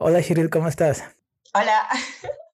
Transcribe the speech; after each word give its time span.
Hola 0.00 0.20
Shiril, 0.20 0.48
¿cómo 0.48 0.68
estás? 0.68 1.02
Hola. 1.52 1.88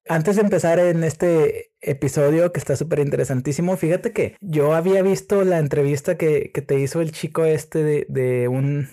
Antes 0.09 0.37
de 0.37 0.41
empezar 0.41 0.79
en 0.79 1.03
este 1.03 1.73
episodio 1.79 2.51
que 2.51 2.57
está 2.59 2.75
súper 2.75 2.97
interesantísimo, 2.97 3.77
fíjate 3.77 4.13
que 4.13 4.35
yo 4.41 4.73
había 4.73 5.03
visto 5.03 5.43
la 5.43 5.59
entrevista 5.59 6.17
que, 6.17 6.49
te 6.49 6.79
hizo 6.79 7.01
el 7.01 7.11
chico 7.11 7.45
este 7.45 8.05
de, 8.09 8.47
un, 8.47 8.89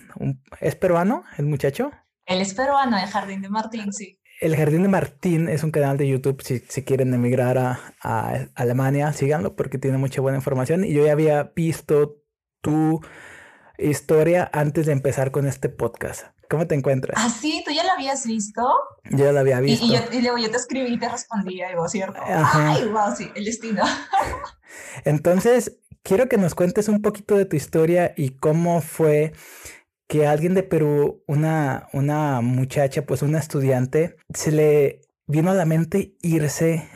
¿Es 0.61 0.75
peruano 0.75 1.23
el 1.39 1.47
muchacho? 1.47 1.89
Él 2.27 2.41
es 2.41 2.53
peruano, 2.53 2.95
el 2.95 3.07
Jardín 3.07 3.41
de 3.41 3.49
Martín, 3.49 3.91
sí. 3.91 4.19
El 4.39 4.55
Jardín 4.55 4.83
de 4.83 4.89
Martín 4.89 5.49
es 5.49 5.63
un 5.63 5.71
canal 5.71 5.97
de 5.97 6.07
YouTube, 6.07 6.43
si, 6.43 6.59
si 6.59 6.83
quieren 6.83 7.11
emigrar 7.11 7.57
a, 7.57 7.79
a 8.03 8.49
Alemania, 8.53 9.11
síganlo 9.13 9.55
porque 9.55 9.79
tiene 9.79 9.97
mucha 9.97 10.21
buena 10.21 10.37
información. 10.37 10.85
Y 10.85 10.93
yo 10.93 11.03
ya 11.03 11.13
había 11.13 11.51
visto 11.55 12.21
tu 12.61 13.01
historia 13.79 14.47
antes 14.53 14.85
de 14.85 14.91
empezar 14.91 15.31
con 15.31 15.47
este 15.47 15.69
podcast. 15.69 16.32
¿Cómo 16.53 16.67
te 16.67 16.75
encuentras? 16.75 17.19
Ah, 17.19 17.31
sí, 17.31 17.63
tú 17.65 17.71
ya 17.71 17.83
la 17.83 17.93
habías 17.93 18.27
visto. 18.27 18.61
Yo 19.09 19.25
ya 19.25 19.31
la 19.31 19.39
había 19.39 19.59
visto. 19.59 19.87
Y, 19.87 20.17
y, 20.17 20.21
luego 20.21 20.37
yo 20.37 20.51
te 20.51 20.57
escribí 20.57 20.93
y 20.93 20.99
te 20.99 21.09
respondí 21.09 21.63
algo, 21.63 21.89
¿cierto? 21.89 22.19
Ay, 22.23 22.87
wow, 22.89 23.15
sí, 23.17 23.27
el 23.33 23.45
destino. 23.45 23.83
Entonces, 25.03 25.79
quiero 26.03 26.29
que 26.29 26.37
nos 26.37 26.53
cuentes 26.53 26.89
un 26.89 27.01
poquito 27.01 27.37
de 27.37 27.45
tu 27.45 27.55
historia 27.55 28.13
y 28.15 28.37
cómo 28.37 28.81
fue 28.81 29.33
que 30.07 30.27
alguien 30.27 30.53
de 30.53 30.61
Perú, 30.61 31.23
una, 31.25 31.87
una 31.91 32.41
muchacha, 32.41 33.03
pues 33.03 33.23
una 33.23 33.39
estudiante, 33.39 34.17
se 34.31 34.51
le 34.51 35.01
vino 35.25 35.49
a 35.49 35.55
la 35.55 35.65
mente 35.65 36.17
irse 36.21 36.87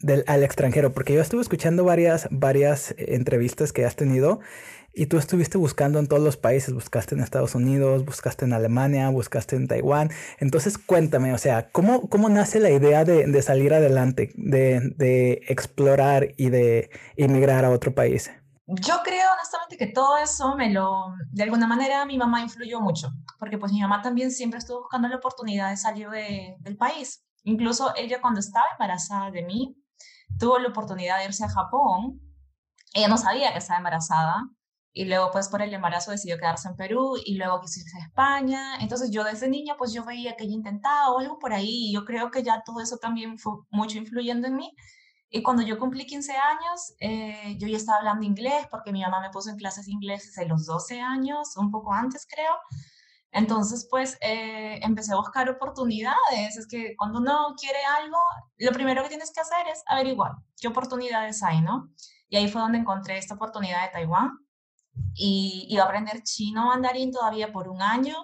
del, 0.00 0.24
al 0.26 0.42
extranjero, 0.42 0.90
porque 0.90 1.14
yo 1.14 1.20
estuve 1.20 1.42
escuchando 1.42 1.84
varias, 1.84 2.26
varias 2.32 2.92
entrevistas 2.98 3.72
que 3.72 3.84
has 3.84 3.94
tenido 3.94 4.40
y 4.98 5.06
tú 5.06 5.18
estuviste 5.18 5.58
buscando 5.58 5.98
en 5.98 6.08
todos 6.08 6.22
los 6.22 6.38
países, 6.38 6.72
buscaste 6.72 7.14
en 7.14 7.20
Estados 7.20 7.54
Unidos, 7.54 8.06
buscaste 8.06 8.46
en 8.46 8.54
Alemania, 8.54 9.10
buscaste 9.10 9.54
en 9.54 9.68
Taiwán. 9.68 10.10
Entonces 10.38 10.78
cuéntame, 10.78 11.34
o 11.34 11.38
sea, 11.38 11.68
¿cómo, 11.70 12.08
cómo 12.08 12.30
nace 12.30 12.60
la 12.60 12.70
idea 12.70 13.04
de, 13.04 13.42
salir 13.42 13.74
adelante, 13.74 14.32
de, 14.36 15.42
explorar 15.48 16.28
y 16.38 16.48
de 16.48 16.88
emigrar 17.18 17.66
a 17.66 17.70
otro 17.70 17.94
país? 17.94 18.30
Yo 18.66 18.94
creo 19.04 19.26
honestamente 19.34 19.76
que 19.76 19.86
todo 19.88 20.16
eso 20.16 20.56
me 20.56 20.72
lo, 20.72 21.12
de 21.30 21.42
alguna 21.42 21.66
manera 21.66 22.06
mi 22.06 22.16
mamá 22.16 22.40
influyó 22.40 22.80
mucho, 22.80 23.10
porque 23.38 23.58
pues 23.58 23.72
mi 23.72 23.82
mamá 23.82 24.00
también 24.00 24.30
siempre 24.30 24.58
estuvo 24.58 24.80
buscando 24.80 25.08
la 25.08 25.16
oportunidad 25.16 25.68
de 25.68 25.76
salir 25.76 26.08
del 26.08 26.76
país. 26.78 27.22
Incluso 27.44 27.94
ella 27.96 28.22
cuando 28.22 28.40
estaba 28.40 28.64
embarazada 28.72 29.30
de 29.30 29.42
mí, 29.42 29.76
tuvo 30.38 30.58
la 30.58 30.68
oportunidad 30.68 31.18
de 31.18 31.26
irse 31.26 31.44
a 31.44 31.50
Japón. 31.50 32.18
Ella 32.94 33.08
no 33.08 33.18
sabía 33.18 33.52
que 33.52 33.58
estaba 33.58 33.76
embarazada, 33.76 34.48
y 34.96 35.04
luego 35.04 35.30
pues 35.30 35.50
por 35.50 35.60
el 35.60 35.74
embarazo 35.74 36.10
decidió 36.10 36.38
quedarse 36.38 36.68
en 36.68 36.74
Perú 36.74 37.18
y 37.22 37.34
luego 37.34 37.60
quiso 37.60 37.80
irse 37.80 37.98
a 37.98 38.06
España. 38.06 38.76
Entonces 38.80 39.10
yo 39.10 39.24
desde 39.24 39.46
niña 39.46 39.74
pues 39.76 39.92
yo 39.92 40.06
veía 40.06 40.36
que 40.36 40.44
ella 40.44 40.54
intentaba 40.54 41.10
o 41.10 41.18
algo 41.18 41.38
por 41.38 41.52
ahí 41.52 41.88
y 41.88 41.92
yo 41.92 42.06
creo 42.06 42.30
que 42.30 42.42
ya 42.42 42.62
todo 42.64 42.80
eso 42.80 42.96
también 42.96 43.38
fue 43.38 43.52
mucho 43.68 43.98
influyendo 43.98 44.48
en 44.48 44.56
mí. 44.56 44.74
Y 45.28 45.42
cuando 45.42 45.62
yo 45.62 45.78
cumplí 45.78 46.06
15 46.06 46.32
años, 46.32 46.94
eh, 47.00 47.58
yo 47.58 47.68
ya 47.68 47.76
estaba 47.76 47.98
hablando 47.98 48.24
inglés 48.24 48.68
porque 48.70 48.90
mi 48.90 49.02
mamá 49.02 49.20
me 49.20 49.28
puso 49.28 49.50
en 49.50 49.58
clases 49.58 49.84
de 49.84 49.92
inglés 49.92 50.32
desde 50.34 50.48
los 50.48 50.64
12 50.64 50.98
años, 50.98 51.58
un 51.58 51.70
poco 51.70 51.92
antes 51.92 52.26
creo. 52.26 52.54
Entonces, 53.32 53.86
pues 53.90 54.16
eh, 54.22 54.80
empecé 54.82 55.12
a 55.12 55.16
buscar 55.16 55.50
oportunidades. 55.50 56.56
Es 56.56 56.66
que 56.66 56.94
cuando 56.96 57.18
uno 57.18 57.54
quiere 57.60 57.80
algo, 58.00 58.16
lo 58.56 58.72
primero 58.72 59.02
que 59.02 59.10
tienes 59.10 59.30
que 59.30 59.40
hacer 59.40 59.68
es 59.70 59.82
averiguar 59.86 60.32
qué 60.58 60.68
oportunidades 60.68 61.42
hay, 61.42 61.60
¿no? 61.60 61.90
Y 62.30 62.38
ahí 62.38 62.48
fue 62.48 62.62
donde 62.62 62.78
encontré 62.78 63.18
esta 63.18 63.34
oportunidad 63.34 63.84
de 63.84 63.92
Taiwán 63.92 64.45
y 65.14 65.66
iba 65.68 65.82
a 65.82 65.86
aprender 65.86 66.22
chino 66.22 66.66
mandarín 66.66 67.12
todavía 67.12 67.52
por 67.52 67.68
un 67.68 67.82
año. 67.82 68.14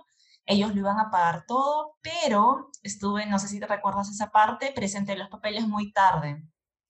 Ellos 0.44 0.74
lo 0.74 0.80
iban 0.80 0.98
a 0.98 1.10
pagar 1.10 1.44
todo, 1.46 1.96
pero 2.02 2.70
estuve, 2.82 3.26
no 3.26 3.38
sé 3.38 3.48
si 3.48 3.60
te 3.60 3.66
recuerdas 3.66 4.10
esa 4.10 4.30
parte, 4.30 4.72
presenté 4.74 5.16
los 5.16 5.28
papeles 5.28 5.66
muy 5.66 5.92
tarde. 5.92 6.42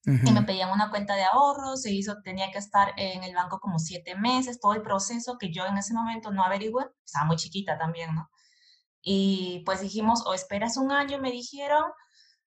Y 0.04 0.32
me 0.32 0.42
pedían 0.42 0.72
una 0.72 0.90
cuenta 0.90 1.14
de 1.14 1.22
ahorros, 1.22 1.82
se 1.82 1.92
hizo, 1.92 2.20
tenía 2.22 2.50
que 2.50 2.58
estar 2.58 2.92
en 2.96 3.22
el 3.22 3.36
banco 3.36 3.60
como 3.60 3.78
siete 3.78 4.16
meses, 4.16 4.58
todo 4.58 4.74
el 4.74 4.82
proceso 4.82 5.38
que 5.38 5.52
yo 5.52 5.64
en 5.64 5.78
ese 5.78 5.94
momento 5.94 6.32
no 6.32 6.42
averigüé, 6.42 6.86
estaba 7.04 7.26
muy 7.26 7.36
chiquita 7.36 7.78
también, 7.78 8.12
¿no? 8.12 8.28
Y 9.00 9.62
pues 9.64 9.80
dijimos, 9.80 10.26
o 10.26 10.34
esperas 10.34 10.76
un 10.76 10.90
año, 10.90 11.20
me 11.20 11.30
dijeron, 11.30 11.84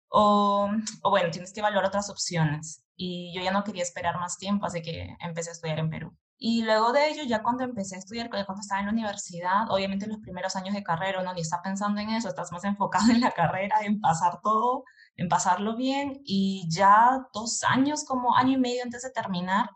o, 0.10 0.68
o 1.04 1.10
bueno, 1.12 1.30
tienes 1.30 1.54
que 1.54 1.60
evaluar 1.60 1.86
otras 1.86 2.10
opciones. 2.10 2.84
Y 2.96 3.32
yo 3.36 3.44
ya 3.44 3.52
no 3.52 3.64
quería 3.64 3.84
esperar 3.84 4.20
más 4.20 4.38
tiempo, 4.38 4.66
así 4.66 4.82
que 4.82 5.16
empecé 5.20 5.52
a 5.52 5.54
estudiar 5.54 5.78
en 5.78 5.92
Perú. 5.92 6.18
Y 6.38 6.64
luego 6.64 6.92
de 6.92 7.10
ello, 7.10 7.24
ya 7.24 7.42
cuando 7.42 7.64
empecé 7.64 7.96
a 7.96 8.00
estudiar, 8.00 8.30
cuando 8.30 8.60
estaba 8.60 8.82
en 8.82 8.88
la 8.88 8.92
universidad, 8.92 9.70
obviamente 9.70 10.08
los 10.08 10.20
primeros 10.20 10.56
años 10.56 10.74
de 10.74 10.84
carrera 10.84 11.22
uno 11.22 11.34
ni 11.34 11.42
está 11.42 11.62
pensando 11.62 12.02
en 12.02 12.10
eso, 12.10 12.28
estás 12.28 12.52
más 12.52 12.64
enfocado 12.66 13.06
en 13.12 13.22
la 13.22 13.32
carrera, 13.32 13.78
en 13.82 14.02
pasar 14.02 14.40
todo, 14.42 14.84
en 15.16 15.30
pasarlo 15.30 15.76
bien. 15.76 16.22
Y 16.26 16.68
ya 16.70 17.26
dos 17.34 17.64
años, 17.64 18.04
como 18.06 18.36
año 18.36 18.54
y 18.58 18.58
medio 18.58 18.84
antes 18.84 19.04
de 19.04 19.12
terminar, 19.12 19.70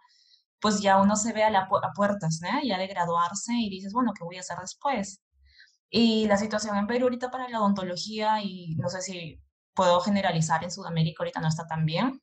pues 0.60 0.82
ya 0.82 1.02
uno 1.02 1.16
se 1.16 1.34
ve 1.34 1.44
a, 1.44 1.50
la, 1.52 1.70
puertas, 1.96 2.40
¿no? 2.42 2.50
Ya 2.64 2.78
de 2.78 2.88
graduarse 2.88 3.54
y 3.54 3.70
dices, 3.70 3.94
bueno, 3.94 4.12
¿qué 4.14 4.24
voy 4.24 4.38
a 4.38 4.42
hacer 4.42 4.58
después? 4.60 5.22
Y 5.90 6.28
la 6.28 6.38
situación 6.38 6.76
en 6.78 6.88
Perú 6.88 7.06
ahorita 7.06 7.32
para 7.32 7.48
la 7.50 7.62
odontología, 7.62 8.42
y 8.42 8.76
no 8.76 8.90
sé 8.90 9.02
si 9.02 9.42
puedo 9.74 10.02
generalizar 10.02 10.64
en 10.64 10.72
Sudamérica, 10.72 11.18
ahorita 11.24 11.40
no 11.40 11.48
está 11.48 11.66
tan 11.68 11.86
bien. 11.86 12.22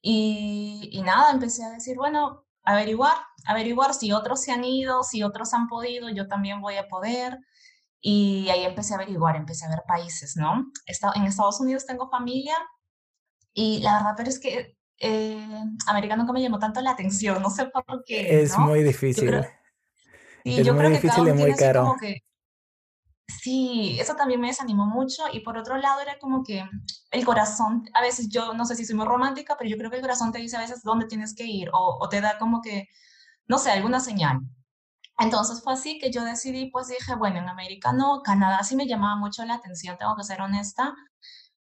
y, 0.00 0.88
y 0.92 1.02
nada, 1.02 1.32
empecé 1.32 1.64
a 1.64 1.70
decir, 1.70 1.96
bueno, 1.96 2.47
averiguar, 2.64 3.16
averiguar 3.46 3.94
si 3.94 4.12
otros 4.12 4.42
se 4.42 4.52
han 4.52 4.64
ido, 4.64 5.02
si 5.02 5.22
otros 5.22 5.54
han 5.54 5.68
podido, 5.68 6.08
yo 6.10 6.28
también 6.28 6.60
voy 6.60 6.76
a 6.76 6.88
poder. 6.88 7.38
Y 8.00 8.48
ahí 8.50 8.64
empecé 8.64 8.94
a 8.94 8.96
averiguar, 8.96 9.36
empecé 9.36 9.66
a 9.66 9.70
ver 9.70 9.82
países, 9.86 10.36
¿no? 10.36 10.66
En 11.14 11.24
Estados 11.24 11.60
Unidos 11.60 11.84
tengo 11.84 12.08
familia 12.08 12.54
y 13.52 13.80
la 13.80 13.94
verdad, 13.94 14.14
pero 14.16 14.28
es 14.28 14.38
que 14.38 14.76
eh, 15.00 15.64
América 15.86 16.16
nunca 16.16 16.32
me 16.32 16.40
llamó 16.40 16.58
tanto 16.58 16.80
la 16.80 16.90
atención, 16.90 17.42
no 17.42 17.50
sé 17.50 17.66
por 17.66 18.04
qué. 18.04 18.42
Es 18.42 18.56
muy 18.56 18.82
difícil. 18.82 19.34
es 20.44 20.72
muy 20.72 20.88
difícil 20.90 21.28
y 21.28 21.32
muy 21.32 21.54
caro. 21.54 21.96
Sí, 23.28 23.98
eso 24.00 24.14
también 24.16 24.40
me 24.40 24.48
desanimó 24.48 24.86
mucho 24.86 25.24
y 25.32 25.40
por 25.40 25.58
otro 25.58 25.76
lado 25.76 26.00
era 26.00 26.18
como 26.18 26.42
que 26.42 26.64
el 27.10 27.24
corazón, 27.26 27.84
a 27.92 28.00
veces 28.00 28.28
yo 28.30 28.54
no 28.54 28.64
sé 28.64 28.74
si 28.74 28.86
soy 28.86 28.96
muy 28.96 29.06
romántica, 29.06 29.54
pero 29.58 29.68
yo 29.70 29.76
creo 29.76 29.90
que 29.90 29.96
el 29.96 30.02
corazón 30.02 30.32
te 30.32 30.38
dice 30.38 30.56
a 30.56 30.60
veces 30.60 30.82
dónde 30.82 31.06
tienes 31.06 31.34
que 31.34 31.44
ir 31.44 31.68
o, 31.72 32.08
te 32.08 32.20
da 32.22 32.38
como 32.38 32.62
que, 32.62 32.88
no 33.46 33.58
sé, 33.58 33.70
alguna 33.70 34.00
señal. 34.00 34.40
Entonces 35.18 35.62
fue 35.62 35.74
así 35.74 35.98
que 35.98 36.10
yo 36.12 36.24
decidí, 36.24 36.70
pues 36.70 36.88
dije, 36.88 37.14
bueno, 37.16 37.38
en 37.38 37.48
América 37.48 37.92
no, 37.92 38.22
Canadá 38.22 38.62
sí 38.64 38.76
me 38.76 38.86
llamaba 38.86 39.16
mucho 39.16 39.44
la 39.44 39.54
atención, 39.54 39.98
tengo 39.98 40.16
que 40.16 40.24
ser 40.24 40.40
honesta, 40.40 40.94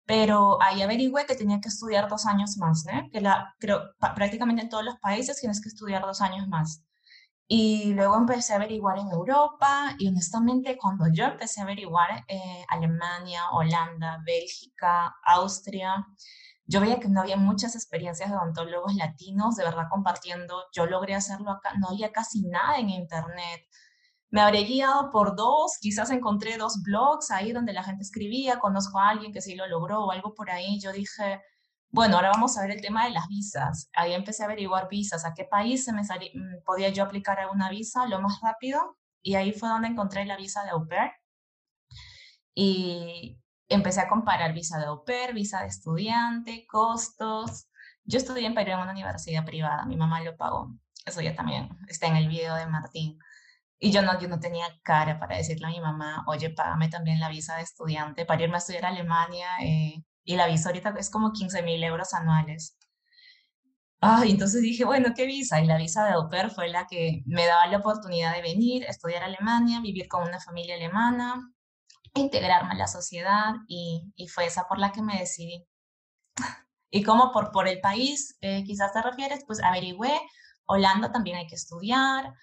pero 0.06 0.62
ahí 0.62 0.82
averigüé 0.82 1.26
que 1.26 1.34
tenía 1.36 1.60
que 1.60 1.68
estudiar 1.68 2.08
dos 2.08 2.26
años 2.26 2.56
más, 2.58 2.84
¿no? 2.86 3.10
Que 3.10 3.20
la, 3.20 3.54
creo, 3.58 3.82
prácticamente 4.14 4.62
en 4.62 4.68
todos 4.68 4.84
los 4.84 4.96
países 5.00 5.40
tienes 5.40 5.60
que 5.60 5.68
estudiar 5.68 6.02
dos 6.02 6.20
años 6.20 6.48
más. 6.48 6.82
Y 7.48 7.94
luego 7.94 8.16
empecé 8.16 8.52
a 8.52 8.56
averiguar 8.56 8.98
en 8.98 9.08
Europa 9.08 9.94
y 9.98 10.08
honestamente 10.08 10.76
cuando 10.76 11.06
yo 11.12 11.26
empecé 11.26 11.60
a 11.60 11.64
averiguar 11.64 12.24
eh, 12.26 12.64
Alemania, 12.68 13.50
Holanda, 13.52 14.20
Bélgica, 14.24 15.14
Austria, 15.24 16.06
yo 16.66 16.80
veía 16.80 16.98
que 16.98 17.08
no 17.08 17.20
había 17.20 17.36
muchas 17.36 17.76
experiencias 17.76 18.30
de 18.30 18.36
odontólogos 18.36 18.94
latinos 18.96 19.54
de 19.56 19.64
verdad 19.64 19.84
compartiendo. 19.88 20.64
Yo 20.72 20.86
logré 20.86 21.14
hacerlo 21.14 21.52
acá, 21.52 21.74
no 21.78 21.90
había 21.90 22.10
casi 22.10 22.42
nada 22.42 22.78
en 22.78 22.90
internet. 22.90 23.62
Me 24.30 24.40
habré 24.40 24.64
guiado 24.64 25.10
por 25.12 25.36
dos, 25.36 25.78
quizás 25.80 26.10
encontré 26.10 26.56
dos 26.58 26.82
blogs 26.82 27.30
ahí 27.30 27.52
donde 27.52 27.72
la 27.72 27.84
gente 27.84 28.02
escribía, 28.02 28.58
conozco 28.58 28.98
a 28.98 29.10
alguien 29.10 29.32
que 29.32 29.40
sí 29.40 29.54
lo 29.54 29.68
logró 29.68 30.04
o 30.04 30.10
algo 30.10 30.34
por 30.34 30.50
ahí. 30.50 30.80
Yo 30.80 30.92
dije, 30.92 31.40
bueno, 31.96 32.16
ahora 32.16 32.28
vamos 32.28 32.58
a 32.58 32.60
ver 32.60 32.72
el 32.72 32.82
tema 32.82 33.06
de 33.06 33.10
las 33.10 33.26
visas. 33.26 33.88
Ahí 33.94 34.12
empecé 34.12 34.42
a 34.42 34.46
averiguar 34.46 34.86
visas, 34.86 35.24
a 35.24 35.32
qué 35.32 35.44
país 35.44 35.86
se 35.86 35.94
me 35.94 36.02
mm, 36.02 36.62
podía 36.62 36.90
yo 36.90 37.02
aplicar 37.02 37.40
a 37.40 37.50
una 37.50 37.70
visa 37.70 38.06
lo 38.06 38.20
más 38.20 38.38
rápido. 38.42 38.98
Y 39.22 39.34
ahí 39.36 39.52
fue 39.52 39.70
donde 39.70 39.88
encontré 39.88 40.26
la 40.26 40.36
visa 40.36 40.62
de 40.64 40.70
au 40.72 40.86
pair. 40.86 41.12
Y 42.54 43.38
empecé 43.70 44.02
a 44.02 44.08
comparar 44.08 44.52
visa 44.52 44.78
de 44.78 44.84
au 44.84 45.04
pair, 45.04 45.32
visa 45.32 45.62
de 45.62 45.68
estudiante, 45.68 46.66
costos. 46.66 47.66
Yo 48.04 48.18
estudié 48.18 48.46
en 48.46 48.54
Perú 48.54 48.72
en 48.72 48.80
una 48.80 48.92
universidad 48.92 49.46
privada, 49.46 49.86
mi 49.86 49.96
mamá 49.96 50.20
lo 50.20 50.36
pagó. 50.36 50.74
Eso 51.06 51.22
ya 51.22 51.34
también 51.34 51.70
está 51.88 52.08
en 52.08 52.16
el 52.16 52.28
video 52.28 52.56
de 52.56 52.66
Martín. 52.66 53.18
Y 53.78 53.90
yo 53.90 54.02
no, 54.02 54.20
yo 54.20 54.28
no 54.28 54.38
tenía 54.38 54.66
cara 54.82 55.18
para 55.18 55.38
decirle 55.38 55.66
a 55.66 55.70
mi 55.70 55.80
mamá, 55.80 56.24
oye, 56.26 56.50
págame 56.50 56.90
también 56.90 57.20
la 57.20 57.30
visa 57.30 57.56
de 57.56 57.62
estudiante 57.62 58.26
para 58.26 58.42
irme 58.42 58.56
a 58.56 58.58
estudiar 58.58 58.84
a 58.84 58.88
Alemania. 58.88 59.48
Eh, 59.62 60.04
y 60.26 60.36
la 60.36 60.46
visa 60.46 60.68
ahorita 60.68 60.94
es 60.98 61.08
como 61.08 61.32
15 61.32 61.62
mil 61.62 61.82
euros 61.82 62.12
anuales. 62.12 62.76
Ay, 64.00 64.32
entonces 64.32 64.60
dije, 64.60 64.84
bueno, 64.84 65.14
¿qué 65.16 65.24
visa? 65.24 65.60
Y 65.60 65.66
la 65.66 65.78
visa 65.78 66.04
de 66.04 66.12
au 66.12 66.28
pair 66.28 66.50
fue 66.50 66.68
la 66.68 66.86
que 66.86 67.22
me 67.26 67.46
daba 67.46 67.66
la 67.68 67.78
oportunidad 67.78 68.34
de 68.34 68.42
venir, 68.42 68.84
estudiar 68.84 69.22
Alemania, 69.22 69.80
vivir 69.80 70.06
con 70.08 70.28
una 70.28 70.40
familia 70.40 70.74
alemana, 70.74 71.50
integrarme 72.14 72.72
a 72.74 72.76
la 72.76 72.88
sociedad 72.88 73.54
y, 73.68 74.12
y 74.16 74.28
fue 74.28 74.46
esa 74.46 74.64
por 74.68 74.78
la 74.78 74.92
que 74.92 75.02
me 75.02 75.18
decidí. 75.18 75.66
Y 76.90 77.02
como 77.02 77.32
por, 77.32 77.52
por 77.52 77.68
el 77.68 77.80
país, 77.80 78.36
eh, 78.40 78.64
quizás 78.64 78.92
te 78.92 79.02
refieres, 79.02 79.44
pues 79.46 79.62
averigüé, 79.62 80.20
Holanda 80.66 81.12
también 81.12 81.36
hay 81.36 81.46
que 81.46 81.54
estudiar, 81.54 82.34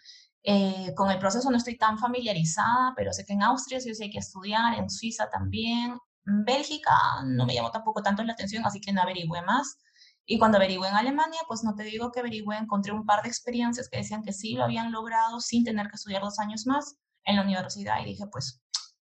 eh, 0.43 0.93
con 0.95 1.09
el 1.11 1.19
proceso 1.19 1.49
no 1.49 1.57
estoy 1.57 1.77
tan 1.77 1.97
familiarizada, 1.97 2.93
pero 2.95 3.13
sé 3.13 3.25
que 3.25 3.33
en 3.33 3.43
Austria 3.43 3.79
sí, 3.79 3.93
sí 3.95 4.03
hay 4.03 4.11
que 4.11 4.19
estudiar, 4.19 4.77
en 4.77 4.89
Suiza 4.89 5.29
también, 5.29 5.97
Bélgica 6.25 6.91
no 7.25 7.45
me 7.45 7.53
llamó 7.53 7.71
tampoco 7.71 8.01
tanto 8.01 8.23
la 8.23 8.33
atención, 8.33 8.65
así 8.65 8.79
que 8.79 8.93
no 8.93 9.01
averigüé 9.01 9.41
más. 9.41 9.77
Y 10.25 10.39
cuando 10.39 10.57
averigüé 10.57 10.87
en 10.87 10.95
Alemania, 10.95 11.39
pues 11.47 11.63
no 11.63 11.75
te 11.75 11.83
digo 11.83 12.11
que 12.11 12.21
averigüé, 12.21 12.57
encontré 12.57 12.93
un 12.93 13.05
par 13.05 13.23
de 13.23 13.29
experiencias 13.29 13.89
que 13.89 13.97
decían 13.97 14.23
que 14.23 14.31
sí 14.31 14.53
lo 14.53 14.63
habían 14.63 14.91
logrado 14.91 15.41
sin 15.41 15.65
tener 15.65 15.87
que 15.87 15.95
estudiar 15.95 16.21
dos 16.21 16.39
años 16.39 16.65
más 16.65 16.95
en 17.25 17.35
la 17.35 17.41
universidad 17.41 18.01
y 18.01 18.05
dije, 18.05 18.23
pues 18.31 18.61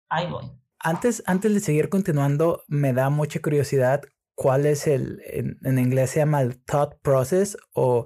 ahí 0.09 0.27
voy. 0.29 0.51
Antes, 0.79 1.23
antes 1.25 1.53
de 1.53 1.59
seguir 1.59 1.89
continuando, 1.89 2.63
me 2.67 2.93
da 2.93 3.09
mucha 3.09 3.41
curiosidad 3.41 4.01
cuál 4.35 4.65
es 4.65 4.87
el, 4.87 5.21
en, 5.25 5.79
inglés 5.79 6.11
se 6.11 6.19
llama 6.19 6.41
el 6.41 6.61
thought 6.65 6.99
process 7.01 7.57
o 7.73 8.05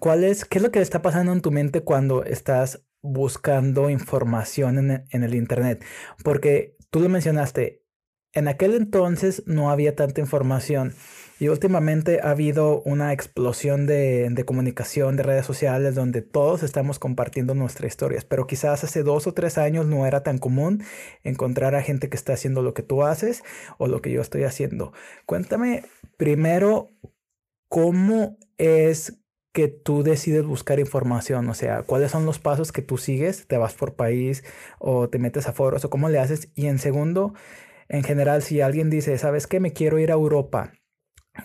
cuál 0.00 0.24
es, 0.24 0.44
qué 0.44 0.58
es 0.58 0.62
lo 0.62 0.70
que 0.72 0.80
está 0.80 1.00
pasando 1.02 1.32
en 1.32 1.40
tu 1.40 1.52
mente 1.52 1.82
cuando 1.82 2.24
estás 2.24 2.84
buscando 3.00 3.88
información 3.88 4.78
en, 4.78 5.04
en 5.10 5.22
el 5.22 5.34
Internet. 5.34 5.84
Porque 6.24 6.76
tú 6.90 7.00
lo 7.00 7.08
mencionaste, 7.08 7.85
en 8.36 8.48
aquel 8.48 8.74
entonces 8.74 9.42
no 9.46 9.70
había 9.70 9.96
tanta 9.96 10.20
información 10.20 10.94
y 11.40 11.48
últimamente 11.48 12.20
ha 12.22 12.30
habido 12.30 12.82
una 12.82 13.14
explosión 13.14 13.86
de, 13.86 14.44
comunicación, 14.46 15.16
de 15.16 15.22
redes 15.22 15.46
sociales, 15.46 15.94
donde 15.94 16.20
todos 16.20 16.62
estamos 16.62 16.98
compartiendo 16.98 17.54
nuestras 17.54 17.90
historias, 17.90 18.26
pero 18.26 18.46
quizás 18.46 18.84
hace 18.84 19.02
dos 19.02 19.26
o 19.26 19.32
tres 19.32 19.56
años 19.56 19.86
no 19.86 20.06
era 20.06 20.22
tan 20.22 20.36
común 20.36 20.82
encontrar 21.24 21.74
a 21.74 21.82
gente 21.82 22.10
que 22.10 22.16
está 22.16 22.34
haciendo 22.34 22.60
lo 22.60 22.74
que 22.74 22.82
tú 22.82 23.04
haces 23.04 23.42
o 23.78 23.86
lo 23.86 24.02
que 24.02 24.10
yo 24.10 24.20
estoy 24.20 24.44
haciendo. 24.44 24.92
Cuéntame 25.24 25.84
primero 26.18 26.92
cómo 27.68 28.36
es 28.58 29.18
que 29.54 29.68
tú 29.68 30.02
decides 30.02 30.44
buscar 30.44 30.78
información, 30.78 31.48
o 31.48 31.54
sea, 31.54 31.82
cuáles 31.82 32.10
son 32.10 32.26
los 32.26 32.38
pasos 32.38 32.72
que 32.72 32.82
tú 32.82 32.98
sigues, 32.98 33.46
te 33.46 33.56
vas 33.56 33.72
por 33.72 33.94
país 33.94 34.44
o 34.78 35.08
te 35.08 35.18
metes 35.18 35.48
a 35.48 35.54
foros 35.54 35.82
o 35.86 35.88
cómo 35.88 36.10
le 36.10 36.18
haces. 36.18 36.50
Y 36.54 36.66
en 36.66 36.78
segundo, 36.78 37.32
en 37.88 38.02
general, 38.02 38.42
si 38.42 38.60
alguien 38.60 38.90
dice, 38.90 39.16
¿sabes 39.18 39.46
qué? 39.46 39.60
Me 39.60 39.72
quiero 39.72 39.98
ir 39.98 40.10
a 40.10 40.14
Europa. 40.14 40.72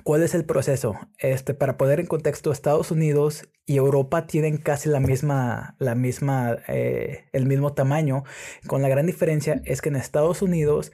¿Cuál 0.04 0.24
es 0.24 0.34
el 0.34 0.46
proceso? 0.46 0.96
Este, 1.18 1.54
para 1.54 1.78
poner 1.78 2.00
en 2.00 2.08
contexto, 2.08 2.52
Estados 2.52 2.92
Unidos 2.92 3.50
y 3.66 3.78
Europa 3.78 4.26
tienen 4.26 4.58
casi 4.58 4.90
la 4.90 5.00
misma, 5.00 5.76
la 5.80 5.96
misma, 5.96 6.58
eh, 6.68 7.26
el 7.34 7.46
mismo 7.46 7.74
tamaño, 7.74 8.24
con 8.68 8.82
la 8.82 8.90
gran 8.90 9.06
diferencia 9.06 9.62
es 9.66 9.82
que 9.82 9.90
en 9.90 9.98
Estados 9.98 10.42
Unidos, 10.42 10.92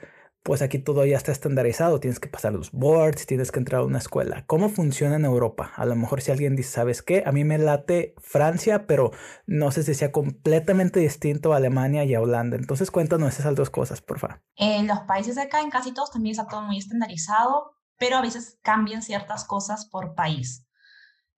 pues 0.48 0.62
aquí 0.62 0.78
todo 0.78 1.04
ya 1.04 1.18
está 1.18 1.30
estandarizado, 1.30 2.00
tienes 2.00 2.20
que 2.20 2.28
pasar 2.30 2.54
los 2.54 2.72
boards, 2.72 3.26
tienes 3.26 3.52
que 3.52 3.58
entrar 3.58 3.82
a 3.82 3.84
una 3.84 3.98
escuela. 3.98 4.46
¿Cómo 4.46 4.70
funciona 4.70 5.16
en 5.16 5.26
Europa? 5.26 5.72
A 5.76 5.84
lo 5.84 5.94
mejor 5.94 6.22
si 6.22 6.30
alguien 6.30 6.56
dice, 6.56 6.70
¿sabes 6.70 7.02
qué? 7.02 7.22
A 7.26 7.32
mí 7.32 7.44
me 7.44 7.58
late 7.58 8.14
Francia, 8.16 8.86
pero 8.86 9.10
no 9.46 9.70
sé 9.72 9.82
si 9.82 9.92
sea 9.92 10.10
completamente 10.10 11.00
distinto 11.00 11.52
a 11.52 11.58
Alemania 11.58 12.04
y 12.04 12.14
a 12.14 12.22
Holanda. 12.22 12.56
Entonces 12.56 12.90
cuéntanos 12.90 13.38
esas 13.38 13.56
dos 13.56 13.68
cosas, 13.68 14.00
por 14.00 14.20
favor. 14.20 14.42
En 14.56 14.86
los 14.86 15.00
países 15.00 15.34
de 15.34 15.42
acá, 15.42 15.60
en 15.60 15.68
casi 15.68 15.92
todos 15.92 16.12
también 16.12 16.30
está 16.30 16.46
todo 16.46 16.62
muy 16.62 16.78
estandarizado, 16.78 17.72
pero 17.98 18.16
a 18.16 18.22
veces 18.22 18.58
cambian 18.62 19.02
ciertas 19.02 19.44
cosas 19.44 19.84
por 19.84 20.14
país. 20.14 20.66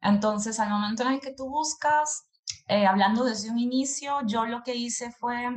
Entonces, 0.01 0.61
al 0.61 0.71
momento 0.71 1.03
en 1.03 1.15
el 1.15 1.21
que 1.21 1.35
tú 1.35 1.51
buscas, 1.51 2.29
eh, 2.69 2.87
hablando 2.87 3.25
desde 3.25 3.51
un 3.51 3.59
inicio, 3.59 4.21
yo 4.27 4.47
lo 4.47 4.63
que 4.63 4.77
hice 4.77 5.11
fue 5.11 5.49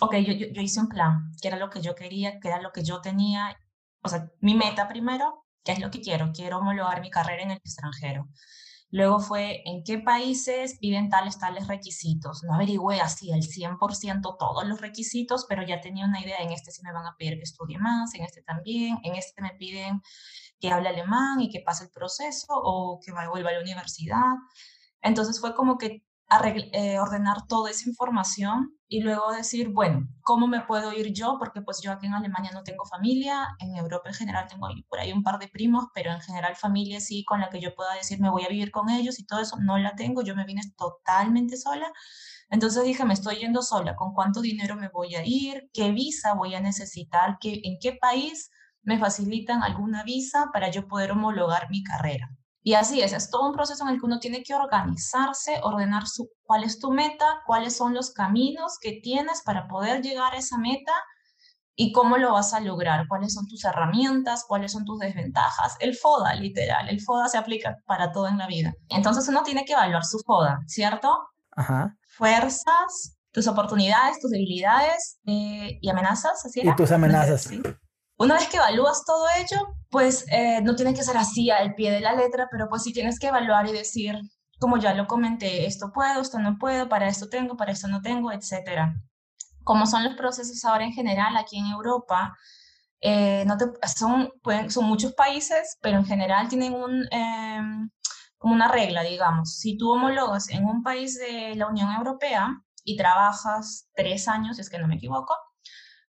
ok, 0.00 0.16
yo, 0.16 0.32
yo, 0.32 0.62
hice 0.62 0.80
un 0.80 0.88
plan, 0.88 1.32
que 1.40 1.48
era 1.48 1.56
lo 1.56 1.70
que 1.70 1.80
yo 1.80 1.94
quería, 1.94 2.38
que 2.40 2.48
era 2.48 2.60
lo 2.60 2.72
que 2.72 2.82
yo 2.82 3.00
tenía, 3.00 3.56
o 4.02 4.08
sea, 4.08 4.30
mi 4.40 4.54
meta 4.54 4.88
primero, 4.88 5.44
¿qué 5.64 5.72
es 5.72 5.80
lo 5.80 5.90
que 5.90 6.00
quiero? 6.00 6.30
Quiero 6.32 6.58
homologar 6.58 7.00
mi 7.00 7.10
carrera 7.10 7.42
en 7.42 7.50
el 7.52 7.58
extranjero. 7.58 8.28
Luego 8.90 9.18
fue 9.18 9.62
en 9.64 9.82
qué 9.82 9.98
países 9.98 10.78
piden 10.78 11.10
tales, 11.10 11.38
tales 11.38 11.66
requisitos. 11.66 12.44
No 12.44 12.54
averigüé 12.54 13.00
así 13.00 13.32
al 13.32 13.42
100% 13.42 14.36
todos 14.38 14.66
los 14.66 14.80
requisitos, 14.80 15.44
pero 15.48 15.64
ya 15.64 15.80
tenía 15.80 16.06
una 16.06 16.20
idea. 16.20 16.38
En 16.38 16.52
este 16.52 16.70
sí 16.70 16.82
me 16.84 16.92
van 16.92 17.04
a 17.04 17.16
pedir 17.18 17.36
que 17.36 17.42
estudie 17.42 17.78
más, 17.78 18.14
en 18.14 18.22
este 18.24 18.42
también, 18.42 18.98
en 19.02 19.16
este 19.16 19.42
me 19.42 19.50
piden 19.58 20.00
que 20.60 20.70
hable 20.70 20.88
alemán 20.88 21.40
y 21.40 21.50
que 21.50 21.60
pase 21.60 21.84
el 21.84 21.90
proceso 21.90 22.46
o 22.48 23.00
que 23.04 23.12
vuelva 23.12 23.50
a 23.50 23.54
la 23.54 23.60
universidad. 23.60 24.34
Entonces 25.02 25.40
fue 25.40 25.54
como 25.54 25.78
que 25.78 26.05
eh, 26.72 26.98
ordenar 26.98 27.46
toda 27.46 27.70
esa 27.70 27.88
información 27.88 28.72
y 28.88 29.00
luego 29.00 29.32
decir, 29.32 29.68
bueno, 29.70 30.08
¿cómo 30.22 30.46
me 30.48 30.60
puedo 30.60 30.92
ir 30.92 31.12
yo? 31.12 31.36
Porque 31.38 31.60
pues 31.62 31.80
yo 31.82 31.92
aquí 31.92 32.06
en 32.06 32.14
Alemania 32.14 32.50
no 32.52 32.62
tengo 32.62 32.84
familia, 32.84 33.48
en 33.60 33.76
Europa 33.76 34.08
en 34.08 34.14
general 34.14 34.46
tengo 34.48 34.68
por 34.88 34.98
ahí 35.00 35.12
un 35.12 35.22
par 35.22 35.38
de 35.38 35.48
primos, 35.48 35.86
pero 35.94 36.10
en 36.12 36.20
general 36.20 36.56
familia 36.56 37.00
sí 37.00 37.24
con 37.24 37.40
la 37.40 37.48
que 37.50 37.60
yo 37.60 37.74
pueda 37.74 37.94
decir 37.94 38.20
me 38.20 38.30
voy 38.30 38.44
a 38.44 38.48
vivir 38.48 38.70
con 38.70 38.90
ellos 38.90 39.18
y 39.18 39.26
todo 39.26 39.40
eso, 39.40 39.56
no 39.60 39.78
la 39.78 39.94
tengo, 39.94 40.22
yo 40.22 40.34
me 40.36 40.44
vine 40.44 40.62
totalmente 40.76 41.56
sola. 41.56 41.92
Entonces 42.50 42.84
dije, 42.84 43.04
me 43.04 43.14
estoy 43.14 43.36
yendo 43.36 43.62
sola, 43.62 43.96
¿con 43.96 44.12
cuánto 44.12 44.40
dinero 44.40 44.76
me 44.76 44.88
voy 44.88 45.14
a 45.16 45.22
ir? 45.24 45.70
¿Qué 45.72 45.92
visa 45.92 46.34
voy 46.34 46.54
a 46.54 46.60
necesitar? 46.60 47.38
¿Qué, 47.40 47.60
¿En 47.64 47.78
qué 47.80 47.92
país 48.00 48.50
me 48.82 48.98
facilitan 48.98 49.62
alguna 49.62 50.02
visa 50.04 50.46
para 50.52 50.70
yo 50.70 50.88
poder 50.88 51.12
homologar 51.12 51.70
mi 51.70 51.82
carrera? 51.84 52.35
Y 52.66 52.74
así 52.74 53.00
es, 53.00 53.12
es 53.12 53.30
todo 53.30 53.46
un 53.46 53.52
proceso 53.52 53.84
en 53.84 53.90
el 53.90 54.00
que 54.00 54.06
uno 54.06 54.18
tiene 54.18 54.42
que 54.42 54.52
organizarse, 54.52 55.60
ordenar 55.62 56.08
su, 56.08 56.28
cuál 56.42 56.64
es 56.64 56.80
tu 56.80 56.90
meta, 56.90 57.24
cuáles 57.46 57.76
son 57.76 57.94
los 57.94 58.10
caminos 58.10 58.78
que 58.80 58.98
tienes 59.00 59.42
para 59.44 59.68
poder 59.68 60.02
llegar 60.02 60.34
a 60.34 60.38
esa 60.38 60.58
meta 60.58 60.90
y 61.76 61.92
cómo 61.92 62.18
lo 62.18 62.32
vas 62.32 62.54
a 62.54 62.58
lograr, 62.58 63.06
cuáles 63.06 63.34
son 63.34 63.46
tus 63.46 63.64
herramientas, 63.64 64.44
cuáles 64.48 64.72
son 64.72 64.84
tus 64.84 64.98
desventajas. 64.98 65.76
El 65.78 65.94
FODA, 65.94 66.34
literal, 66.34 66.88
el 66.88 67.00
FODA 67.00 67.28
se 67.28 67.38
aplica 67.38 67.76
para 67.86 68.10
todo 68.10 68.26
en 68.26 68.36
la 68.36 68.48
vida. 68.48 68.74
Entonces 68.88 69.28
uno 69.28 69.44
tiene 69.44 69.64
que 69.64 69.74
evaluar 69.74 70.04
su 70.04 70.18
FODA, 70.26 70.58
¿cierto? 70.66 71.16
Ajá. 71.52 71.94
Fuerzas, 72.16 73.16
tus 73.30 73.46
oportunidades, 73.46 74.18
tus 74.18 74.32
debilidades 74.32 75.20
eh, 75.24 75.78
y 75.80 75.88
amenazas, 75.88 76.44
¿así 76.44 76.62
Y 76.64 76.74
tus 76.74 76.90
amenazas. 76.90 77.42
¿Sí? 77.42 77.62
Una 78.18 78.34
vez 78.34 78.48
que 78.48 78.56
evalúas 78.56 79.04
todo 79.04 79.26
ello, 79.38 79.76
pues 79.90 80.24
eh, 80.30 80.60
no 80.62 80.74
tiene 80.74 80.94
que 80.94 81.02
ser 81.02 81.16
así 81.18 81.50
al 81.50 81.74
pie 81.74 81.90
de 81.90 82.00
la 82.00 82.14
letra, 82.14 82.48
pero 82.50 82.68
pues 82.68 82.82
sí 82.82 82.92
tienes 82.92 83.18
que 83.18 83.28
evaluar 83.28 83.68
y 83.68 83.72
decir, 83.72 84.18
como 84.58 84.78
ya 84.78 84.94
lo 84.94 85.06
comenté, 85.06 85.66
esto 85.66 85.92
puedo, 85.92 86.22
esto 86.22 86.38
no 86.38 86.56
puedo, 86.58 86.88
para 86.88 87.08
esto 87.08 87.28
tengo, 87.28 87.56
para 87.56 87.72
esto 87.72 87.88
no 87.88 88.00
tengo, 88.00 88.32
etc. 88.32 88.94
Como 89.64 89.86
son 89.86 90.04
los 90.04 90.14
procesos 90.14 90.64
ahora 90.64 90.84
en 90.84 90.92
general 90.92 91.36
aquí 91.36 91.58
en 91.58 91.66
Europa, 91.66 92.34
eh, 93.00 93.44
no 93.46 93.56
son, 93.94 94.30
pueden, 94.42 94.70
son 94.70 94.86
muchos 94.86 95.12
países, 95.14 95.76
pero 95.82 95.98
en 95.98 96.06
general 96.06 96.48
tienen 96.48 96.74
un, 96.74 97.06
em, 97.10 97.90
como 98.38 98.54
una 98.54 98.68
regla, 98.68 99.02
digamos. 99.02 99.58
Si 99.58 99.76
tú 99.76 99.90
homologas 99.90 100.48
en 100.50 100.64
un 100.64 100.82
país 100.82 101.18
de 101.18 101.54
la 101.54 101.68
Unión 101.68 101.90
Europea 101.92 102.48
y 102.84 102.96
trabajas 102.96 103.88
tres 103.94 104.28
años, 104.28 104.58
es 104.58 104.70
que 104.70 104.78
no 104.78 104.88
me 104.88 104.96
equivoco, 104.96 105.34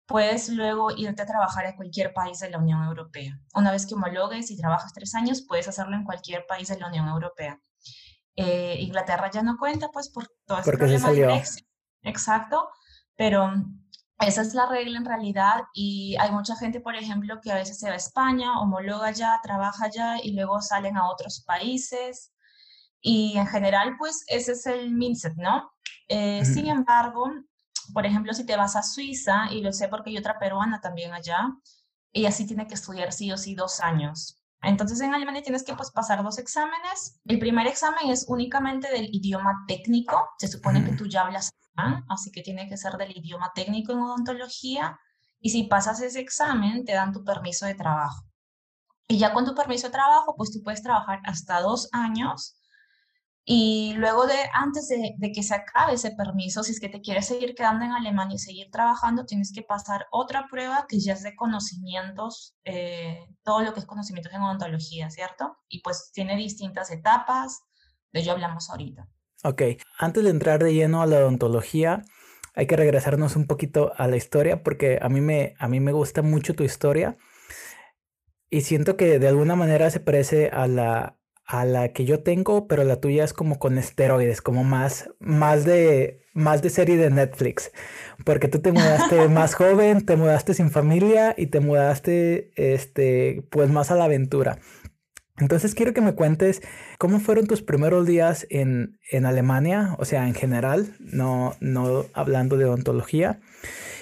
puedes 0.06 0.48
luego 0.48 0.90
irte 0.90 1.22
a 1.22 1.26
trabajar 1.26 1.66
a 1.66 1.76
cualquier 1.76 2.12
país 2.12 2.40
de 2.40 2.50
la 2.50 2.58
Unión 2.58 2.82
Europea. 2.84 3.38
Una 3.54 3.72
vez 3.72 3.86
que 3.86 3.94
homologues 3.94 4.50
y 4.50 4.56
trabajas 4.56 4.92
tres 4.92 5.14
años, 5.14 5.44
puedes 5.46 5.68
hacerlo 5.68 5.96
en 5.96 6.04
cualquier 6.04 6.46
país 6.46 6.68
de 6.68 6.78
la 6.78 6.88
Unión 6.88 7.08
Europea. 7.08 7.58
Eh, 8.36 8.76
Inglaterra 8.80 9.30
ya 9.30 9.42
no 9.42 9.56
cuenta, 9.56 9.88
pues, 9.92 10.10
por 10.10 10.26
todo 10.46 10.58
este 10.58 10.72
problema 10.72 11.10
de 11.10 11.26
Brexit. 11.26 11.66
Exacto, 12.02 12.68
pero 13.16 13.50
esa 14.20 14.42
es 14.42 14.54
la 14.54 14.66
regla 14.66 14.98
en 14.98 15.04
realidad 15.04 15.62
y 15.72 16.16
hay 16.20 16.30
mucha 16.30 16.56
gente, 16.56 16.80
por 16.80 16.94
ejemplo, 16.94 17.40
que 17.40 17.52
a 17.52 17.56
veces 17.56 17.78
se 17.78 17.88
va 17.88 17.94
a 17.94 17.96
España, 17.96 18.60
homologa 18.60 19.10
ya, 19.10 19.40
trabaja 19.42 19.88
ya 19.90 20.18
y 20.22 20.32
luego 20.32 20.60
salen 20.60 20.96
a 20.96 21.08
otros 21.08 21.42
países. 21.46 22.32
Y 23.00 23.36
en 23.36 23.46
general, 23.46 23.96
pues 23.98 24.24
ese 24.28 24.52
es 24.52 24.66
el 24.66 24.92
mindset, 24.92 25.34
¿no? 25.36 25.70
Eh, 26.08 26.44
sin 26.44 26.68
embargo, 26.68 27.30
por 27.92 28.06
ejemplo, 28.06 28.32
si 28.32 28.44
te 28.44 28.56
vas 28.56 28.76
a 28.76 28.82
Suiza, 28.82 29.48
y 29.50 29.60
lo 29.60 29.72
sé 29.72 29.88
porque 29.88 30.10
hay 30.10 30.18
otra 30.18 30.38
peruana 30.38 30.80
también 30.80 31.12
allá, 31.12 31.48
ella 32.12 32.30
sí 32.30 32.46
tiene 32.46 32.66
que 32.66 32.74
estudiar 32.74 33.12
sí 33.12 33.30
o 33.32 33.36
sí 33.36 33.54
dos 33.54 33.80
años. 33.80 34.40
Entonces 34.62 35.00
en 35.00 35.14
Alemania 35.14 35.42
tienes 35.42 35.62
que 35.62 35.74
pues, 35.74 35.90
pasar 35.90 36.22
dos 36.22 36.38
exámenes. 36.38 37.20
El 37.26 37.38
primer 37.38 37.66
examen 37.66 38.10
es 38.10 38.24
únicamente 38.28 38.88
del 38.88 39.08
idioma 39.12 39.64
técnico. 39.68 40.30
Se 40.38 40.48
supone 40.48 40.84
que 40.84 40.92
tú 40.92 41.06
ya 41.06 41.22
hablas 41.22 41.50
alemán, 41.76 42.04
así 42.08 42.30
que 42.30 42.42
tiene 42.42 42.68
que 42.68 42.76
ser 42.76 42.94
del 42.94 43.16
idioma 43.16 43.52
técnico 43.54 43.92
en 43.92 43.98
odontología. 43.98 44.98
Y 45.40 45.50
si 45.50 45.64
pasas 45.64 46.00
ese 46.00 46.20
examen, 46.20 46.84
te 46.84 46.92
dan 46.92 47.12
tu 47.12 47.22
permiso 47.24 47.66
de 47.66 47.74
trabajo. 47.74 48.24
Y 49.06 49.18
ya 49.18 49.34
con 49.34 49.44
tu 49.44 49.54
permiso 49.54 49.88
de 49.88 49.92
trabajo, 49.92 50.34
pues 50.36 50.50
tú 50.50 50.62
puedes 50.62 50.82
trabajar 50.82 51.20
hasta 51.24 51.60
dos 51.60 51.90
años 51.92 52.56
y 53.46 53.92
luego 53.96 54.26
de, 54.26 54.36
antes 54.54 54.88
de, 54.88 55.32
que 55.32 55.42
se 55.42 55.54
acabe 55.54 55.94
ese 55.94 56.12
permiso, 56.12 56.62
si 56.62 56.72
es 56.72 56.80
que 56.80 56.88
te 56.88 57.02
quieres 57.02 57.26
seguir 57.26 57.54
quedando 57.54 57.84
en 57.84 57.92
Alemania 57.92 58.36
y 58.36 58.38
seguir 58.38 58.70
trabajando, 58.70 59.26
tienes 59.26 59.52
que 59.52 59.62
pasar 59.62 60.06
otra 60.10 60.46
prueba 60.50 60.86
que 60.88 60.98
ya 60.98 61.12
es 61.12 61.22
de 61.22 61.36
conocimientos, 61.36 62.56
eh, 62.64 63.18
todo 63.42 63.60
lo 63.60 63.74
que 63.74 63.80
es 63.80 63.86
conocimientos 63.86 64.32
en 64.32 64.40
odontología, 64.40 65.10
¿cierto? 65.10 65.58
Y 65.68 65.82
pues 65.82 66.10
tiene 66.14 66.36
distintas 66.36 66.90
etapas, 66.90 67.60
de 68.12 68.20
ello 68.20 68.32
hablamos 68.32 68.70
ahorita. 68.70 69.08
Ok, 69.42 69.62
antes 69.98 70.24
de 70.24 70.30
entrar 70.30 70.64
de 70.64 70.72
lleno 70.72 71.02
a 71.02 71.06
la 71.06 71.18
odontología, 71.18 72.02
hay 72.54 72.66
que 72.66 72.76
regresarnos 72.76 73.36
un 73.36 73.46
poquito 73.46 73.92
a 73.98 74.08
la 74.08 74.16
historia 74.16 74.62
porque 74.62 74.98
a 75.02 75.10
mí 75.10 75.20
me, 75.20 75.54
a 75.58 75.68
mí 75.68 75.80
me 75.80 75.92
gusta 75.92 76.22
mucho 76.22 76.54
tu 76.54 76.62
historia 76.62 77.18
y 78.48 78.62
siento 78.62 78.96
que 78.96 79.18
de 79.18 79.28
alguna 79.28 79.54
manera 79.54 79.90
se 79.90 80.00
parece 80.00 80.48
a 80.48 80.66
la, 80.66 81.18
a 81.46 81.64
la 81.64 81.92
que 81.92 82.04
yo 82.04 82.20
tengo, 82.22 82.66
pero 82.66 82.84
la 82.84 83.00
tuya 83.00 83.24
es 83.24 83.32
como 83.32 83.58
con 83.58 83.78
esteroides, 83.78 84.40
como 84.40 84.64
más, 84.64 85.10
más 85.18 85.64
de, 85.64 86.24
más 86.32 86.62
de 86.62 86.70
serie 86.70 86.96
de 86.96 87.10
Netflix, 87.10 87.70
porque 88.24 88.48
tú 88.48 88.60
te 88.60 88.72
mudaste 88.72 89.28
más 89.28 89.54
joven, 89.54 90.06
te 90.06 90.16
mudaste 90.16 90.54
sin 90.54 90.70
familia 90.70 91.34
y 91.36 91.46
te 91.46 91.60
mudaste, 91.60 92.50
este, 92.56 93.44
pues 93.50 93.70
más 93.70 93.90
a 93.90 93.96
la 93.96 94.04
aventura. 94.04 94.58
Entonces 95.36 95.74
quiero 95.74 95.92
que 95.92 96.00
me 96.00 96.14
cuentes 96.14 96.62
cómo 96.98 97.18
fueron 97.18 97.46
tus 97.46 97.60
primeros 97.60 98.06
días 98.06 98.46
en, 98.50 99.00
en 99.10 99.26
Alemania, 99.26 99.96
o 99.98 100.04
sea, 100.04 100.28
en 100.28 100.34
general, 100.34 100.94
no, 101.00 101.56
no 101.60 102.06
hablando 102.14 102.56
de 102.56 102.66
ontología, 102.66 103.40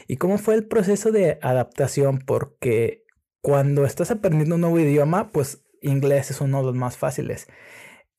y 0.06 0.16
cómo 0.16 0.36
fue 0.36 0.54
el 0.54 0.66
proceso 0.66 1.10
de 1.10 1.38
adaptación, 1.40 2.18
porque 2.18 3.04
cuando 3.40 3.84
estás 3.84 4.10
aprendiendo 4.10 4.56
un 4.56 4.60
nuevo 4.60 4.78
idioma, 4.78 5.30
pues 5.32 5.64
inglés 5.82 6.30
es 6.30 6.40
uno 6.40 6.58
de 6.60 6.66
los 6.66 6.74
más 6.74 6.96
fáciles. 6.96 7.48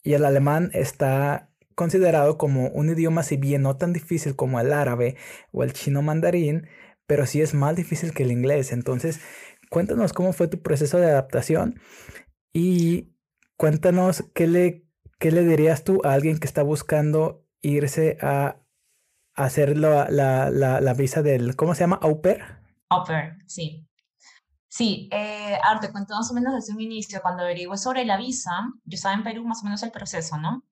Y 0.03 0.13
el 0.13 0.25
alemán 0.25 0.69
está 0.73 1.49
considerado 1.75 2.37
como 2.37 2.67
un 2.69 2.89
idioma, 2.89 3.23
si 3.23 3.37
bien 3.37 3.63
no 3.63 3.77
tan 3.77 3.93
difícil 3.93 4.35
como 4.35 4.59
el 4.59 4.73
árabe 4.73 5.15
o 5.51 5.63
el 5.63 5.73
chino 5.73 6.01
mandarín, 6.01 6.67
pero 7.07 7.25
sí 7.25 7.41
es 7.41 7.53
más 7.53 7.75
difícil 7.75 8.13
que 8.13 8.23
el 8.23 8.31
inglés. 8.31 8.71
Entonces, 8.71 9.19
cuéntanos 9.69 10.13
cómo 10.13 10.33
fue 10.33 10.47
tu 10.47 10.61
proceso 10.61 10.97
de 10.99 11.07
adaptación 11.07 11.79
y 12.53 13.15
cuéntanos 13.57 14.23
qué 14.33 14.47
le, 14.47 14.85
qué 15.19 15.31
le 15.31 15.43
dirías 15.43 15.83
tú 15.83 16.01
a 16.03 16.13
alguien 16.13 16.37
que 16.37 16.47
está 16.47 16.63
buscando 16.63 17.45
irse 17.61 18.17
a, 18.21 18.59
hacer 19.35 19.77
la, 19.77 20.09
la, 20.09 20.49
la, 20.51 20.93
visa 20.93 21.21
del, 21.21 21.55
¿cómo 21.55 21.73
se 21.73 21.81
llama? 21.81 21.99
¿Au 22.01 22.21
pair? 22.21 22.43
Sí. 23.47 23.87
Sí, 24.75 25.07
eh, 25.11 25.55
ahora 25.63 25.79
te 25.81 25.91
cuento 25.91 26.15
más 26.15 26.31
o 26.31 26.33
menos 26.33 26.51
desde 26.55 26.73
un 26.73 26.81
inicio, 26.81 27.21
cuando 27.21 27.43
averigué 27.43 27.77
sobre 27.77 28.05
la 28.05 28.17
visa, 28.17 28.51
yo 28.85 28.95
estaba 28.95 29.13
en 29.13 29.21
Perú 29.23 29.43
más 29.45 29.61
o 29.61 29.65
menos 29.65 29.83
el 29.83 29.91
proceso, 29.91 30.37
¿no? 30.37 30.63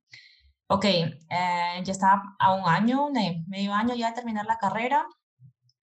Ok, 0.67 0.85
eh, 0.85 1.13
ya 1.29 1.91
estaba 1.91 2.23
a 2.39 2.55
un 2.55 2.67
año, 2.67 3.09
medio 3.47 3.73
año 3.73 3.93
ya 3.95 4.09
de 4.09 4.15
terminar 4.15 4.47
la 4.47 4.57
carrera 4.57 5.05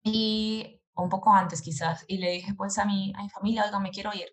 y 0.03 0.81
un 0.97 1.09
poco 1.09 1.33
antes 1.33 1.63
quizás, 1.63 2.05
y 2.09 2.19
le 2.19 2.33
dije 2.33 2.55
pues 2.55 2.79
a 2.79 2.85
mi, 2.87 3.13
a 3.17 3.23
mi 3.23 3.31
familia, 3.31 3.65
oiga, 3.67 3.79
me 3.79 3.91
quiero 3.91 4.13
ir. 4.13 4.29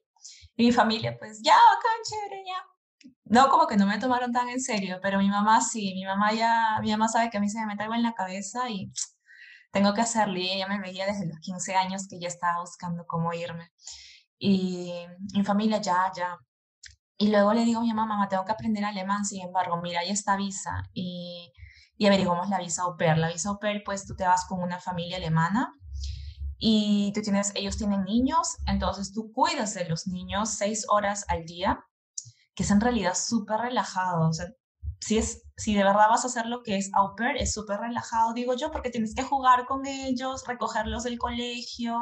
Y 0.55 0.65
mi 0.65 0.71
familia 0.71 1.15
pues, 1.19 1.41
ya, 1.43 1.53
acá, 1.53 1.89
chévere, 2.09 2.43
ya. 2.47 3.11
No, 3.25 3.49
como 3.49 3.67
que 3.67 3.77
no 3.77 3.85
me 3.85 3.99
tomaron 3.99 4.31
tan 4.31 4.49
en 4.49 4.61
serio, 4.61 4.99
pero 5.01 5.19
mi 5.19 5.29
mamá 5.29 5.61
sí, 5.61 5.93
mi 5.93 6.05
mamá 6.05 6.33
ya, 6.33 6.79
mi 6.81 6.89
mamá 6.91 7.07
sabe 7.07 7.29
que 7.29 7.37
a 7.37 7.41
mí 7.41 7.49
se 7.49 7.59
me 7.59 7.67
mete 7.67 7.83
algo 7.83 7.95
en 7.95 8.03
la 8.03 8.13
cabeza 8.13 8.67
y 8.69 8.91
tengo 9.75 9.93
que 9.93 10.01
hacerlo. 10.01 10.37
Y 10.37 10.49
ella 10.49 10.67
me 10.67 10.79
veía 10.79 11.05
desde 11.05 11.27
los 11.27 11.37
15 11.39 11.75
años 11.75 12.07
que 12.07 12.17
ya 12.17 12.29
estaba 12.29 12.61
buscando 12.61 13.05
cómo 13.05 13.33
irme. 13.33 13.71
Y 14.39 14.93
mi 15.33 15.43
familia 15.43 15.81
ya, 15.81 16.11
ya. 16.15 16.37
Y 17.17 17.27
luego 17.27 17.53
le 17.53 17.65
digo 17.65 17.79
a 17.79 17.83
mi 17.83 17.89
mamá, 17.89 18.15
mamá, 18.15 18.29
tengo 18.29 18.45
que 18.45 18.53
aprender 18.53 18.85
alemán, 18.85 19.25
sin 19.25 19.41
embargo, 19.41 19.81
mira, 19.81 19.99
hay 19.99 20.11
esta 20.11 20.37
visa. 20.37 20.83
Y, 20.93 21.51
y 21.97 22.07
averiguamos 22.07 22.47
la 22.49 22.59
visa 22.59 22.83
au 22.83 22.95
pair. 22.95 23.17
La 23.17 23.27
visa 23.27 23.49
au 23.49 23.59
pair, 23.59 23.83
pues 23.85 24.05
tú 24.07 24.15
te 24.15 24.23
vas 24.25 24.45
con 24.45 24.63
una 24.63 24.79
familia 24.79 25.17
alemana 25.17 25.73
y 26.57 27.11
tú 27.13 27.21
tienes, 27.21 27.51
ellos 27.55 27.77
tienen 27.77 28.05
niños, 28.05 28.55
entonces 28.67 29.11
tú 29.11 29.33
cuidas 29.33 29.73
de 29.73 29.89
los 29.89 30.07
niños 30.07 30.51
seis 30.51 30.85
horas 30.87 31.25
al 31.27 31.43
día, 31.43 31.83
que 32.55 32.63
es 32.63 32.71
en 32.71 32.79
realidad 32.79 33.13
súper 33.13 33.59
relajado. 33.59 34.29
O 34.29 34.33
sea, 34.33 34.47
si, 34.99 35.17
es, 35.17 35.43
si 35.57 35.75
de 35.75 35.83
verdad 35.83 36.09
vas 36.09 36.23
a 36.23 36.27
hacer 36.27 36.45
lo 36.47 36.63
que 36.63 36.77
es 36.77 36.91
au 36.93 37.15
pair, 37.15 37.37
es 37.37 37.53
súper 37.53 37.79
relajado, 37.79 38.33
digo 38.33 38.53
yo, 38.55 38.71
porque 38.71 38.89
tienes 38.89 39.13
que 39.15 39.23
jugar 39.23 39.65
con 39.65 39.85
ellos, 39.85 40.45
recogerlos 40.47 41.03
del 41.03 41.19
colegio, 41.19 41.99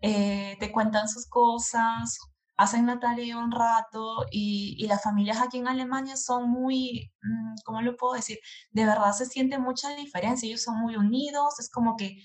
eh, 0.00 0.56
te 0.60 0.72
cuentan 0.72 1.08
sus 1.08 1.28
cosas, 1.28 2.18
hacen 2.56 2.86
la 2.86 2.98
tarea 3.00 3.38
un 3.38 3.52
rato 3.52 4.26
y, 4.30 4.76
y, 4.78 4.86
las 4.88 5.02
familias 5.02 5.40
aquí 5.40 5.58
en 5.58 5.68
Alemania 5.68 6.16
son 6.16 6.50
muy, 6.50 7.12
mm, 7.22 7.54
¿cómo 7.64 7.82
lo 7.82 7.96
puedo 7.96 8.14
decir? 8.14 8.38
De 8.72 8.84
verdad 8.84 9.12
se 9.12 9.26
siente 9.26 9.58
mucha 9.58 9.94
diferencia, 9.96 10.46
ellos 10.46 10.62
son 10.62 10.78
muy 10.80 10.96
unidos, 10.96 11.58
es 11.60 11.70
como 11.70 11.96
que 11.96 12.16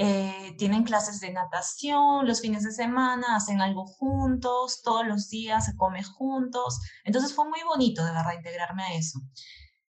eh, 0.00 0.54
tienen 0.58 0.84
clases 0.84 1.18
de 1.18 1.32
natación, 1.32 2.24
los 2.24 2.40
fines 2.40 2.62
de 2.62 2.70
semana 2.70 3.34
hacen 3.34 3.60
algo 3.60 3.84
juntos, 3.84 4.80
todos 4.82 5.04
los 5.04 5.28
días 5.28 5.66
se 5.66 5.76
come 5.76 6.04
juntos. 6.04 6.80
Entonces 7.04 7.34
fue 7.34 7.48
muy 7.48 7.60
bonito 7.64 8.04
de 8.04 8.12
verdad 8.12 8.34
integrarme 8.36 8.84
a 8.84 8.94
eso. 8.94 9.20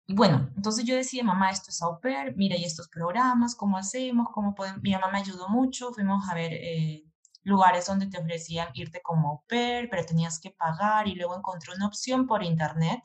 Y 0.05 0.13
bueno, 0.13 0.51
entonces 0.57 0.83
yo 0.83 0.95
decía, 0.95 1.23
mamá, 1.23 1.51
esto 1.51 1.69
es 1.69 1.81
au 1.81 2.01
pair, 2.01 2.35
mira, 2.35 2.57
y 2.57 2.65
estos 2.65 2.89
programas, 2.89 3.55
¿cómo 3.55 3.77
hacemos? 3.77 4.27
¿Cómo 4.33 4.53
podemos? 4.55 4.81
Mi 4.81 4.91
mamá 4.91 5.09
me 5.09 5.19
ayudó 5.19 5.47
mucho, 5.47 5.93
fuimos 5.93 6.29
a 6.29 6.35
ver 6.35 6.51
eh, 6.51 7.05
lugares 7.43 7.85
donde 7.85 8.07
te 8.07 8.19
ofrecían 8.19 8.67
irte 8.73 9.01
como 9.01 9.29
au 9.29 9.43
pair, 9.47 9.87
pero 9.89 10.05
tenías 10.05 10.37
que 10.39 10.51
pagar 10.51 11.07
y 11.07 11.15
luego 11.15 11.37
encontré 11.37 11.73
una 11.73 11.87
opción 11.87 12.27
por 12.27 12.43
internet 12.43 12.99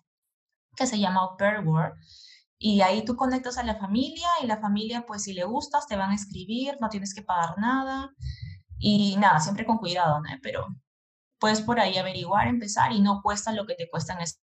que 0.77 0.87
se 0.87 0.99
llama 0.99 1.21
Au 1.21 1.37
Pair 1.37 1.61
World 1.67 1.95
y 2.59 2.81
ahí 2.81 3.05
tú 3.05 3.15
conectas 3.15 3.57
a 3.57 3.63
la 3.63 3.77
familia 3.77 4.29
y 4.43 4.47
la 4.47 4.59
familia, 4.59 5.05
pues 5.07 5.23
si 5.23 5.33
le 5.33 5.45
gustas, 5.45 5.87
te 5.87 5.97
van 5.97 6.11
a 6.11 6.17
escribir, 6.17 6.77
no 6.81 6.89
tienes 6.89 7.15
que 7.15 7.23
pagar 7.23 7.57
nada. 7.59 8.11
Y 8.79 9.17
nada, 9.17 9.39
siempre 9.41 9.65
con 9.65 9.79
cuidado, 9.79 10.21
¿no? 10.21 10.29
Pero 10.43 10.67
puedes 11.39 11.61
por 11.61 11.79
ahí 11.79 11.97
averiguar, 11.99 12.49
empezar 12.49 12.93
y 12.93 13.01
no 13.01 13.21
cuesta 13.23 13.53
lo 13.53 13.65
que 13.67 13.75
te 13.75 13.89
cuestan, 13.89 14.21
es, 14.21 14.41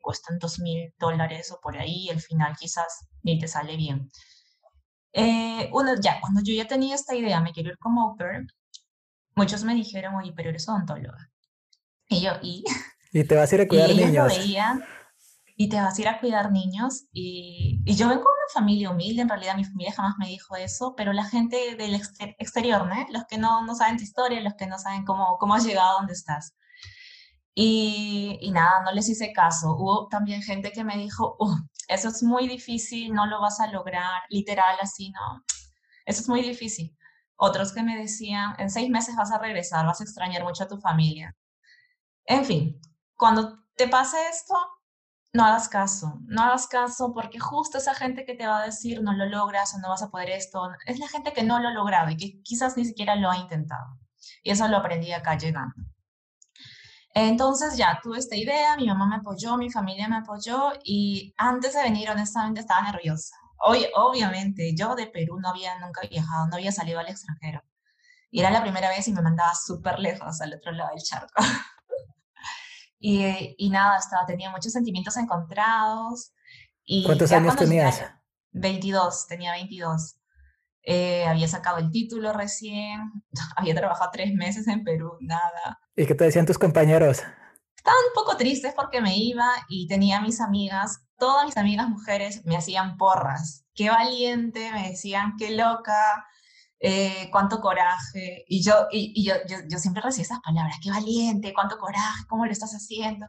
cuestan 0.00 0.38
dos 0.38 0.58
mil 0.58 0.92
dólares 0.98 1.52
o 1.52 1.60
por 1.60 1.76
ahí, 1.78 2.06
y 2.06 2.10
al 2.10 2.20
final 2.20 2.56
quizás 2.58 3.06
ni 3.22 3.38
te 3.38 3.46
sale 3.46 3.76
bien. 3.76 4.10
Eh, 5.12 5.70
uno, 5.72 5.94
ya, 6.00 6.20
cuando 6.20 6.40
yo 6.42 6.54
ya 6.54 6.66
tenía 6.66 6.94
esta 6.96 7.14
idea, 7.14 7.40
me 7.40 7.52
quiero 7.52 7.70
ir 7.70 7.78
como 7.78 8.02
au 8.02 8.16
muchos 9.36 9.64
me 9.64 9.74
dijeron, 9.74 10.14
oye, 10.16 10.32
pero 10.34 10.50
eres 10.50 10.68
odontóloga. 10.68 11.30
Y 12.08 12.22
yo, 12.22 12.32
¿y? 12.42 12.64
Y 13.12 13.24
te 13.24 13.36
vas 13.36 13.50
a 13.50 13.54
ir 13.54 13.60
a 13.62 13.68
cuidar 13.68 13.90
y 13.90 13.94
niños 13.94 14.32
y 15.60 15.68
te 15.68 15.78
vas 15.78 15.98
a 15.98 16.00
ir 16.00 16.08
a 16.08 16.18
cuidar 16.20 16.50
niños. 16.52 17.04
Y, 17.12 17.82
yo 17.84 18.08
vengo 18.08 18.22
de 18.22 18.28
una 18.28 18.54
familia 18.54 18.88
humilde, 18.88 19.20
en 19.20 19.28
realidad 19.28 19.56
mi 19.56 19.66
familia 19.66 19.92
jamás 19.92 20.14
me 20.18 20.26
dijo 20.26 20.56
eso, 20.56 20.94
pero 20.96 21.12
la 21.12 21.24
gente 21.24 21.76
del 21.76 22.00
exterior, 22.38 22.86
¿no? 22.86 22.94
Los 23.10 23.26
que 23.26 23.36
no, 23.36 23.66
no 23.66 23.74
saben 23.74 23.98
tu 23.98 24.02
historia, 24.02 24.40
los 24.40 24.54
que 24.54 24.66
no 24.66 24.78
saben 24.78 25.04
cómo, 25.04 25.36
cómo 25.38 25.52
has 25.52 25.66
llegado 25.66 25.90
a 25.90 25.92
donde 25.98 26.14
estás. 26.14 26.54
Y, 27.54 28.50
nada, 28.54 28.82
no 28.86 28.92
les 28.92 29.10
hice 29.10 29.34
caso. 29.34 29.76
Hubo 29.76 30.08
también 30.08 30.40
gente 30.40 30.72
que 30.72 30.82
me 30.82 30.96
dijo, 30.96 31.36
eso 31.88 32.08
es 32.08 32.22
muy 32.22 32.48
difícil, 32.48 33.12
no 33.12 33.26
lo 33.26 33.42
vas 33.42 33.60
a 33.60 33.66
lograr, 33.66 34.22
literal 34.30 34.78
así, 34.80 35.10
no, 35.10 35.44
eso 36.06 36.22
es 36.22 36.28
muy 36.30 36.40
difícil. 36.40 36.96
Otros 37.36 37.72
que 37.74 37.82
me 37.82 37.98
decían, 37.98 38.54
en 38.58 38.70
seis 38.70 38.88
meses 38.88 39.14
vas 39.14 39.30
a 39.30 39.38
regresar, 39.38 39.84
vas 39.84 40.00
a 40.00 40.04
extrañar 40.04 40.42
mucho 40.42 40.64
a 40.64 40.68
tu 40.68 40.78
familia. 40.78 41.36
En 42.24 42.46
fin, 42.46 42.80
cuando 43.14 43.58
te 43.76 43.88
pase 43.88 44.16
esto, 44.30 44.54
no 45.32 45.44
hagas 45.44 45.68
caso, 45.68 46.18
no 46.26 46.42
hagas 46.42 46.66
caso 46.66 47.12
porque 47.14 47.38
justo 47.38 47.78
esa 47.78 47.94
gente 47.94 48.24
que 48.24 48.34
te 48.34 48.46
va 48.46 48.60
a 48.60 48.66
decir 48.66 49.02
no 49.02 49.12
lo 49.12 49.26
logras 49.26 49.74
o 49.74 49.78
no 49.78 49.88
vas 49.90 50.02
a 50.02 50.10
poder 50.10 50.30
esto, 50.30 50.68
es 50.86 50.98
la 50.98 51.08
gente 51.08 51.32
que 51.32 51.44
no 51.44 51.60
lo 51.60 51.68
ha 51.68 51.72
logrado 51.72 52.10
y 52.10 52.16
que 52.16 52.42
quizás 52.42 52.76
ni 52.76 52.84
siquiera 52.84 53.14
lo 53.16 53.30
ha 53.30 53.36
intentado. 53.36 53.98
Y 54.42 54.50
eso 54.50 54.66
lo 54.68 54.78
aprendí 54.78 55.12
acá 55.12 55.38
llegando. 55.38 55.74
Entonces 57.14 57.76
ya 57.76 58.00
tuve 58.02 58.18
esta 58.18 58.36
idea, 58.36 58.76
mi 58.76 58.86
mamá 58.86 59.06
me 59.06 59.16
apoyó, 59.16 59.56
mi 59.56 59.70
familia 59.70 60.08
me 60.08 60.18
apoyó 60.18 60.72
y 60.84 61.34
antes 61.36 61.74
de 61.74 61.82
venir 61.82 62.08
honestamente 62.10 62.60
estaba 62.60 62.82
nerviosa. 62.82 63.34
Hoy, 63.62 63.86
obviamente, 63.94 64.74
yo 64.76 64.94
de 64.94 65.06
Perú 65.06 65.38
no 65.40 65.50
había 65.50 65.78
nunca 65.80 66.02
viajado, 66.08 66.46
no 66.46 66.54
había 66.56 66.72
salido 66.72 66.98
al 67.00 67.08
extranjero. 67.08 67.62
Y 68.30 68.40
era 68.40 68.50
la 68.50 68.62
primera 68.62 68.88
vez 68.88 69.08
y 69.08 69.12
me 69.12 69.22
mandaba 69.22 69.54
súper 69.54 69.98
lejos 69.98 70.40
al 70.40 70.54
otro 70.54 70.72
lado 70.72 70.90
del 70.90 71.02
charco. 71.02 71.34
Y, 73.00 73.54
y 73.58 73.70
nada, 73.70 73.98
estaba, 73.98 74.26
tenía 74.26 74.50
muchos 74.50 74.72
sentimientos 74.72 75.16
encontrados. 75.16 76.32
Y 76.84 77.04
¿Cuántos 77.04 77.32
años 77.32 77.56
tenías? 77.56 78.02
22, 78.52 79.26
tenía 79.26 79.52
22. 79.52 80.16
Eh, 80.82 81.24
había 81.26 81.46
sacado 81.46 81.78
el 81.78 81.90
título 81.90 82.32
recién, 82.32 83.00
había 83.56 83.74
trabajado 83.74 84.10
tres 84.12 84.32
meses 84.34 84.66
en 84.68 84.84
Perú, 84.84 85.16
nada. 85.20 85.80
¿Y 85.96 86.06
qué 86.06 86.14
te 86.14 86.24
decían 86.24 86.46
tus 86.46 86.58
compañeros? 86.58 87.22
Estaban 87.76 88.00
un 88.08 88.14
poco 88.14 88.36
tristes 88.36 88.74
porque 88.74 89.00
me 89.00 89.16
iba 89.16 89.46
y 89.68 89.86
tenía 89.88 90.20
mis 90.20 90.40
amigas, 90.40 91.02
todas 91.18 91.46
mis 91.46 91.56
amigas 91.56 91.88
mujeres 91.88 92.44
me 92.44 92.56
hacían 92.56 92.96
porras. 92.96 93.64
Qué 93.74 93.88
valiente, 93.88 94.70
me 94.72 94.90
decían, 94.90 95.34
qué 95.38 95.50
loca, 95.50 96.26
eh, 96.80 97.28
cuánto 97.30 97.60
coraje. 97.60 98.44
Y, 98.48 98.62
yo, 98.62 98.86
y, 98.90 99.24
yo, 99.24 99.34
yo, 99.68 99.78
siempre 99.78 100.02
recibí 100.02 100.22
esas 100.22 100.40
palabras, 100.40 100.78
qué 100.82 100.90
valiente, 100.90 101.52
cuánto 101.54 101.78
coraje, 101.78 102.24
cómo 102.28 102.46
lo 102.46 102.52
estás 102.52 102.72
haciendo. 102.72 103.26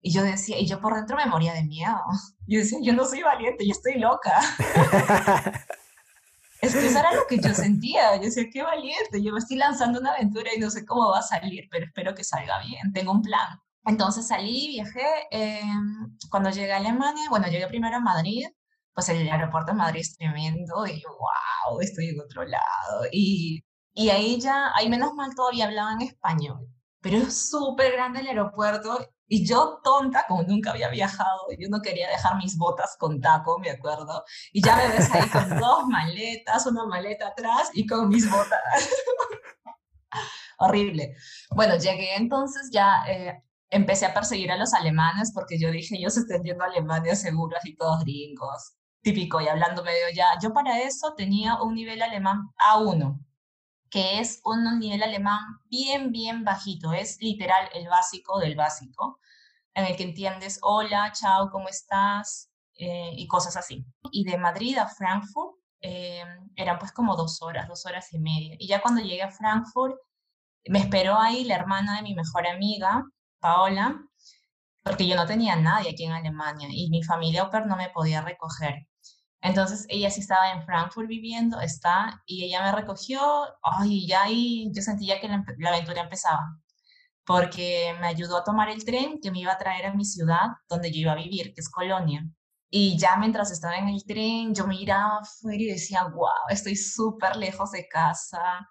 Y 0.00 0.12
yo 0.12 0.22
decía, 0.22 0.58
y 0.58 0.66
yo 0.66 0.80
por 0.80 0.94
dentro 0.94 1.16
me 1.16 1.26
moría 1.26 1.52
de 1.52 1.64
miedo. 1.64 2.00
Yo 2.46 2.58
decía, 2.60 2.78
yo 2.82 2.92
no 2.92 3.04
soy 3.04 3.22
valiente, 3.22 3.66
yo 3.66 3.72
estoy 3.72 3.98
loca. 3.98 4.40
es 6.60 6.74
que 6.74 6.86
eso 6.86 6.98
era 6.98 7.12
lo 7.14 7.26
que 7.26 7.38
yo 7.38 7.54
sentía. 7.54 8.16
Yo 8.16 8.22
decía, 8.22 8.44
qué 8.52 8.62
valiente, 8.62 9.22
yo 9.22 9.32
me 9.32 9.38
estoy 9.38 9.56
lanzando 9.56 10.00
una 10.00 10.12
aventura 10.12 10.50
y 10.56 10.60
no 10.60 10.70
sé 10.70 10.84
cómo 10.84 11.10
va 11.10 11.20
a 11.20 11.22
salir, 11.22 11.68
pero 11.70 11.86
espero 11.86 12.14
que 12.14 12.24
salga 12.24 12.60
bien, 12.64 12.92
tengo 12.92 13.12
un 13.12 13.22
plan. 13.22 13.60
Entonces 13.84 14.26
salí, 14.28 14.68
viajé. 14.68 15.06
Em, 15.30 16.16
cuando 16.30 16.50
llegué 16.50 16.72
a 16.72 16.76
Alemania, 16.76 17.28
bueno, 17.30 17.48
llegué 17.48 17.66
primero 17.68 17.96
a 17.96 18.00
Madrid, 18.00 18.46
pues 18.94 19.08
el 19.08 19.28
aeropuerto 19.28 19.72
de 19.72 19.78
Madrid 19.78 20.00
es 20.00 20.16
tremendo 20.16 20.86
y 20.86 21.02
wow, 21.02 21.80
estoy 21.80 22.08
en 22.10 22.20
otro 22.20 22.44
lado. 22.44 23.06
Y, 23.12 23.64
y 23.94 24.10
ahí 24.10 24.40
ya, 24.40 24.72
ahí 24.74 24.88
menos 24.88 25.14
mal 25.14 25.34
todavía 25.34 25.66
hablaban 25.66 26.02
español. 26.02 26.66
pero 27.00 27.18
es 27.18 27.50
súper 27.50 27.92
grande 27.92 28.20
el 28.20 28.28
aeropuerto 28.28 28.98
y 29.28 29.46
yo 29.46 29.80
tonta, 29.82 30.24
como 30.28 30.42
nunca 30.42 30.70
había 30.72 30.88
viajado, 30.90 31.46
yo 31.58 31.68
no 31.70 31.80
quería 31.80 32.08
dejar 32.10 32.36
mis 32.36 32.56
botas 32.58 32.96
con 32.98 33.20
taco, 33.20 33.58
me 33.58 33.70
acuerdo, 33.70 34.24
y 34.52 34.62
ya 34.62 34.76
me 34.76 34.88
ves 34.88 35.10
ahí 35.14 35.28
con 35.30 35.58
dos 35.58 35.86
maletas, 35.88 36.66
una 36.66 36.84
maleta 36.86 37.28
atrás 37.28 37.70
y 37.72 37.86
con 37.86 38.08
mis 38.10 38.30
botas. 38.30 38.60
Horrible. 40.58 41.16
Bueno, 41.50 41.76
llegué 41.76 42.14
entonces 42.16 42.70
ya, 42.72 43.04
eh, 43.08 43.42
empecé 43.70 44.06
a 44.06 44.14
perseguir 44.14 44.50
a 44.52 44.56
los 44.56 44.74
alemanes 44.74 45.32
porque 45.34 45.58
yo 45.58 45.70
dije, 45.70 45.96
ellos 45.96 46.16
están 46.16 46.42
yendo 46.42 46.64
a 46.64 46.66
Alemania 46.68 47.16
seguro, 47.16 47.56
así 47.56 47.74
todos 47.76 48.04
gringos, 48.04 48.74
típico, 49.02 49.40
y 49.40 49.48
hablando 49.48 49.84
medio 49.84 50.06
ya. 50.14 50.38
Yo 50.40 50.52
para 50.52 50.80
eso 50.80 51.14
tenía 51.14 51.60
un 51.62 51.74
nivel 51.74 52.02
alemán 52.02 52.50
A1, 52.58 53.18
que 53.90 54.20
es 54.20 54.40
un 54.44 54.78
nivel 54.78 55.02
alemán 55.02 55.40
bien, 55.68 56.12
bien 56.12 56.44
bajito, 56.44 56.92
es 56.92 57.18
literal 57.20 57.68
el 57.74 57.88
básico 57.88 58.38
del 58.38 58.56
básico, 58.56 59.18
en 59.74 59.86
el 59.86 59.96
que 59.96 60.04
entiendes 60.04 60.58
hola, 60.62 61.12
chao, 61.12 61.50
¿cómo 61.50 61.68
estás? 61.68 62.50
Eh, 62.74 63.12
y 63.16 63.26
cosas 63.28 63.56
así. 63.56 63.84
Y 64.10 64.24
de 64.24 64.38
Madrid 64.38 64.78
a 64.78 64.88
Frankfurt 64.88 65.56
eh, 65.80 66.24
eran 66.56 66.78
pues 66.78 66.92
como 66.92 67.16
dos 67.16 67.42
horas, 67.42 67.68
dos 67.68 67.84
horas 67.86 68.12
y 68.12 68.18
media. 68.18 68.56
Y 68.58 68.66
ya 68.68 68.80
cuando 68.80 69.02
llegué 69.02 69.22
a 69.22 69.30
Frankfurt, 69.30 69.96
me 70.66 70.78
esperó 70.78 71.18
ahí 71.18 71.44
la 71.44 71.56
hermana 71.56 71.96
de 71.96 72.02
mi 72.02 72.14
mejor 72.14 72.46
amiga, 72.46 73.04
Paola, 73.40 74.00
porque 74.82 75.06
yo 75.06 75.16
no 75.16 75.26
tenía 75.26 75.56
nadie 75.56 75.90
aquí 75.90 76.04
en 76.04 76.12
Alemania 76.12 76.68
y 76.70 76.90
mi 76.90 77.02
familia 77.02 77.44
Oper 77.44 77.66
no 77.66 77.76
me 77.76 77.90
podía 77.90 78.22
recoger. 78.22 78.86
Entonces 79.42 79.86
ella 79.88 80.08
sí 80.10 80.20
estaba 80.20 80.52
en 80.52 80.64
Frankfurt 80.64 81.08
viviendo, 81.08 81.60
está, 81.60 82.22
y 82.26 82.44
ella 82.44 82.62
me 82.62 82.72
recogió, 82.80 83.20
ay, 83.62 84.06
ya 84.06 84.22
ahí 84.22 84.70
yo 84.72 84.82
sentía 84.82 85.20
que 85.20 85.28
la, 85.28 85.44
aventura 85.68 86.02
empezaba, 86.02 86.60
porque 87.26 87.92
me 88.00 88.06
ayudó 88.06 88.38
a 88.38 88.44
tomar 88.44 88.68
el 88.68 88.84
tren 88.84 89.18
que 89.20 89.32
me 89.32 89.40
iba 89.40 89.52
a 89.52 89.58
traer 89.58 89.86
a 89.86 89.94
mi 89.94 90.04
ciudad, 90.04 90.46
donde 90.68 90.92
yo 90.92 91.00
iba 91.00 91.12
a 91.12 91.16
vivir, 91.16 91.52
que 91.54 91.60
es 91.60 91.68
Colonia. 91.68 92.24
Y 92.70 92.96
ya 92.96 93.16
mientras 93.16 93.50
estaba 93.50 93.76
en 93.76 93.88
el 93.88 94.04
tren, 94.04 94.54
yo 94.54 94.66
miraba 94.66 95.18
afuera 95.18 95.60
y 95.60 95.66
decía, 95.66 96.04
wow, 96.04 96.48
estoy 96.48 96.76
súper 96.76 97.34
lejos 97.36 97.72
de 97.72 97.88
casa, 97.88 98.68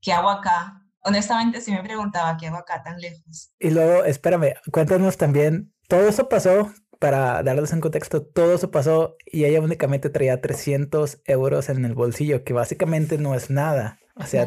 ¿qué 0.00 0.12
hago 0.12 0.30
acá? 0.30 0.80
Honestamente, 1.00 1.60
sí 1.60 1.72
me 1.72 1.82
preguntaba, 1.82 2.36
¿qué 2.36 2.46
hago 2.46 2.58
acá 2.58 2.82
tan 2.84 3.00
lejos? 3.00 3.52
Y 3.58 3.70
luego, 3.70 4.04
espérame, 4.04 4.54
cuéntanos 4.70 5.16
también, 5.16 5.74
todo 5.88 6.08
eso 6.08 6.28
pasó 6.28 6.72
para 6.98 7.42
darles 7.42 7.72
en 7.72 7.80
contexto, 7.80 8.24
todo 8.24 8.54
eso 8.54 8.70
pasó 8.70 9.16
y 9.26 9.44
ella 9.44 9.60
únicamente 9.60 10.10
traía 10.10 10.40
300 10.40 11.20
euros 11.24 11.68
en 11.68 11.84
el 11.84 11.94
bolsillo, 11.94 12.44
que 12.44 12.52
básicamente 12.52 13.18
no 13.18 13.34
es 13.34 13.50
nada. 13.50 13.98
O 14.16 14.24
sea, 14.24 14.46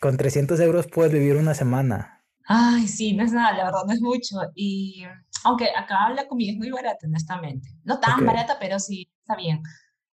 con 0.00 0.16
300 0.16 0.60
euros 0.60 0.86
puedes 0.86 1.12
vivir 1.12 1.36
una 1.36 1.54
semana. 1.54 2.24
Ay, 2.46 2.86
sí, 2.88 3.14
no 3.14 3.24
es 3.24 3.32
nada, 3.32 3.56
la 3.56 3.64
verdad 3.64 3.84
no 3.86 3.92
es 3.92 4.00
mucho. 4.00 4.36
Y 4.54 5.04
aunque 5.44 5.68
acá 5.76 6.10
la 6.10 6.28
comida 6.28 6.52
es 6.52 6.58
muy 6.58 6.70
barata, 6.70 7.06
honestamente. 7.06 7.68
No 7.84 7.98
tan 7.98 8.24
barata, 8.24 8.56
pero 8.60 8.78
sí, 8.78 9.10
está 9.20 9.36
bien. 9.36 9.62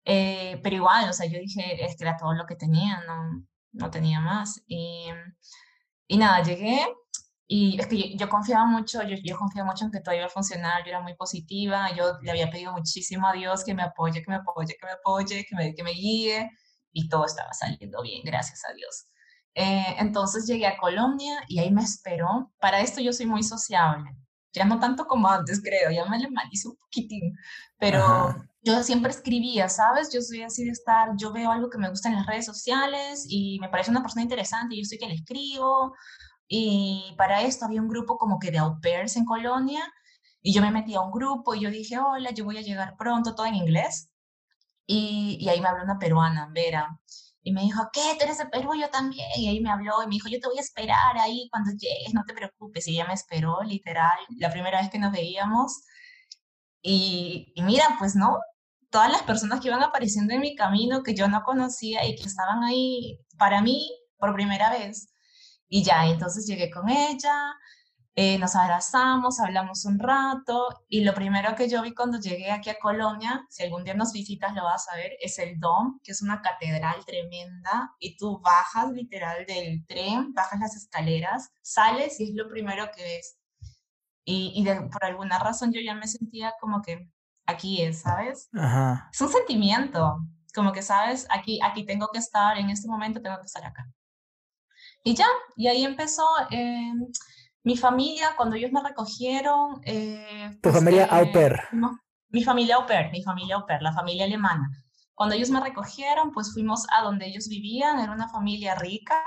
Eh, 0.04 0.60
pero 0.62 0.76
igual, 0.76 1.08
o 1.08 1.12
sea, 1.12 1.26
yo 1.26 1.38
dije, 1.38 1.84
es 1.84 1.96
que 1.96 2.04
era 2.04 2.16
todo 2.16 2.34
lo 2.34 2.46
que 2.46 2.56
tenía, 2.56 3.02
no, 3.06 3.46
no 3.72 3.90
tenía 3.90 4.20
más. 4.20 4.62
Y, 4.66 5.06
y 6.06 6.18
nada, 6.18 6.42
llegué, 6.42 6.80
y 7.46 7.78
es 7.78 7.86
que 7.86 8.16
yo, 8.16 8.28
confiaba 8.28 8.64
mucho, 8.66 9.02
yo, 9.02 9.16
yo 9.22 9.36
confiaba 9.36 9.70
mucho 9.70 9.84
en 9.84 9.90
que 9.90 10.00
todo 10.00 10.14
iba 10.14 10.26
a 10.26 10.30
funcionar, 10.30 10.82
yo 10.84 10.90
era 10.90 11.00
muy 11.00 11.14
positiva, 11.14 11.94
yo 11.94 12.18
le 12.22 12.30
había 12.30 12.50
pedido 12.50 12.72
muchísimo 12.72 13.28
a 13.28 13.32
Dios 13.34 13.64
que 13.64 13.74
me 13.74 13.82
apoye, 13.82 14.22
que 14.22 14.30
me 14.30 14.36
apoye, 14.36 14.74
que 14.80 14.86
me 14.86 14.92
apoye, 14.92 15.44
que 15.44 15.56
me, 15.56 15.74
que 15.74 15.82
me 15.82 15.92
guíe, 15.92 16.50
y 16.92 17.08
todo 17.08 17.26
estaba 17.26 17.52
saliendo 17.52 18.00
bien, 18.02 18.22
gracias 18.24 18.62
a 18.64 18.72
Dios. 18.72 19.08
Eh, 19.54 19.96
entonces 19.98 20.46
llegué 20.46 20.66
a 20.66 20.78
Colombia 20.78 21.44
y 21.48 21.58
ahí 21.58 21.70
me 21.70 21.82
esperó. 21.82 22.52
Para 22.58 22.80
esto 22.80 23.00
yo 23.00 23.12
soy 23.12 23.26
muy 23.26 23.42
sociable, 23.42 24.10
ya 24.52 24.64
no 24.64 24.80
tanto 24.80 25.06
como 25.06 25.28
antes 25.28 25.60
creo, 25.62 25.90
ya 25.90 26.06
me 26.06 26.18
le 26.18 26.30
malice 26.30 26.68
un 26.68 26.76
poquitín, 26.76 27.36
pero 27.78 28.34
yo 28.62 28.82
siempre 28.82 29.10
escribía, 29.10 29.68
¿sabes? 29.68 30.10
Yo 30.12 30.22
soy 30.22 30.42
así 30.42 30.64
de 30.64 30.70
estar, 30.70 31.10
yo 31.16 31.32
veo 31.32 31.50
algo 31.50 31.68
que 31.68 31.78
me 31.78 31.90
gusta 31.90 32.08
en 32.08 32.16
las 32.16 32.26
redes 32.26 32.46
sociales 32.46 33.26
y 33.28 33.58
me 33.60 33.68
parece 33.68 33.90
una 33.90 34.00
persona 34.00 34.22
interesante 34.22 34.74
y 34.74 34.82
yo 34.82 34.88
soy 34.88 34.98
que 34.98 35.08
le 35.08 35.14
escribo 35.14 35.92
y 36.48 37.14
para 37.18 37.42
esto 37.42 37.64
había 37.64 37.82
un 37.82 37.88
grupo 37.88 38.18
como 38.18 38.38
que 38.38 38.50
de 38.50 38.58
au 38.58 38.80
pairs 38.80 39.16
en 39.16 39.24
Colonia 39.24 39.82
y 40.42 40.52
yo 40.52 40.62
me 40.62 40.70
metí 40.70 40.94
a 40.94 41.00
un 41.00 41.10
grupo 41.12 41.54
y 41.54 41.60
yo 41.60 41.70
dije, 41.70 41.98
hola, 41.98 42.30
yo 42.32 42.44
voy 42.44 42.58
a 42.58 42.62
llegar 42.62 42.96
pronto, 42.98 43.34
todo 43.34 43.46
en 43.46 43.54
inglés. 43.56 44.10
Y, 44.86 45.38
y 45.40 45.48
ahí 45.48 45.60
me 45.60 45.68
habló 45.68 45.84
una 45.84 45.98
peruana, 45.98 46.50
Vera, 46.52 47.00
y 47.42 47.52
me 47.52 47.62
dijo, 47.62 47.88
¿qué? 47.92 48.16
¿Tú 48.18 48.24
eres 48.24 48.38
de 48.38 48.46
Perú? 48.46 48.74
Yo 48.74 48.88
también. 48.90 49.26
Y 49.36 49.48
ahí 49.48 49.60
me 49.60 49.70
habló 49.70 50.02
y 50.02 50.06
me 50.06 50.12
dijo, 50.12 50.28
yo 50.28 50.40
te 50.40 50.48
voy 50.48 50.58
a 50.58 50.62
esperar 50.62 51.18
ahí 51.18 51.48
cuando 51.50 51.70
llegues, 51.72 52.14
no 52.14 52.24
te 52.26 52.34
preocupes. 52.34 52.88
Y 52.88 52.92
ella 52.94 53.06
me 53.06 53.14
esperó, 53.14 53.62
literal, 53.62 54.18
la 54.38 54.50
primera 54.50 54.80
vez 54.80 54.90
que 54.90 54.98
nos 54.98 55.12
veíamos. 55.12 55.84
Y, 56.82 57.52
y 57.54 57.62
mira, 57.62 57.96
pues 57.98 58.16
no, 58.16 58.38
todas 58.90 59.10
las 59.12 59.22
personas 59.22 59.60
que 59.60 59.68
iban 59.68 59.82
apareciendo 59.82 60.34
en 60.34 60.40
mi 60.40 60.54
camino 60.56 61.02
que 61.02 61.14
yo 61.14 61.28
no 61.28 61.42
conocía 61.42 62.06
y 62.06 62.16
que 62.16 62.24
estaban 62.24 62.64
ahí 62.64 63.18
para 63.38 63.60
mí 63.62 63.90
por 64.18 64.34
primera 64.34 64.70
vez, 64.70 65.13
y 65.68 65.82
ya, 65.82 66.06
entonces 66.06 66.46
llegué 66.46 66.70
con 66.70 66.88
ella, 66.88 67.54
eh, 68.16 68.38
nos 68.38 68.54
abrazamos, 68.54 69.40
hablamos 69.40 69.84
un 69.86 69.98
rato 69.98 70.68
y 70.88 71.02
lo 71.02 71.14
primero 71.14 71.56
que 71.56 71.68
yo 71.68 71.82
vi 71.82 71.92
cuando 71.94 72.20
llegué 72.20 72.52
aquí 72.52 72.70
a 72.70 72.78
Colonia, 72.78 73.44
si 73.50 73.64
algún 73.64 73.82
día 73.82 73.94
nos 73.94 74.12
visitas 74.12 74.54
lo 74.54 74.62
vas 74.62 74.88
a 74.88 74.94
ver, 74.94 75.16
es 75.20 75.36
el 75.40 75.58
Dom, 75.58 75.98
que 76.00 76.12
es 76.12 76.22
una 76.22 76.40
catedral 76.40 77.04
tremenda 77.04 77.92
y 77.98 78.16
tú 78.16 78.40
bajas 78.40 78.92
literal 78.92 79.44
del 79.46 79.84
tren, 79.86 80.32
bajas 80.32 80.60
las 80.60 80.76
escaleras, 80.76 81.50
sales 81.60 82.20
y 82.20 82.30
es 82.30 82.34
lo 82.36 82.48
primero 82.48 82.88
que 82.94 83.02
ves. 83.02 83.36
Y, 84.24 84.52
y 84.54 84.88
por 84.90 85.04
alguna 85.04 85.40
razón 85.40 85.72
yo 85.72 85.80
ya 85.80 85.94
me 85.94 86.06
sentía 86.06 86.54
como 86.60 86.82
que 86.82 87.10
aquí 87.46 87.82
es, 87.82 88.02
¿sabes? 88.02 88.48
Ajá. 88.54 89.10
Es 89.12 89.20
un 89.20 89.28
sentimiento, 89.28 90.20
como 90.54 90.72
que, 90.72 90.82
¿sabes? 90.82 91.26
Aquí, 91.30 91.58
aquí 91.64 91.84
tengo 91.84 92.08
que 92.12 92.20
estar, 92.20 92.56
en 92.58 92.70
este 92.70 92.88
momento 92.88 93.20
tengo 93.20 93.38
que 93.40 93.46
estar 93.46 93.64
acá. 93.64 93.90
Y 95.04 95.14
ya, 95.14 95.26
y 95.56 95.68
ahí 95.68 95.84
empezó 95.84 96.26
eh, 96.50 96.92
mi 97.62 97.76
familia, 97.76 98.30
cuando 98.36 98.56
ellos 98.56 98.72
me 98.72 98.82
recogieron. 98.82 99.80
Eh, 99.84 100.48
¿Tu 100.54 100.60
pues, 100.62 100.74
familia 100.74 101.04
au 101.06 101.30
pair? 101.30 101.60
mi 102.30 102.42
familia 102.42 102.76
au 102.76 102.86
pair, 102.86 103.10
mi 103.12 103.22
familia 103.22 103.56
au 103.56 103.66
pair, 103.66 103.82
la 103.82 103.92
familia 103.92 104.24
alemana. 104.24 104.68
Cuando 105.14 105.34
ellos 105.36 105.50
me 105.50 105.60
recogieron, 105.60 106.32
pues 106.32 106.52
fuimos 106.52 106.86
a 106.90 107.02
donde 107.02 107.26
ellos 107.26 107.48
vivían, 107.48 108.00
era 108.00 108.12
una 108.12 108.28
familia 108.28 108.74
rica, 108.74 109.22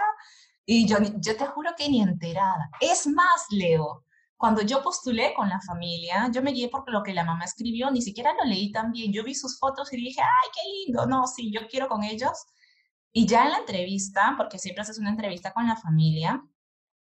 y 0.66 0.86
yo, 0.86 0.98
yo 1.20 1.38
te 1.38 1.46
juro 1.46 1.72
que 1.78 1.88
ni 1.88 2.02
enterada. 2.02 2.70
Es 2.82 3.08
más, 3.08 3.46
Leo, 3.52 4.04
cuando 4.36 4.64
yo 4.64 4.84
postulé 4.84 5.34
con 5.34 5.48
la 5.48 5.62
familia, 5.62 6.30
yo 6.34 6.42
me 6.42 6.52
guié 6.52 6.70
por 6.70 6.90
lo 6.92 7.04
que 7.04 7.14
la 7.14 7.24
mamá 7.24 7.46
escribió, 7.46 7.90
ni 7.90 8.02
siquiera 8.02 8.34
lo 8.34 8.44
leí 8.50 8.72
tan 8.72 8.92
bien. 8.92 9.14
Yo 9.14 9.24
vi 9.24 9.34
sus 9.34 9.58
fotos 9.58 9.94
y 9.94 9.98
dije, 9.98 10.22
ay, 10.22 10.50
qué 10.54 10.62
lindo, 10.70 11.06
no, 11.06 11.26
sí, 11.26 11.52
yo 11.54 11.68
quiero 11.70 11.88
con 11.88 12.04
ellos. 12.04 12.38
Y 13.12 13.26
ya 13.26 13.46
en 13.46 13.52
la 13.52 13.58
entrevista, 13.60 14.36
porque 14.38 14.60
siempre 14.60 14.82
haces 14.82 15.00
una 15.00 15.10
entrevista 15.10 15.52
con 15.52 15.68
la 15.68 15.76
familia, 15.76 16.44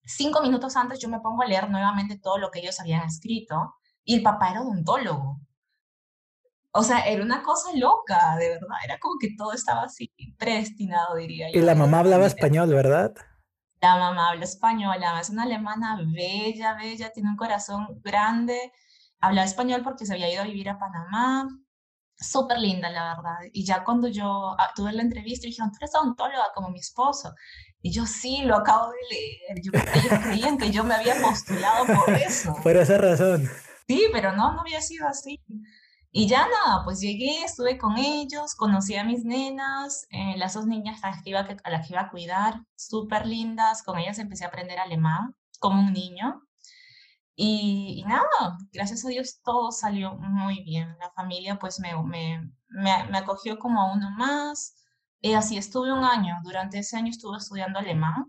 cinco 0.04 0.42
minutos 0.42 0.76
antes 0.76 0.98
yo 0.98 1.08
me 1.08 1.20
pongo 1.20 1.42
a 1.42 1.46
leer 1.46 1.70
nuevamente 1.70 2.18
todo 2.18 2.38
lo 2.38 2.50
que 2.50 2.60
ellos 2.60 2.78
habían 2.80 3.02
escrito 3.06 3.74
y 4.04 4.16
el 4.16 4.22
papá 4.22 4.50
era 4.50 4.62
odontólogo. 4.62 5.40
O 6.76 6.82
sea, 6.82 7.00
era 7.06 7.22
una 7.22 7.42
cosa 7.42 7.70
loca, 7.76 8.36
de 8.36 8.48
verdad. 8.48 8.76
Era 8.84 8.98
como 8.98 9.16
que 9.18 9.34
todo 9.36 9.52
estaba 9.52 9.84
así 9.84 10.12
predestinado, 10.36 11.14
diría 11.14 11.50
yo. 11.50 11.60
Y 11.60 11.62
la 11.62 11.76
mamá 11.76 12.00
hablaba 12.00 12.26
español, 12.26 12.68
¿verdad? 12.70 13.14
La 13.80 13.96
mamá 13.96 14.30
habla 14.30 14.44
español, 14.44 14.96
es 15.20 15.30
una 15.30 15.44
alemana 15.44 16.00
bella, 16.04 16.74
bella, 16.74 17.12
tiene 17.12 17.28
un 17.30 17.36
corazón 17.36 18.00
grande. 18.02 18.72
Hablaba 19.20 19.46
español 19.46 19.82
porque 19.84 20.04
se 20.04 20.14
había 20.14 20.32
ido 20.32 20.42
a 20.42 20.46
vivir 20.46 20.68
a 20.68 20.78
Panamá 20.78 21.48
súper 22.30 22.58
linda, 22.58 22.90
la 22.90 23.14
verdad. 23.14 23.36
Y 23.52 23.64
ya 23.64 23.84
cuando 23.84 24.08
yo 24.08 24.54
ah, 24.58 24.70
tuve 24.74 24.92
la 24.92 25.02
entrevista, 25.02 25.46
dijeron, 25.46 25.70
tú 25.70 25.78
eres 25.80 25.94
odontóloga 25.94 26.46
como 26.54 26.70
mi 26.70 26.80
esposo. 26.80 27.34
Y 27.82 27.92
yo 27.92 28.06
sí, 28.06 28.42
lo 28.44 28.56
acabo 28.56 28.90
de 28.90 28.96
leer. 29.10 29.60
Yo, 29.62 29.70
ellos 29.72 30.18
creían 30.24 30.58
que 30.58 30.70
yo 30.70 30.84
me 30.84 30.94
había 30.94 31.20
postulado 31.20 31.84
por 31.86 32.14
eso. 32.14 32.56
Por 32.62 32.76
esa 32.76 32.98
razón. 32.98 33.48
Sí, 33.86 34.06
pero 34.12 34.32
no, 34.32 34.54
no 34.54 34.62
había 34.62 34.80
sido 34.80 35.06
así. 35.06 35.42
Y 36.10 36.28
ya 36.28 36.46
nada, 36.46 36.84
pues 36.84 37.00
llegué, 37.00 37.44
estuve 37.44 37.76
con 37.76 37.98
ellos, 37.98 38.54
conocí 38.54 38.94
a 38.94 39.02
mis 39.02 39.24
nenas, 39.24 40.06
eh, 40.10 40.34
las 40.36 40.54
dos 40.54 40.64
niñas 40.64 41.02
a 41.02 41.10
las 41.10 41.22
que 41.24 41.30
iba 41.30 41.40
a, 41.40 41.70
las 41.70 41.86
que 41.86 41.92
iba 41.92 42.02
a 42.02 42.10
cuidar, 42.10 42.60
súper 42.76 43.26
lindas. 43.26 43.82
Con 43.82 43.98
ellas 43.98 44.20
empecé 44.20 44.44
a 44.44 44.48
aprender 44.48 44.78
alemán 44.78 45.34
como 45.58 45.80
un 45.80 45.92
niño. 45.92 46.40
Y, 47.36 48.04
nada, 48.06 48.58
gracias 48.72 49.04
a 49.04 49.08
Dios 49.08 49.40
todo 49.42 49.72
salió 49.72 50.14
muy 50.16 50.62
bien. 50.62 50.96
La 51.00 51.10
familia 51.10 51.58
pues 51.58 51.80
me, 51.80 51.90
me, 52.04 52.52
me, 52.68 53.18
acogió 53.18 53.58
como 53.58 53.80
a 53.80 53.92
uno 53.92 54.10
más. 54.12 54.76
Y 55.20 55.34
así 55.34 55.56
estuve 55.56 55.92
un 55.92 56.04
año. 56.04 56.36
Durante 56.44 56.78
ese 56.78 56.96
año 56.96 57.10
estuve 57.10 57.38
estudiando 57.38 57.78
alemán. 57.78 58.26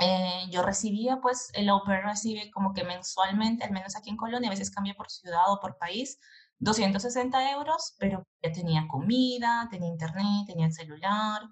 Eh, 0.00 0.46
yo 0.50 0.62
recibía 0.62 1.20
pues, 1.20 1.50
el 1.54 1.68
au 1.68 1.82
recibe 1.84 2.50
como 2.50 2.72
que 2.72 2.84
mensualmente, 2.84 3.64
al 3.64 3.72
menos 3.72 3.96
aquí 3.96 4.10
en 4.10 4.16
Colonia, 4.16 4.48
a 4.48 4.52
veces 4.52 4.70
cambia 4.70 4.94
por 4.94 5.10
ciudad 5.10 5.50
o 5.52 5.60
por 5.60 5.78
país, 5.78 6.18
260 6.58 7.52
euros, 7.52 7.94
pero 7.98 8.26
ya 8.42 8.52
tenía 8.52 8.86
comida, 8.88 9.68
tenía 9.70 9.88
internet, 9.88 10.46
tenía 10.46 10.66
el 10.66 10.72
celular, 10.72 11.42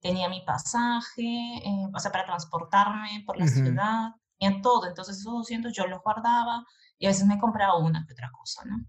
tenía 0.00 0.28
mi 0.28 0.42
pasaje, 0.42 1.22
eh, 1.22 1.88
o 1.94 1.98
sea, 1.98 2.12
para 2.12 2.26
transportarme 2.26 3.22
por 3.26 3.38
la 3.38 3.46
ciudad 3.46 4.10
tenía 4.44 4.62
todo, 4.62 4.86
entonces 4.86 5.18
esos 5.18 5.32
200 5.32 5.72
yo 5.72 5.86
los 5.86 6.02
guardaba 6.02 6.64
y 6.98 7.06
a 7.06 7.08
veces 7.10 7.26
me 7.26 7.38
compraba 7.38 7.78
una 7.78 8.04
que 8.06 8.12
otra 8.12 8.30
cosa, 8.30 8.64
¿no? 8.64 8.84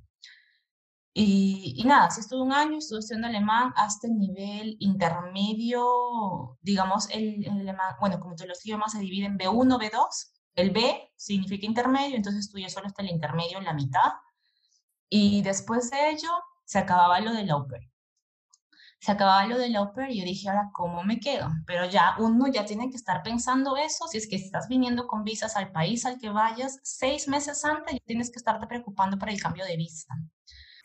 Y, 1.18 1.82
nada, 1.86 2.12
sí 2.12 2.20
estuve 2.20 2.42
un 2.42 2.52
año, 2.52 2.78
estuve 2.78 3.00
estudiando 3.00 3.30
alemán 3.30 3.72
hasta 3.78 4.08
el 4.08 4.18
nivel 4.18 4.76
intermedio, 4.80 6.58
digamos, 6.62 7.10
el, 7.10 7.48
alemán, 7.50 7.96
bueno, 8.02 8.20
como 8.20 8.36
todos 8.36 8.50
los 8.50 8.66
idiomas 8.66 8.92
se 8.92 9.00
dividen 9.00 9.32
en 9.32 9.38
B1, 9.38 9.80
B2, 9.80 10.08
el 10.56 10.72
B 10.72 11.14
significa 11.16 11.66
intermedio, 11.66 12.18
entonces 12.18 12.46
estudié 12.46 12.70
solo 12.70 12.88
hasta 12.88 13.02
el 13.02 13.12
intermedio, 13.12 13.62
la 13.62 13.74
mitad, 13.74 14.12
y 15.10 15.42
después 15.42 15.90
de 15.90 16.10
ello 16.10 16.30
se 16.66 16.80
acababa 16.80 17.22
lo 17.22 17.32
de 17.32 17.46
la 17.46 17.56
UPER. 17.58 17.80
Se 19.06 19.12
acababa 19.12 19.46
lo 19.46 19.60
de 19.60 19.70
la 19.70 19.84
UPER 19.84 20.10
y 20.10 20.18
yo 20.18 20.26
dije, 20.26 20.50
ahora, 20.50 20.72
¿cómo 20.74 21.04
me 21.04 21.20
quedo? 21.20 21.48
Pero 21.68 21.86
ya 21.86 22.16
uno 22.18 22.48
ya 22.52 22.66
tiene 22.66 22.90
que 22.90 22.96
estar 22.96 23.22
pensando 23.22 23.78
eso, 23.78 24.08
si 24.08 24.18
es 24.18 24.28
que 24.28 24.36
estás 24.36 24.68
viniendo 24.68 25.06
con 25.06 25.24
visas 25.24 25.56
al 25.56 25.72
país 25.72 26.08
al 26.08 26.18
que 26.18 26.32
vayas, 26.32 26.80
seis 26.82 27.28
meses 27.28 27.64
antes 27.66 27.94
ya 27.94 28.00
tienes 28.04 28.32
que 28.32 28.38
estarte 28.38 28.66
preocupando 28.66 29.20
por 29.20 29.30
el 29.30 29.40
cambio 29.40 29.64
de 29.64 29.78
visa. 29.78 30.08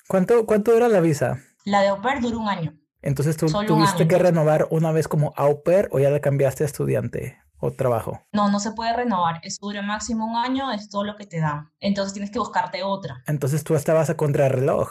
¿Cuánto, 0.07 0.45
cuánto 0.45 0.71
dura 0.71 0.89
la 0.89 1.01
visa? 1.01 1.39
La 1.65 1.81
de 1.81 1.89
au 1.89 2.03
pair 2.03 2.21
dura 2.21 2.37
un 2.37 2.49
año. 2.51 2.79
Entonces 3.01 3.39
tú 3.39 3.47
tuviste 3.47 4.07
que 4.07 4.19
renovar 4.19 4.69
una 4.71 4.93
vez 4.93 5.09
como 5.09 5.33
au 5.35 5.63
pair 5.63 5.89
o 5.91 5.99
ya 5.99 6.11
la 6.11 6.21
cambiaste 6.21 6.65
a 6.65 6.67
estudiante 6.67 7.39
o 7.57 7.71
trabajo. 7.71 8.21
No, 8.33 8.51
no 8.51 8.61
se 8.61 8.73
puede 8.73 8.95
renovar. 8.95 9.41
Eso 9.43 9.61
dura 9.63 9.81
máximo 9.81 10.27
un 10.27 10.37
año, 10.37 10.71
es 10.73 10.91
todo 10.91 11.05
lo 11.05 11.17
que 11.17 11.25
te 11.25 11.41
dan. 11.41 11.73
Entonces 11.81 12.13
tienes 12.13 12.31
que 12.31 12.39
buscarte 12.39 12.83
otra. 12.83 13.23
Entonces 13.27 13.65
tú 13.65 13.75
estabas 13.77 14.11
a 14.11 14.19
contrarreloj. 14.19 14.91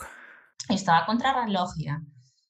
Estaba 0.67 1.03
a 1.03 1.05
contrarreloj 1.05 1.69
ya. 1.77 2.01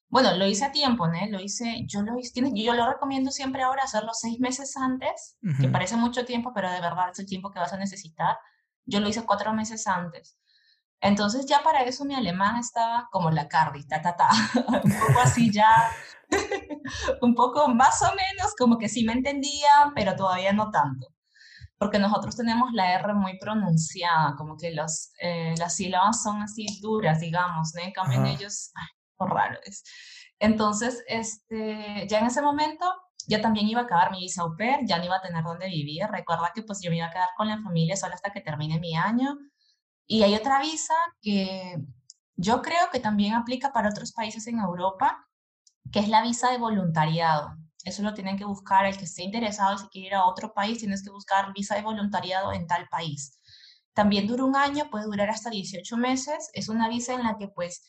Bueno, 0.09 0.35
lo 0.35 0.47
hice 0.47 0.65
a 0.65 0.71
tiempo, 0.71 1.07
¿no? 1.07 1.19
Lo 1.29 1.39
hice, 1.39 1.83
yo 1.85 2.01
lo 2.01 2.17
hice, 2.17 2.41
yo 2.53 2.73
lo 2.73 2.91
recomiendo 2.91 3.29
siempre 3.29 3.61
ahora 3.61 3.83
hacerlo 3.83 4.11
seis 4.13 4.39
meses 4.39 4.75
antes, 4.75 5.37
que 5.61 5.69
parece 5.69 5.95
mucho 5.97 6.25
tiempo, 6.25 6.51
pero 6.53 6.71
de 6.71 6.81
verdad 6.81 7.09
es 7.11 7.19
el 7.19 7.27
tiempo 7.27 7.51
que 7.51 7.59
vas 7.59 7.73
a 7.73 7.77
necesitar. 7.77 8.37
Yo 8.85 8.99
lo 8.99 9.07
hice 9.07 9.23
cuatro 9.23 9.53
meses 9.53 9.85
antes. 9.85 10.35
Entonces 11.01 11.45
ya 11.45 11.61
para 11.63 11.83
eso 11.83 12.05
mi 12.05 12.15
alemán 12.15 12.57
estaba 12.57 13.07
como 13.11 13.29
la 13.29 13.47
Cardi, 13.47 13.87
ta, 13.87 14.01
ta, 14.01 14.15
ta, 14.17 14.29
un 14.83 14.91
poco 14.91 15.19
así 15.21 15.51
ya, 15.51 15.91
un 17.21 17.35
poco 17.35 17.69
más 17.69 18.01
o 18.01 18.07
menos 18.15 18.53
como 18.57 18.77
que 18.77 18.89
sí 18.89 19.05
me 19.05 19.13
entendía, 19.13 19.93
pero 19.95 20.15
todavía 20.15 20.51
no 20.51 20.71
tanto, 20.71 21.07
porque 21.77 21.99
nosotros 21.99 22.35
tenemos 22.35 22.71
la 22.73 22.95
R 22.95 23.13
muy 23.13 23.37
pronunciada, 23.39 24.35
como 24.35 24.57
que 24.57 24.71
los, 24.71 25.11
eh, 25.21 25.53
las 25.57 25.75
sílabas 25.75 26.21
son 26.21 26.41
así 26.41 26.65
duras, 26.81 27.21
digamos, 27.21 27.71
¿no? 27.75 27.81
En 27.81 27.93
cambio 27.93 28.19
en 28.19 28.25
ellos, 28.25 28.71
ay, 28.75 28.98
raro 29.27 29.59
es. 29.65 29.83
Entonces, 30.39 31.03
este, 31.07 32.07
ya 32.07 32.19
en 32.19 32.27
ese 32.27 32.41
momento 32.41 32.85
ya 33.27 33.41
también 33.41 33.67
iba 33.67 33.81
a 33.81 33.83
acabar 33.83 34.11
mi 34.11 34.19
visa 34.19 34.41
au 34.41 34.55
pair, 34.57 34.79
ya 34.85 34.97
no 34.97 35.05
iba 35.05 35.17
a 35.17 35.21
tener 35.21 35.43
dónde 35.43 35.67
vivir. 35.67 36.03
Recuerda 36.09 36.51
que 36.53 36.63
pues 36.63 36.81
yo 36.81 36.89
me 36.89 36.97
iba 36.97 37.07
a 37.07 37.11
quedar 37.11 37.29
con 37.37 37.47
la 37.47 37.61
familia 37.61 37.95
solo 37.95 38.15
hasta 38.15 38.31
que 38.31 38.41
termine 38.41 38.79
mi 38.79 38.95
año. 38.95 39.37
Y 40.07 40.23
hay 40.23 40.35
otra 40.35 40.59
visa 40.61 40.95
que 41.21 41.77
yo 42.35 42.61
creo 42.61 42.89
que 42.91 42.99
también 42.99 43.35
aplica 43.35 43.71
para 43.73 43.89
otros 43.89 44.13
países 44.13 44.47
en 44.47 44.59
Europa, 44.59 45.27
que 45.91 45.99
es 45.99 46.07
la 46.07 46.23
visa 46.23 46.51
de 46.51 46.57
voluntariado. 46.57 47.55
Eso 47.83 48.01
lo 48.01 48.13
tienen 48.13 48.37
que 48.37 48.45
buscar 48.45 48.85
el 48.85 48.97
que 48.97 49.05
esté 49.05 49.23
interesado, 49.23 49.77
si 49.77 49.87
quiere 49.89 50.07
ir 50.07 50.15
a 50.15 50.25
otro 50.25 50.53
país, 50.53 50.79
tienes 50.79 51.03
que 51.03 51.11
buscar 51.11 51.53
visa 51.53 51.75
de 51.75 51.81
voluntariado 51.81 52.53
en 52.53 52.67
tal 52.67 52.87
país. 52.89 53.39
También 53.93 54.27
dura 54.27 54.43
un 54.45 54.55
año, 54.55 54.89
puede 54.89 55.05
durar 55.05 55.29
hasta 55.29 55.49
18 55.49 55.97
meses. 55.97 56.49
Es 56.53 56.69
una 56.69 56.89
visa 56.89 57.13
en 57.13 57.23
la 57.23 57.37
que 57.37 57.47
pues 57.49 57.85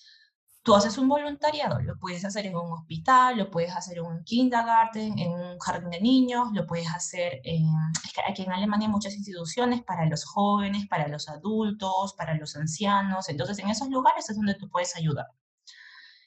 Tú 0.62 0.74
haces 0.74 0.98
un 0.98 1.08
voluntariado, 1.08 1.80
lo 1.80 1.96
puedes 1.98 2.22
hacer 2.24 2.44
en 2.44 2.54
un 2.54 2.70
hospital, 2.72 3.38
lo 3.38 3.50
puedes 3.50 3.74
hacer 3.74 3.96
en 3.96 4.04
un 4.04 4.24
kindergarten, 4.24 5.18
en 5.18 5.30
un 5.30 5.58
jardín 5.58 5.88
de 5.88 6.00
niños, 6.02 6.48
lo 6.52 6.66
puedes 6.66 6.86
hacer 6.94 7.40
en... 7.44 7.64
Es 8.04 8.12
que 8.12 8.20
aquí 8.28 8.42
en 8.42 8.52
Alemania 8.52 8.86
hay 8.86 8.92
muchas 8.92 9.14
instituciones 9.14 9.82
para 9.82 10.04
los 10.04 10.24
jóvenes, 10.26 10.86
para 10.86 11.08
los 11.08 11.30
adultos, 11.30 12.12
para 12.12 12.34
los 12.34 12.56
ancianos. 12.56 13.30
Entonces, 13.30 13.58
en 13.58 13.70
esos 13.70 13.88
lugares 13.88 14.28
es 14.28 14.36
donde 14.36 14.54
tú 14.54 14.68
puedes 14.68 14.94
ayudar. 14.96 15.28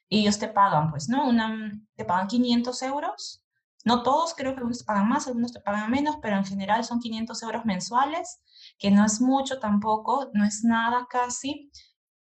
Y 0.09 0.21
ellos 0.21 0.39
te 0.39 0.47
pagan, 0.47 0.89
pues, 0.89 1.09
¿no? 1.09 1.27
Una, 1.27 1.71
te 1.95 2.03
pagan 2.03 2.27
500 2.27 2.81
euros. 2.83 3.43
No 3.85 4.01
todos, 4.01 4.33
creo 4.33 4.53
que 4.53 4.57
algunos 4.57 4.79
te 4.79 4.85
pagan 4.85 5.09
más, 5.09 5.27
algunos 5.27 5.53
te 5.53 5.59
pagan 5.59 5.91
menos, 5.91 6.15
pero 6.21 6.37
en 6.37 6.45
general 6.45 6.83
son 6.83 6.99
500 6.99 7.43
euros 7.43 7.65
mensuales, 7.65 8.41
que 8.79 8.89
no 8.89 9.05
es 9.05 9.21
mucho 9.21 9.59
tampoco, 9.59 10.31
no 10.33 10.43
es 10.45 10.63
nada 10.63 11.05
casi 11.09 11.69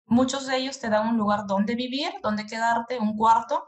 Muchos 0.08 0.46
de 0.46 0.56
ellos 0.56 0.78
te 0.80 0.88
dan 0.88 1.08
un 1.08 1.18
lugar 1.18 1.46
donde 1.46 1.74
vivir, 1.74 2.10
donde 2.22 2.46
quedarte, 2.46 2.98
un 2.98 3.16
cuarto, 3.16 3.62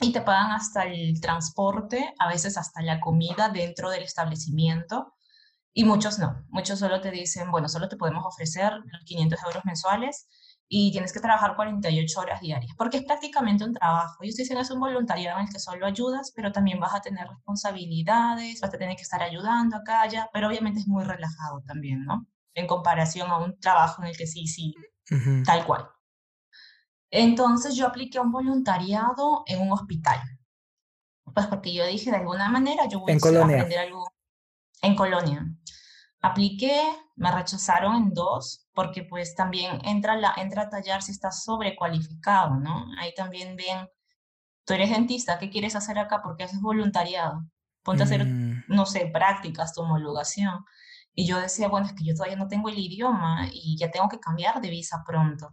y 0.00 0.12
te 0.12 0.20
pagan 0.20 0.52
hasta 0.52 0.84
el 0.84 1.20
transporte, 1.20 2.14
a 2.18 2.28
veces 2.28 2.56
hasta 2.56 2.82
la 2.82 3.00
comida 3.00 3.48
dentro 3.48 3.90
del 3.90 4.02
establecimiento. 4.02 5.14
Y 5.74 5.84
muchos 5.84 6.18
no, 6.18 6.44
muchos 6.48 6.78
solo 6.78 7.00
te 7.00 7.10
dicen, 7.10 7.50
bueno, 7.50 7.68
solo 7.68 7.88
te 7.88 7.96
podemos 7.96 8.24
ofrecer 8.26 8.72
los 8.72 9.04
500 9.04 9.40
euros 9.44 9.64
mensuales 9.64 10.28
y 10.68 10.90
tienes 10.90 11.12
que 11.12 11.20
trabajar 11.20 11.54
48 11.54 12.20
horas 12.20 12.40
diarias, 12.40 12.72
porque 12.76 12.98
es 12.98 13.04
prácticamente 13.04 13.64
un 13.64 13.74
trabajo. 13.74 14.16
Ellos 14.22 14.36
dicen 14.36 14.58
es 14.58 14.70
un 14.70 14.80
voluntariado 14.80 15.38
en 15.38 15.46
el 15.46 15.52
que 15.52 15.58
solo 15.60 15.86
ayudas, 15.86 16.32
pero 16.34 16.50
también 16.50 16.80
vas 16.80 16.94
a 16.94 17.00
tener 17.00 17.28
responsabilidades, 17.28 18.60
vas 18.60 18.74
a 18.74 18.78
tener 18.78 18.96
que 18.96 19.02
estar 19.02 19.22
ayudando 19.22 19.76
acá, 19.76 20.02
allá, 20.02 20.28
pero 20.32 20.48
obviamente 20.48 20.80
es 20.80 20.88
muy 20.88 21.04
relajado 21.04 21.62
también, 21.66 22.04
¿no? 22.04 22.26
En 22.54 22.66
comparación 22.66 23.30
a 23.30 23.38
un 23.38 23.58
trabajo 23.60 24.02
en 24.02 24.08
el 24.08 24.16
que 24.16 24.26
sí, 24.26 24.46
sí, 24.46 24.74
tal 25.44 25.66
cual. 25.66 25.88
Entonces 27.10 27.74
yo 27.74 27.86
apliqué 27.86 28.18
un 28.18 28.32
voluntariado 28.32 29.44
en 29.46 29.60
un 29.60 29.72
hospital. 29.72 30.20
Pues 31.34 31.46
porque 31.46 31.72
yo 31.72 31.86
dije, 31.86 32.10
de 32.10 32.16
alguna 32.16 32.48
manera, 32.48 32.88
yo 32.88 33.00
voy 33.00 33.12
a 33.12 33.16
aprender 33.16 33.78
algo 33.78 34.10
en 34.80 34.96
Colonia. 34.96 35.46
Apliqué, 36.20 36.80
me 37.16 37.30
rechazaron 37.30 37.96
en 37.96 38.14
dos, 38.14 38.66
porque 38.72 39.02
pues 39.02 39.34
también 39.34 39.80
entra, 39.84 40.16
la, 40.16 40.34
entra 40.36 40.62
a 40.62 40.70
tallar 40.70 41.02
si 41.02 41.12
estás 41.12 41.44
sobrecualificado, 41.44 42.56
¿no? 42.56 42.86
Ahí 42.98 43.12
también 43.14 43.56
ven, 43.56 43.88
tú 44.64 44.74
eres 44.74 44.90
dentista, 44.90 45.38
¿qué 45.38 45.50
quieres 45.50 45.74
hacer 45.74 45.98
acá? 45.98 46.22
Porque 46.22 46.44
haces 46.44 46.60
voluntariado. 46.60 47.44
Ponte 47.82 48.02
a 48.02 48.06
hacer, 48.06 48.24
mm. 48.24 48.64
no 48.68 48.86
sé, 48.86 49.06
prácticas, 49.12 49.74
tu 49.74 49.82
homologación. 49.82 50.64
Y 51.14 51.26
yo 51.26 51.40
decía, 51.40 51.68
bueno, 51.68 51.86
es 51.86 51.92
que 51.92 52.04
yo 52.04 52.14
todavía 52.14 52.36
no 52.36 52.48
tengo 52.48 52.68
el 52.68 52.78
idioma 52.78 53.48
y 53.52 53.76
ya 53.78 53.90
tengo 53.90 54.08
que 54.08 54.18
cambiar 54.18 54.60
de 54.60 54.70
visa 54.70 55.02
pronto. 55.06 55.50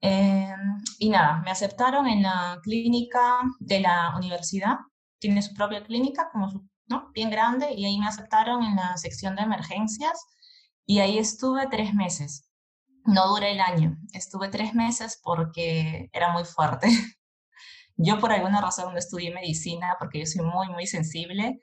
Em, 0.00 0.82
y 0.98 1.08
nada, 1.10 1.42
me 1.44 1.50
aceptaron 1.50 2.06
en 2.06 2.22
la 2.22 2.60
clínica 2.62 3.40
de 3.60 3.80
la 3.80 4.14
universidad, 4.16 4.76
tiene 5.18 5.42
su 5.42 5.54
propia 5.54 5.82
clínica, 5.84 6.28
como 6.30 6.50
su, 6.50 6.68
¿no? 6.86 7.10
bien 7.12 7.30
grande, 7.30 7.72
y 7.74 7.84
ahí 7.86 7.98
me 7.98 8.06
aceptaron 8.06 8.62
en 8.62 8.76
la 8.76 8.96
sección 8.96 9.36
de 9.36 9.42
emergencias 9.42 10.24
y 10.86 11.00
ahí 11.00 11.18
estuve 11.18 11.66
tres 11.68 11.94
meses. 11.94 12.48
No 13.04 13.28
duré 13.28 13.52
el 13.52 13.60
año, 13.60 13.96
estuve 14.12 14.48
tres 14.48 14.74
meses 14.74 15.20
porque 15.22 16.10
era 16.12 16.32
muy 16.32 16.44
fuerte. 16.44 16.88
Yo 17.96 18.18
por 18.20 18.32
alguna 18.32 18.60
razón 18.60 18.92
no 18.92 18.98
estudié 18.98 19.32
medicina 19.32 19.96
porque 19.98 20.20
yo 20.20 20.26
soy 20.26 20.44
muy, 20.44 20.68
muy 20.68 20.86
sensible 20.86 21.62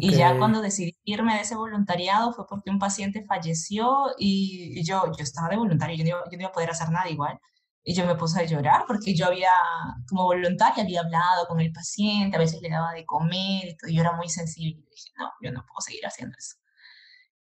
y 0.00 0.12
ya 0.12 0.36
cuando 0.36 0.60
decidí 0.60 0.96
irme 1.04 1.34
de 1.34 1.42
ese 1.42 1.54
voluntariado 1.54 2.32
fue 2.32 2.46
porque 2.46 2.70
un 2.70 2.78
paciente 2.78 3.24
falleció 3.24 4.08
y, 4.18 4.82
yo, 4.84 5.04
yo 5.16 5.22
estaba 5.22 5.48
de 5.48 5.56
voluntario, 5.56 5.96
yo 5.96 6.04
no, 6.04 6.24
yo 6.30 6.36
no 6.36 6.42
iba 6.42 6.48
a 6.48 6.52
poder 6.52 6.70
hacer 6.70 6.90
nada 6.90 7.08
igual. 7.08 7.38
Y 7.88 7.94
yo 7.94 8.04
me 8.04 8.16
puse 8.16 8.40
a 8.40 8.44
llorar 8.44 8.84
porque 8.88 9.14
yo 9.14 9.26
había, 9.26 9.52
como 10.08 10.24
voluntaria, 10.24 10.82
había 10.82 11.02
hablado 11.02 11.46
con 11.46 11.60
el 11.60 11.72
paciente, 11.72 12.36
a 12.36 12.40
veces 12.40 12.60
le 12.60 12.68
daba 12.68 12.92
de 12.92 13.06
comer, 13.06 13.76
y 13.86 13.94
yo 13.94 14.00
era 14.00 14.10
muy 14.16 14.28
sensible. 14.28 14.82
Y 14.84 14.90
dije, 14.90 15.10
no, 15.16 15.30
yo 15.40 15.52
no 15.52 15.64
puedo 15.64 15.80
seguir 15.80 16.04
haciendo 16.04 16.36
eso. 16.36 16.56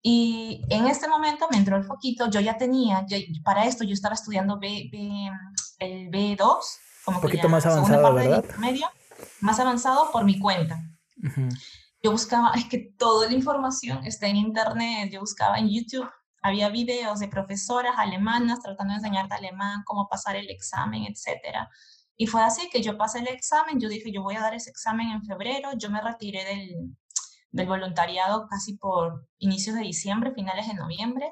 Y 0.02 0.66
en 0.72 0.88
este 0.88 1.08
momento 1.08 1.48
me 1.52 1.58
entró 1.58 1.78
el 1.78 1.84
foquito, 1.84 2.28
yo 2.32 2.40
ya 2.40 2.58
tenía, 2.58 3.06
para 3.44 3.66
esto 3.66 3.84
yo 3.84 3.94
estaba 3.94 4.16
estudiando 4.16 4.58
B, 4.58 4.90
B, 4.92 5.30
el 5.78 6.10
B2, 6.10 6.60
como 7.06 7.18
un 7.18 7.22
poquito 7.22 7.48
más 7.48 7.64
avanzado, 7.68 8.14
¿verdad? 8.16 8.44
Medio, 8.58 8.88
más 9.42 9.60
avanzado 9.60 10.10
por 10.12 10.26
mi 10.26 10.40
cuenta. 10.40 10.84
Uh 11.24 11.54
yo 12.04 12.12
buscaba, 12.12 12.52
es 12.56 12.66
que 12.66 12.94
toda 12.98 13.28
la 13.28 13.34
información 13.34 14.06
está 14.06 14.28
en 14.28 14.38
internet, 14.38 15.10
yo 15.12 15.20
buscaba 15.20 15.58
en 15.58 15.70
YouTube, 15.70 16.10
había 16.42 16.70
videos 16.70 17.20
de 17.20 17.28
profesoras 17.28 17.96
alemanas 17.98 18.62
tratando 18.62 18.94
de 18.94 18.98
enseñarte 18.98 19.36
alemán, 19.36 19.84
cómo 19.86 20.08
pasar 20.10 20.36
el 20.36 20.50
examen, 20.50 21.04
etc. 21.04 21.68
Y 22.18 22.28
fue 22.28 22.42
así 22.42 22.70
que 22.72 22.82
yo 22.82 22.98
pasé 22.98 23.20
el 23.20 23.28
examen, 23.28 23.80
yo 23.80 23.90
dije, 23.90 24.12
yo 24.12 24.24
voy 24.24 24.36
a 24.36 24.42
dar 24.42 24.56
ese 24.56 24.72
examen 24.72 25.10
en 25.12 25.24
febrero, 25.24 25.70
yo 25.78 25.90
me 25.90 26.02
retiré 26.02 26.44
del, 26.46 26.96
del 27.52 27.68
voluntariado 27.68 28.48
casi 28.50 28.78
por 28.78 29.28
inicios 29.38 29.76
de 29.76 29.84
diciembre, 29.84 30.34
finales 30.34 30.68
de 30.68 30.74
noviembre, 30.74 31.32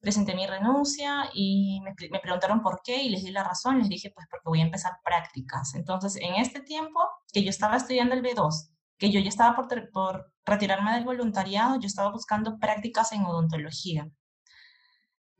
presenté 0.00 0.34
mi 0.34 0.46
renuncia 0.46 1.28
y 1.34 1.80
me, 1.82 1.94
me, 2.10 2.20
preguntaron 2.20 2.62
por 2.62 2.80
qué 2.84 3.02
y 3.02 3.10
les 3.10 3.24
di 3.24 3.32
la 3.32 3.44
razón, 3.44 3.78
les 3.80 3.88
dije 3.88 4.12
pues 4.14 4.26
porque 4.30 4.48
voy 4.48 4.60
a 4.60 4.64
empezar 4.64 4.92
prácticas. 5.04 5.74
Entonces, 5.74 6.16
en 6.16 6.36
este 6.36 6.60
tiempo 6.60 7.00
que 7.32 7.42
yo 7.42 7.50
estaba 7.50 7.76
estudiando 7.76 8.14
el 8.14 8.22
B2 8.22 8.70
que 8.98 9.10
yo 9.10 9.20
ya 9.20 9.28
estaba 9.28 9.56
por, 9.56 9.90
por 9.90 10.32
retirarme 10.44 10.92
del 10.94 11.04
voluntariado, 11.04 11.78
yo 11.80 11.86
estaba 11.86 12.10
buscando 12.10 12.58
prácticas 12.58 13.12
en 13.12 13.24
odontología. 13.24 14.10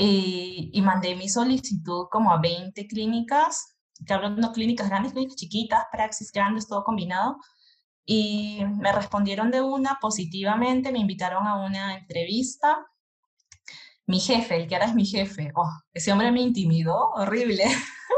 Y, 0.01 0.81
mandé 0.83 1.16
mi 1.16 1.29
solicitud 1.29 2.07
como 2.11 2.31
a 2.33 2.40
20 2.40 2.87
clínicas, 2.87 3.77
te 4.07 4.14
hablo 4.14 4.31
de 4.31 4.53
clínicas 4.53 4.88
grandes, 4.88 5.12
clínicas 5.12 5.37
chiquitas, 5.37 5.85
praxis 5.90 6.31
grandes, 6.33 6.68
todo 6.68 6.85
combinado. 6.85 7.37
y 8.07 8.64
me 8.81 8.92
respondieron 8.92 9.51
de 9.51 9.61
una 9.61 9.99
positivamente, 10.01 10.92
me 10.92 11.01
invitaron 11.01 11.47
a 11.47 11.57
una 11.57 11.99
entrevista. 11.99 12.87
Mi 14.07 14.21
jefe, 14.21 14.57
el 14.57 14.68
que 14.68 14.77
ahora 14.77 14.87
es 14.87 14.94
mi 14.94 15.05
jefe, 15.05 15.53
oh, 15.55 15.71
ese 15.92 16.12
hombre 16.12 16.33
me 16.33 16.40
intimidó, 16.40 17.11
horrible. 17.11 17.64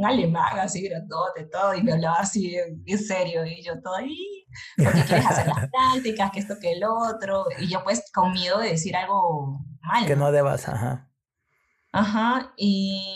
Un 0.00 0.06
alemán 0.06 0.58
así, 0.58 0.80
grandote, 0.80 1.44
todo, 1.44 1.74
y 1.74 1.82
me 1.82 1.92
hablaba 1.92 2.20
así 2.20 2.56
en 2.56 2.98
serio, 2.98 3.44
y 3.44 3.62
yo 3.62 3.82
todo 3.82 3.96
ahí, 3.96 4.46
porque 4.82 5.02
quieres 5.02 5.26
hacer 5.26 5.46
las 5.46 5.68
prácticas, 5.70 6.30
que 6.30 6.40
esto, 6.40 6.54
que 6.58 6.72
el 6.72 6.84
otro, 6.84 7.44
y 7.58 7.68
yo 7.68 7.84
pues 7.84 8.10
con 8.10 8.32
miedo 8.32 8.60
de 8.60 8.70
decir 8.70 8.96
algo 8.96 9.60
mal. 9.82 10.06
Que 10.06 10.16
no 10.16 10.32
debas, 10.32 10.66
ajá. 10.70 11.10
Ajá, 11.92 12.54
y 12.56 13.14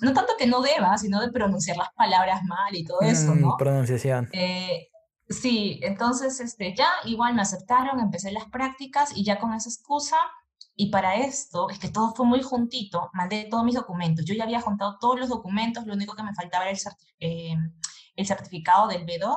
no 0.00 0.14
tanto 0.14 0.32
que 0.38 0.46
no 0.46 0.62
debas, 0.62 1.02
sino 1.02 1.20
de 1.20 1.30
pronunciar 1.30 1.76
las 1.76 1.92
palabras 1.92 2.42
mal 2.44 2.74
y 2.74 2.86
todo 2.86 3.02
eso, 3.02 3.34
mm, 3.34 3.40
¿no? 3.42 3.56
pronunciación. 3.58 4.30
Eh, 4.32 4.88
sí, 5.28 5.80
entonces 5.82 6.40
este, 6.40 6.74
ya 6.74 6.88
igual 7.04 7.34
me 7.34 7.42
aceptaron, 7.42 8.00
empecé 8.00 8.32
las 8.32 8.46
prácticas 8.46 9.14
y 9.14 9.22
ya 9.22 9.38
con 9.38 9.52
esa 9.52 9.68
excusa, 9.68 10.16
y 10.82 10.90
para 10.90 11.14
esto, 11.14 11.70
es 11.70 11.78
que 11.78 11.90
todo 11.90 12.12
fue 12.12 12.26
muy 12.26 12.42
juntito, 12.42 13.08
mandé 13.12 13.46
todos 13.48 13.64
mis 13.64 13.76
documentos. 13.76 14.24
Yo 14.24 14.34
ya 14.34 14.42
había 14.42 14.60
juntado 14.60 14.98
todos 14.98 15.20
los 15.20 15.28
documentos, 15.28 15.86
lo 15.86 15.94
único 15.94 16.16
que 16.16 16.24
me 16.24 16.34
faltaba 16.34 16.64
era 16.64 16.72
el, 16.72 16.78
eh, 17.20 17.56
el 18.16 18.26
certificado 18.26 18.88
del 18.88 19.06
B2, 19.06 19.36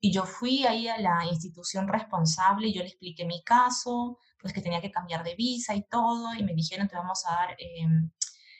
y 0.00 0.12
yo 0.12 0.24
fui 0.24 0.66
ahí 0.66 0.88
a 0.88 0.98
la 0.98 1.24
institución 1.30 1.86
responsable 1.86 2.66
y 2.66 2.74
yo 2.74 2.80
le 2.82 2.88
expliqué 2.88 3.24
mi 3.24 3.44
caso, 3.44 4.18
pues 4.40 4.52
que 4.52 4.60
tenía 4.60 4.80
que 4.80 4.90
cambiar 4.90 5.22
de 5.22 5.36
visa 5.36 5.72
y 5.76 5.84
todo, 5.84 6.34
y 6.34 6.42
me 6.42 6.52
dijeron, 6.52 6.88
te 6.88 6.96
vamos 6.96 7.24
a 7.26 7.30
dar, 7.30 7.56
em, 7.60 8.10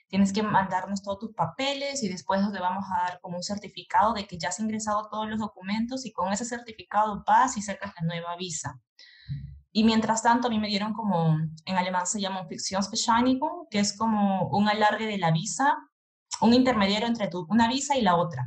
tienes 0.06 0.32
que 0.32 0.44
mandarnos 0.44 1.02
todos 1.02 1.18
tus 1.18 1.34
papeles 1.34 2.04
y 2.04 2.08
después 2.08 2.40
te 2.52 2.60
vamos 2.60 2.84
a 2.88 3.02
dar 3.02 3.20
como 3.20 3.38
un 3.38 3.42
certificado 3.42 4.12
de 4.12 4.28
que 4.28 4.38
ya 4.38 4.50
has 4.50 4.60
ingresado 4.60 5.08
todos 5.10 5.28
los 5.28 5.40
documentos 5.40 6.06
y 6.06 6.12
con 6.12 6.32
ese 6.32 6.44
certificado 6.44 7.24
vas 7.26 7.56
y 7.56 7.62
sacas 7.62 7.92
la 8.00 8.06
nueva 8.06 8.36
visa. 8.36 8.80
Y 9.72 9.84
mientras 9.84 10.22
tanto, 10.22 10.48
a 10.48 10.50
mí 10.50 10.58
me 10.58 10.68
dieron 10.68 10.92
como, 10.92 11.38
en 11.64 11.76
alemán 11.76 12.06
se 12.06 12.20
llama 12.20 12.46
Fiktionsbescheinigung, 12.46 13.68
que 13.70 13.78
es 13.78 13.96
como 13.96 14.48
un 14.48 14.68
alargue 14.68 15.06
de 15.06 15.18
la 15.18 15.30
visa, 15.30 15.76
un 16.40 16.52
intermediario 16.52 17.08
entre 17.08 17.28
tu, 17.28 17.46
una 17.48 17.68
visa 17.68 17.96
y 17.96 18.02
la 18.02 18.16
otra. 18.16 18.46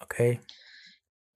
Ok. 0.00 0.40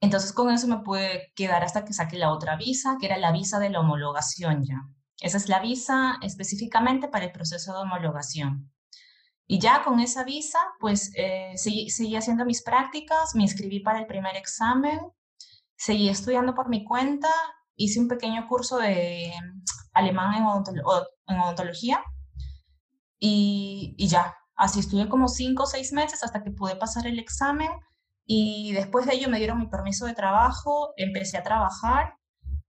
Entonces 0.00 0.32
con 0.32 0.50
eso 0.50 0.66
me 0.66 0.80
pude 0.80 1.32
quedar 1.34 1.62
hasta 1.64 1.84
que 1.84 1.92
saque 1.92 2.18
la 2.18 2.32
otra 2.32 2.56
visa, 2.56 2.96
que 3.00 3.06
era 3.06 3.16
la 3.18 3.32
visa 3.32 3.58
de 3.58 3.70
la 3.70 3.80
homologación 3.80 4.64
ya. 4.64 4.82
Esa 5.20 5.36
es 5.36 5.48
la 5.48 5.60
visa 5.60 6.18
específicamente 6.20 7.06
para 7.06 7.26
el 7.26 7.32
proceso 7.32 7.72
de 7.72 7.78
homologación. 7.78 8.72
Y 9.46 9.60
ya 9.60 9.84
con 9.84 10.00
esa 10.00 10.24
visa, 10.24 10.58
pues 10.80 11.12
eh, 11.14 11.52
seguí, 11.56 12.16
haciendo 12.16 12.44
mis 12.44 12.62
prácticas, 12.62 13.34
me 13.34 13.42
inscribí 13.42 13.80
para 13.80 14.00
el 14.00 14.06
primer 14.06 14.36
examen, 14.36 14.98
seguí 15.76 16.08
estudiando 16.08 16.54
por 16.54 16.68
mi 16.68 16.84
cuenta, 16.84 17.28
hice 17.84 18.00
un 18.00 18.08
pequeño 18.08 18.46
curso 18.48 18.78
de 18.78 19.32
alemán 19.92 20.34
en, 20.34 20.44
odontología 20.44 22.02
y, 23.18 23.94
y, 23.98 24.08
ya, 24.08 24.36
así 24.56 24.80
estuve 24.80 25.08
como 25.08 25.28
cinco 25.28 25.64
o 25.64 25.66
seis 25.66 25.92
meses 25.92 26.22
hasta 26.22 26.42
que 26.42 26.50
pude 26.50 26.76
pasar 26.76 27.06
el 27.06 27.18
examen 27.18 27.70
y 28.24 28.72
después 28.72 29.06
de 29.06 29.14
ello 29.14 29.28
me 29.28 29.38
dieron 29.38 29.58
mi 29.58 29.66
permiso 29.66 30.06
de 30.06 30.14
trabajo, 30.14 30.92
empecé 30.96 31.38
a 31.38 31.42
trabajar 31.42 32.14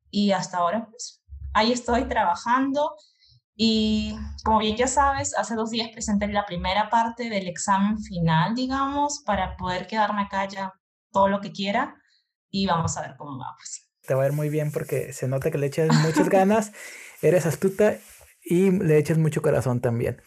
y 0.09 0.31
hasta 0.31 0.57
ahora 0.57 0.87
pues 0.89 1.23
ahí 1.53 1.71
estoy 1.71 2.07
trabajando 2.07 2.95
y 3.55 4.15
como 4.43 4.59
bien 4.59 4.75
ya 4.75 4.87
sabes, 4.87 5.37
hace 5.37 5.55
dos 5.55 5.69
días 5.69 5.89
presenté 5.93 6.27
la 6.27 6.45
primera 6.45 6.89
parte 6.89 7.29
del 7.29 7.47
examen 7.47 7.99
final, 7.99 8.55
digamos, 8.55 9.21
para 9.25 9.55
poder 9.57 9.85
quedarme 9.85 10.23
acá 10.23 10.47
ya 10.47 10.73
todo 11.11 11.27
lo 11.27 11.39
que 11.39 11.51
quiera 11.51 11.95
y 12.49 12.65
vamos 12.65 12.97
a 12.97 13.01
ver 13.01 13.15
cómo 13.17 13.37
va. 13.37 13.53
Pues. 13.57 13.82
Te 14.05 14.13
va 14.13 14.23
a 14.23 14.27
ir 14.27 14.33
muy 14.33 14.49
bien 14.49 14.71
porque 14.71 15.13
se 15.13 15.27
nota 15.27 15.51
que 15.51 15.57
le 15.57 15.67
echas 15.67 15.89
muchas 16.05 16.29
ganas, 16.29 16.71
eres 17.21 17.45
astuta 17.45 17.97
y 18.43 18.71
le 18.71 18.97
echas 18.97 19.17
mucho 19.17 19.41
corazón 19.41 19.81
también. 19.81 20.21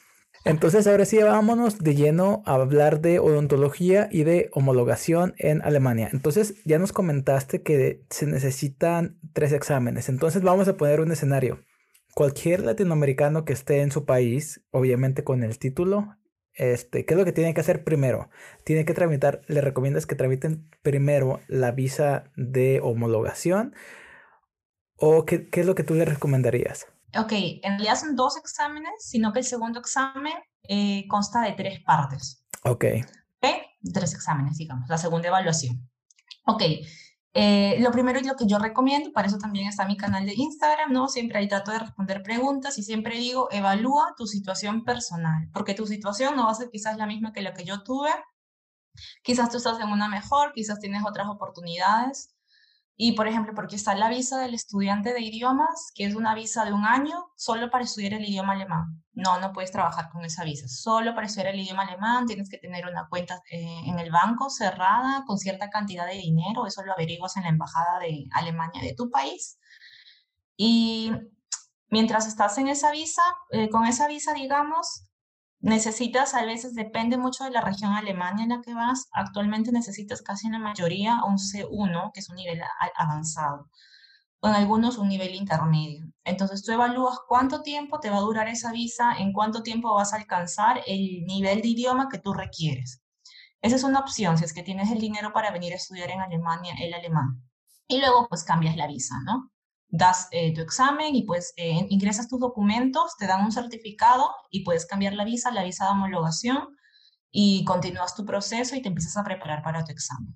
Entonces, 0.47 0.87
ahora 0.87 1.05
sí, 1.05 1.19
vámonos 1.19 1.79
de 1.79 1.97
lleno 1.97 2.45
a 2.47 2.55
hablar 2.55 3.01
de 3.01 3.19
odontología 3.19 4.09
y 4.13 4.23
de 4.23 4.49
homologación 4.53 5.35
en 5.39 5.61
Alemania. 5.63 6.09
Entonces, 6.13 6.55
ya 6.65 6.79
nos 6.79 6.93
comentaste 6.93 7.63
que 7.63 8.05
se 8.11 8.27
necesitan 8.27 9.19
tres 9.33 9.53
exámenes. 9.53 10.09
Entonces, 10.09 10.43
vamos 10.43 10.69
a 10.69 10.77
poner 10.77 11.01
un 11.01 11.11
escenario. 11.11 11.65
Cualquier 12.15 12.61
latinoamericano 12.61 13.45
que 13.45 13.55
esté 13.55 13.81
en 13.81 13.91
su 13.91 14.05
país, 14.05 14.63
obviamente 14.71 15.25
con 15.25 15.43
el 15.43 15.59
título, 15.59 16.17
este, 16.57 17.05
¿qué 17.05 17.15
es 17.15 17.19
lo 17.19 17.25
que 17.25 17.33
tiene 17.33 17.55
que 17.55 17.61
hacer 17.61 17.85
primero? 17.85 18.29
Tiene 18.65 18.85
que 18.85 18.95
tramitar, 18.95 19.43
le 19.47 19.61
recomiendas 19.61 20.07
que 20.07 20.15
tramiten 20.15 20.69
primero 20.83 21.41
la 21.49 21.71
visa 21.71 22.25
de 22.37 22.81
homologación 22.83 23.75
o 24.97 25.25
qué, 25.25 25.49
qué 25.49 25.61
es 25.61 25.67
lo 25.67 25.75
que 25.75 25.85
tú 25.85 25.95
le 25.95 26.05
recomendarías? 26.05 26.87
Ok, 27.17 27.33
en 27.33 27.73
realidad 27.79 27.97
son 27.97 28.17
dos 28.17 28.37
exámenes, 28.37 28.93
sino 28.99 29.33
que 29.33 29.41
el 29.41 29.45
segundo 29.45 29.81
examen 29.81 30.35
eh, 30.69 31.07
consta 31.09 31.43
de 31.43 31.53
tres 31.53 31.81
partes. 31.85 32.45
Ok. 32.65 32.85
Ok, 33.43 33.51
tres 33.93 34.15
exámenes, 34.15 34.57
digamos, 34.57 34.89
la 34.89 34.99
segunda 34.99 35.29
evaluación. 35.29 35.89
Ok, 36.47 36.63
eh, 37.39 37.77
lo 37.81 37.91
primero 37.91 38.19
y 38.19 38.25
lo 38.25 38.35
que 38.35 38.47
yo 38.47 38.59
recomiendo, 38.59 39.13
para 39.13 39.29
eso 39.29 39.37
también 39.37 39.69
está 39.69 39.85
mi 39.85 39.99
canal 39.99 40.25
de 40.25 40.33
Instagram, 40.35 40.91
¿no? 40.91 41.07
Siempre 41.07 41.39
ahí 41.39 41.49
trato 41.49 41.71
de 41.71 41.81
responder 41.81 42.23
preguntas 42.23 42.79
y 42.79 42.83
siempre 42.83 43.19
digo, 43.19 43.49
evalúa 43.53 44.15
tu 44.17 44.27
situación 44.27 44.85
personal, 44.85 45.51
porque 45.53 45.75
tu 45.75 45.87
situación 45.87 46.35
no 46.35 46.47
va 46.47 46.53
a 46.53 46.55
ser 46.55 46.71
quizás 46.71 46.97
la 46.97 47.07
misma 47.07 47.35
que 47.35 47.43
la 47.43 47.53
que 47.53 47.65
yo 47.65 47.83
tuve. 47.83 48.09
Quizás 49.23 49.51
tú 49.51 49.59
estás 49.59 49.79
en 49.81 49.91
una 49.91 50.09
mejor, 50.09 50.53
quizás 50.55 50.81
tienes 50.81 51.03
otras 51.07 51.29
oportunidades. 51.29 52.35
Y, 52.99 53.13
por 53.13 53.29
ejemplo, 53.29 53.53
porque 53.55 53.77
está 53.77 53.95
la 53.95 54.09
visa 54.09 54.39
del 54.39 54.55
estudiante 54.55 55.13
de 55.13 55.21
idiomas, 55.21 55.93
que 55.95 56.05
es 56.07 56.15
una 56.15 56.35
visa 56.35 56.65
de 56.65 56.73
un 56.73 56.87
año 56.87 57.27
solo 57.37 57.71
para 57.71 57.85
estudiar 57.85 58.15
el 58.15 58.25
idioma 58.25 58.55
alemán. 58.55 59.05
No, 59.13 59.39
no 59.39 59.53
puedes 59.53 59.71
trabajar 59.71 60.09
con 60.11 60.25
esa 60.25 60.45
visa. 60.45 60.67
Solo 60.67 61.15
para 61.15 61.27
estudiar 61.27 61.55
el 61.55 61.61
idioma 61.61 61.83
alemán 61.83 62.27
tienes 62.27 62.49
que 62.49 62.57
tener 62.57 62.87
una 62.87 63.07
cuenta 63.09 63.43
eh, 63.51 63.83
en 63.85 63.99
el 63.99 64.11
banco 64.11 64.49
cerrada 64.49 65.25
con 65.27 65.39
cierta 65.39 65.69
cantidad 65.69 66.07
de 66.07 66.15
dinero. 66.15 66.67
Eso 66.67 66.83
lo 66.85 66.93
averiguas 66.93 67.37
en 67.37 67.43
la 67.43 67.51
embajada 67.51 67.99
de 68.01 68.27
Alemania 68.33 68.81
de 68.83 68.95
tu 68.95 69.11
país. 69.11 69.59
Y 70.57 71.13
mientras 71.91 72.27
estás 72.27 72.57
en 72.57 72.69
esa 72.69 72.93
visa, 72.93 73.23
eh, 73.51 73.69
con 73.69 73.87
esa 73.87 74.09
visa, 74.09 74.33
digamos, 74.33 75.07
necesitas, 75.61 76.35
a 76.35 76.45
veces 76.45 76.75
depende 76.75 77.17
mucho 77.17 77.45
de 77.45 77.51
la 77.51 77.61
región 77.61 77.93
Alemania 77.93 78.45
en 78.45 78.51
la 78.51 78.63
que 78.63 78.75
vas, 78.75 79.09
actualmente 79.13 79.73
necesitas 79.73 80.23
casi 80.23 80.47
en 80.47 80.53
la 80.53 80.59
mayoría 80.59 81.21
un 81.25 81.39
C1, 81.39 82.11
que 82.13 82.21
es 82.21 82.29
un 82.29 82.37
nivel 82.37 82.61
avanzado, 82.97 83.69
o 84.41 84.49
en 84.49 84.55
algunos 84.55 84.99
un 84.99 85.09
nivel 85.09 85.35
intermedio. 85.35 86.07
Entonces 86.25 86.63
tú 86.63 86.73
evalúas 86.73 87.19
cuánto 87.27 87.63
tiempo 87.63 88.01
te 88.01 88.11
va 88.11 88.19
a 88.19 88.21
durar 88.21 88.49
esa 88.49 88.73
visa, 88.73 89.15
en 89.19 89.33
cuánto 89.33 89.63
tiempo 89.63 89.95
vas 89.95 90.13
a 90.13 90.17
alcanzar 90.17 90.83
el 90.87 91.25
nivel 91.27 91.63
de 91.63 91.69
idioma 91.69 92.09
que 92.11 92.19
tú 92.19 92.33
requieres. 92.33 93.03
Esa 93.63 93.77
es 93.77 93.85
una 93.85 94.01
opción 94.01 94.39
si 94.39 94.45
es 94.45 94.53
que 94.53 94.63
tienes 94.63 94.91
el 94.91 95.01
dinero 95.01 95.33
para 95.33 95.51
venir 95.51 95.73
a 95.73 95.77
estudiar 95.77 96.11
en 96.11 96.21
Alemania 96.21 96.75
el 96.81 96.95
alemán. 96.95 97.43
Y 97.89 97.99
luego 97.99 98.29
pues 98.29 98.45
cambias 98.45 98.77
la 98.77 98.87
visa, 98.87 99.17
¿no? 99.25 99.51
Das 99.89 100.29
eh, 100.33 100.53
tu 100.55 100.61
examen 100.61 101.15
y 101.15 101.23
pues 101.25 101.53
eh, 101.57 101.87
ingresas 101.89 102.29
tus 102.29 102.41
documentos, 102.41 103.17
te 103.19 103.27
dan 103.27 103.45
un 103.45 103.53
certificado 103.53 104.35
y 104.51 104.65
puedes 104.65 104.87
cambiar 104.87 105.15
la 105.15 105.25
visa, 105.25 105.51
la 105.51 105.63
visa 105.63 105.85
de 105.85 105.91
homologación 105.93 106.77
y 107.31 107.65
continúas 107.65 108.15
tu 108.15 108.25
proceso 108.25 108.77
y 108.77 108.83
te 108.83 108.89
empiezas 108.89 109.17
a 109.17 109.25
preparar 109.25 109.63
para 109.63 109.85
tu 109.85 109.93
examen. 109.93 110.35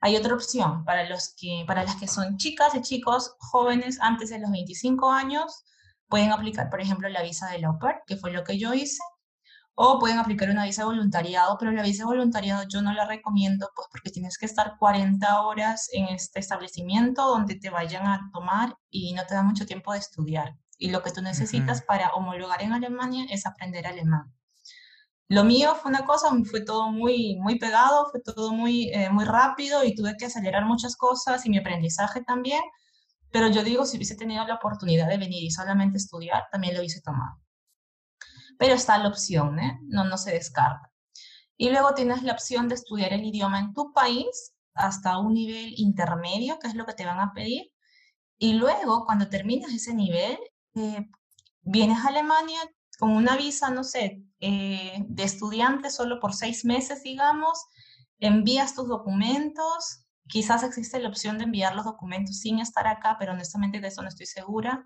Hay 0.00 0.16
otra 0.16 0.34
opción 0.34 0.84
para, 0.84 1.08
los 1.08 1.34
que, 1.36 1.64
para 1.66 1.84
las 1.84 1.96
que 1.96 2.08
son 2.08 2.36
chicas 2.36 2.74
y 2.74 2.82
chicos 2.82 3.36
jóvenes 3.38 3.98
antes 4.00 4.30
de 4.30 4.40
los 4.40 4.50
25 4.50 5.10
años, 5.10 5.64
pueden 6.08 6.32
aplicar, 6.32 6.68
por 6.68 6.80
ejemplo, 6.80 7.08
la 7.08 7.22
visa 7.22 7.48
de 7.48 7.60
la 7.60 7.78
que 8.06 8.16
fue 8.16 8.32
lo 8.32 8.42
que 8.42 8.58
yo 8.58 8.74
hice, 8.74 9.02
o 9.74 9.98
pueden 9.98 10.18
aplicar 10.18 10.50
una 10.50 10.64
visa 10.64 10.82
de 10.82 10.86
voluntariado, 10.86 11.56
pero 11.58 11.72
la 11.72 11.82
visa 11.82 12.02
de 12.02 12.06
voluntariado 12.06 12.64
yo 12.68 12.82
no 12.82 12.92
la 12.92 13.06
recomiendo 13.06 13.70
pues 13.74 13.88
porque 13.90 14.10
tienes 14.10 14.36
que 14.36 14.46
estar 14.46 14.76
40 14.78 15.42
horas 15.42 15.88
en 15.92 16.08
este 16.08 16.40
establecimiento 16.40 17.26
donde 17.26 17.54
te 17.54 17.70
vayan 17.70 18.06
a 18.06 18.28
tomar 18.32 18.76
y 18.90 19.14
no 19.14 19.24
te 19.26 19.34
da 19.34 19.42
mucho 19.42 19.64
tiempo 19.66 19.92
de 19.92 19.98
estudiar. 19.98 20.56
Y 20.78 20.90
lo 20.90 21.02
que 21.02 21.12
tú 21.12 21.22
necesitas 21.22 21.82
para 21.82 22.08
homologar 22.10 22.62
en 22.62 22.72
Alemania 22.72 23.24
es 23.30 23.46
aprender 23.46 23.86
alemán. 23.86 24.34
Lo 25.28 25.44
mío 25.44 25.74
fue 25.76 25.90
una 25.90 26.04
cosa, 26.04 26.28
fue 26.44 26.60
todo 26.62 26.90
muy, 26.90 27.36
muy 27.40 27.58
pegado, 27.58 28.08
fue 28.10 28.20
todo 28.20 28.52
muy, 28.52 28.90
eh, 28.92 29.08
muy 29.08 29.24
rápido 29.24 29.84
y 29.84 29.94
tuve 29.94 30.16
que 30.18 30.26
acelerar 30.26 30.66
muchas 30.66 30.96
cosas 30.96 31.46
y 31.46 31.50
mi 31.50 31.58
aprendizaje 31.58 32.22
también. 32.22 32.60
Pero 33.30 33.48
yo 33.48 33.62
digo, 33.62 33.86
si 33.86 33.96
hubiese 33.96 34.16
tenido 34.16 34.46
la 34.46 34.56
oportunidad 34.56 35.08
de 35.08 35.16
venir 35.18 35.42
y 35.42 35.50
solamente 35.50 35.96
estudiar, 35.96 36.44
también 36.50 36.74
lo 36.74 36.80
hubiese 36.80 37.00
tomado 37.00 37.41
pero 38.62 38.76
está 38.76 38.96
la 38.96 39.08
opción, 39.08 39.58
¿eh? 39.58 39.80
no, 39.88 40.04
no 40.04 40.16
se 40.16 40.30
descarta. 40.30 40.92
Y 41.56 41.70
luego 41.70 41.94
tienes 41.94 42.22
la 42.22 42.32
opción 42.32 42.68
de 42.68 42.76
estudiar 42.76 43.12
el 43.12 43.24
idioma 43.24 43.58
en 43.58 43.74
tu 43.74 43.92
país 43.92 44.54
hasta 44.72 45.18
un 45.18 45.34
nivel 45.34 45.74
intermedio, 45.78 46.60
que 46.60 46.68
es 46.68 46.76
lo 46.76 46.86
que 46.86 46.94
te 46.94 47.04
van 47.04 47.18
a 47.18 47.32
pedir. 47.32 47.72
Y 48.38 48.52
luego, 48.52 49.04
cuando 49.04 49.28
terminas 49.28 49.72
ese 49.72 49.94
nivel, 49.94 50.38
eh, 50.76 51.10
vienes 51.62 51.98
a 52.04 52.10
Alemania 52.10 52.60
con 53.00 53.10
una 53.10 53.36
visa, 53.36 53.68
no 53.70 53.82
sé, 53.82 54.22
eh, 54.38 55.04
de 55.08 55.24
estudiante 55.24 55.90
solo 55.90 56.20
por 56.20 56.32
seis 56.32 56.64
meses, 56.64 57.02
digamos, 57.02 57.66
envías 58.20 58.76
tus 58.76 58.86
documentos 58.86 60.06
Quizás 60.28 60.62
existe 60.62 61.00
la 61.00 61.08
opción 61.08 61.36
de 61.36 61.44
enviar 61.44 61.74
los 61.74 61.84
documentos 61.84 62.38
sin 62.38 62.60
estar 62.60 62.86
acá, 62.86 63.16
pero 63.18 63.32
honestamente 63.32 63.80
de 63.80 63.88
eso 63.88 64.02
no 64.02 64.08
estoy 64.08 64.26
segura, 64.26 64.84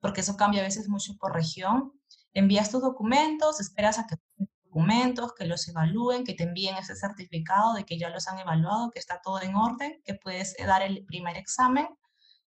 porque 0.00 0.20
eso 0.20 0.36
cambia 0.36 0.60
a 0.60 0.64
veces 0.64 0.88
mucho 0.88 1.16
por 1.18 1.34
región. 1.34 1.92
Envías 2.34 2.70
tus 2.70 2.82
documentos, 2.82 3.60
esperas 3.60 3.98
a 3.98 4.06
que 4.06 4.16
documentos, 4.68 5.34
que 5.34 5.46
los 5.46 5.66
evalúen, 5.68 6.24
que 6.24 6.34
te 6.34 6.44
envíen 6.44 6.76
ese 6.76 6.94
certificado 6.94 7.74
de 7.74 7.84
que 7.84 7.98
ya 7.98 8.10
los 8.10 8.28
han 8.28 8.38
evaluado, 8.38 8.90
que 8.90 8.98
está 8.98 9.20
todo 9.22 9.42
en 9.42 9.54
orden, 9.54 10.00
que 10.04 10.14
puedes 10.14 10.54
dar 10.64 10.82
el 10.82 11.04
primer 11.04 11.36
examen 11.36 11.88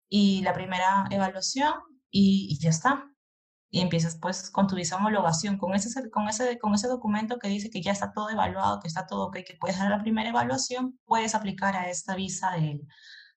y 0.08 0.42
la 0.42 0.52
primera 0.52 1.06
evaluación 1.10 1.74
y, 2.10 2.58
ya 2.60 2.70
está. 2.70 3.10
Y 3.70 3.80
empiezas 3.80 4.16
pues 4.20 4.50
con 4.50 4.68
tu 4.68 4.76
visa 4.76 4.96
homologación, 4.96 5.58
con 5.58 5.74
ese, 5.74 6.08
con, 6.10 6.28
ese, 6.28 6.58
con 6.58 6.74
ese 6.74 6.87
documento 6.87 7.38
que 7.38 7.48
dice 7.48 7.70
que 7.70 7.82
ya 7.82 7.90
está 7.90 8.12
todo 8.12 8.30
evaluado, 8.30 8.78
que 8.78 8.87
está 8.87 9.06
todo 9.06 9.26
ok, 9.26 9.38
que 9.38 9.56
puedes 9.60 9.78
dar 9.78 9.90
la 9.90 10.00
primera 10.00 10.28
evaluación, 10.28 10.98
puedes 11.04 11.34
aplicar 11.34 11.74
a 11.74 11.90
esta 11.90 12.14
visa 12.14 12.52
de, 12.52 12.80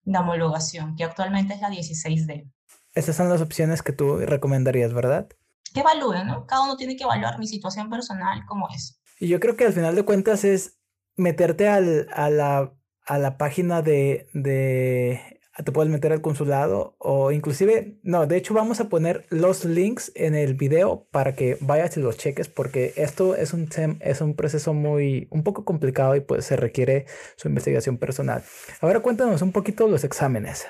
de 0.03 0.17
homologación, 0.17 0.95
que 0.95 1.03
actualmente 1.03 1.55
es 1.55 1.61
la 1.61 1.69
16D. 1.69 2.51
Esas 2.93 3.15
son 3.15 3.29
las 3.29 3.41
opciones 3.41 3.81
que 3.81 3.93
tú 3.93 4.17
recomendarías, 4.17 4.93
¿verdad? 4.93 5.27
Que 5.73 5.81
evalúen, 5.81 6.27
¿no? 6.27 6.45
Cada 6.45 6.63
uno 6.63 6.77
tiene 6.77 6.95
que 6.95 7.03
evaluar 7.03 7.39
mi 7.39 7.47
situación 7.47 7.89
personal 7.89 8.45
como 8.45 8.67
es. 8.69 8.99
Y 9.19 9.27
yo 9.27 9.39
creo 9.39 9.55
que 9.55 9.65
al 9.65 9.73
final 9.73 9.95
de 9.95 10.03
cuentas 10.03 10.43
es 10.43 10.79
meterte 11.15 11.67
al, 11.67 12.07
a, 12.13 12.29
la, 12.29 12.73
a 13.05 13.17
la 13.17 13.37
página 13.37 13.81
de, 13.81 14.27
de 14.33 15.37
te 15.63 15.71
puedes 15.71 15.91
meter 15.91 16.11
al 16.11 16.21
consulado 16.21 16.95
o 16.99 17.31
inclusive, 17.31 17.99
no, 18.03 18.27
de 18.27 18.37
hecho 18.37 18.53
vamos 18.53 18.79
a 18.79 18.89
poner 18.89 19.25
los 19.29 19.65
links 19.65 20.11
en 20.15 20.35
el 20.35 20.53
video 20.53 21.07
para 21.11 21.33
que 21.33 21.57
vayas 21.61 21.97
y 21.97 21.99
los 21.99 22.17
cheques 22.17 22.47
porque 22.47 22.93
esto 22.95 23.35
es 23.35 23.53
un, 23.53 23.67
es 24.01 24.21
un 24.21 24.35
proceso 24.35 24.73
muy, 24.73 25.27
un 25.31 25.43
poco 25.43 25.65
complicado 25.65 26.15
y 26.15 26.21
pues 26.21 26.45
se 26.45 26.55
requiere 26.55 27.05
su 27.37 27.47
investigación 27.47 27.97
personal. 27.97 28.43
Ahora 28.81 28.99
cuéntanos 28.99 29.41
un 29.41 29.51
poquito 29.51 29.87
los 29.87 30.03
exámenes 30.03 30.67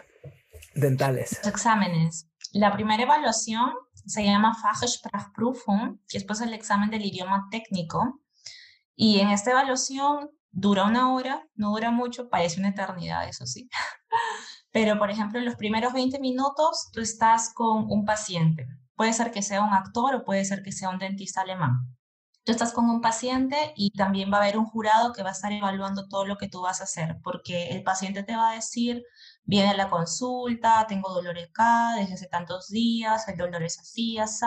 dentales. 0.74 1.38
Los 1.44 1.48
exámenes. 1.48 2.30
La 2.54 2.74
primera 2.74 3.04
evaluación 3.04 3.72
se 4.06 4.24
llama 4.24 4.56
Fachsprachprüfung, 4.56 6.00
que 6.08 6.18
es 6.18 6.24
pues 6.24 6.42
el 6.42 6.54
examen 6.54 6.90
del 6.90 7.06
idioma 7.06 7.48
técnico. 7.52 8.22
Y 8.96 9.20
en 9.20 9.30
esta 9.30 9.52
evaluación 9.52 10.30
dura 10.52 10.86
una 10.86 11.14
hora, 11.14 11.48
no 11.56 11.72
dura 11.72 11.92
mucho, 11.92 12.30
parece 12.30 12.60
una 12.60 12.70
eternidad, 12.70 13.28
eso 13.28 13.46
sí. 13.46 13.70
Pero, 14.72 14.98
por 14.98 15.12
ejemplo, 15.12 15.40
en 15.40 15.46
los 15.46 15.56
primeros 15.56 15.94
20 15.94 16.20
minutos 16.20 16.90
tú 16.92 17.02
estás 17.02 17.54
con 17.54 17.86
un 17.90 18.06
paciente. 18.06 18.68
Puede 18.96 19.14
ser 19.14 19.32
que 19.32 19.42
sea 19.42 19.62
un 19.62 19.74
actor 19.74 20.16
o 20.16 20.26
puede 20.26 20.46
ser 20.46 20.64
que 20.64 20.72
sea 20.72 20.90
un 20.90 21.00
dentista 21.00 21.42
alemán. 21.42 21.96
Tú 22.44 22.54
estás 22.54 22.72
con 22.74 22.90
un 22.90 23.02
paciente 23.02 23.74
y 23.76 23.92
también 23.92 24.32
va 24.32 24.38
a 24.38 24.42
haber 24.42 24.58
un 24.58 24.66
jurado 24.66 25.14
que 25.14 25.22
va 25.22 25.30
a 25.30 25.34
estar 25.34 25.52
evaluando 25.52 26.08
todo 26.08 26.26
lo 26.26 26.38
que 26.38 26.48
tú 26.48 26.62
vas 26.62 26.80
a 26.80 26.86
hacer, 26.86 27.18
porque 27.22 27.68
el 27.70 27.84
paciente 27.84 28.24
te 28.24 28.36
va 28.36 28.52
a 28.52 28.56
decir, 28.56 29.04
viene 29.48 29.72
a 29.72 29.74
la 29.74 29.90
consulta, 29.90 30.86
tengo 30.88 31.12
dolor 31.12 31.40
acá 31.40 31.96
desde 31.98 32.14
hace 32.14 32.28
tantos 32.28 32.70
días, 32.70 33.28
el 33.28 33.38
dolor 33.38 33.64
es 33.64 33.80
así, 33.80 34.20
así. 34.20 34.46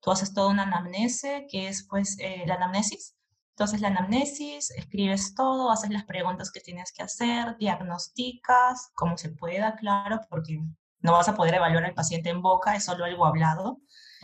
Tú 0.00 0.10
haces 0.10 0.34
toda 0.34 0.48
una 0.48 0.64
anamnesis, 0.64 1.44
que 1.50 1.68
es 1.68 1.86
pues 1.88 2.16
eh, 2.20 2.44
la 2.46 2.54
anamnesis, 2.54 3.16
entonces, 3.58 3.80
la 3.80 3.88
anamnesis, 3.88 4.70
escribes 4.70 5.34
todo, 5.34 5.72
haces 5.72 5.90
las 5.90 6.04
preguntas 6.04 6.52
que 6.52 6.60
tienes 6.60 6.92
que 6.92 7.02
hacer, 7.02 7.56
diagnosticas 7.58 8.92
como 8.94 9.18
se 9.18 9.30
pueda, 9.30 9.74
claro, 9.74 10.20
porque 10.30 10.60
no 11.00 11.12
vas 11.12 11.28
a 11.28 11.34
poder 11.34 11.54
evaluar 11.54 11.84
al 11.84 11.92
paciente 11.92 12.30
en 12.30 12.40
boca, 12.40 12.76
es 12.76 12.84
solo 12.84 13.04
algo 13.04 13.26
hablado. 13.26 13.80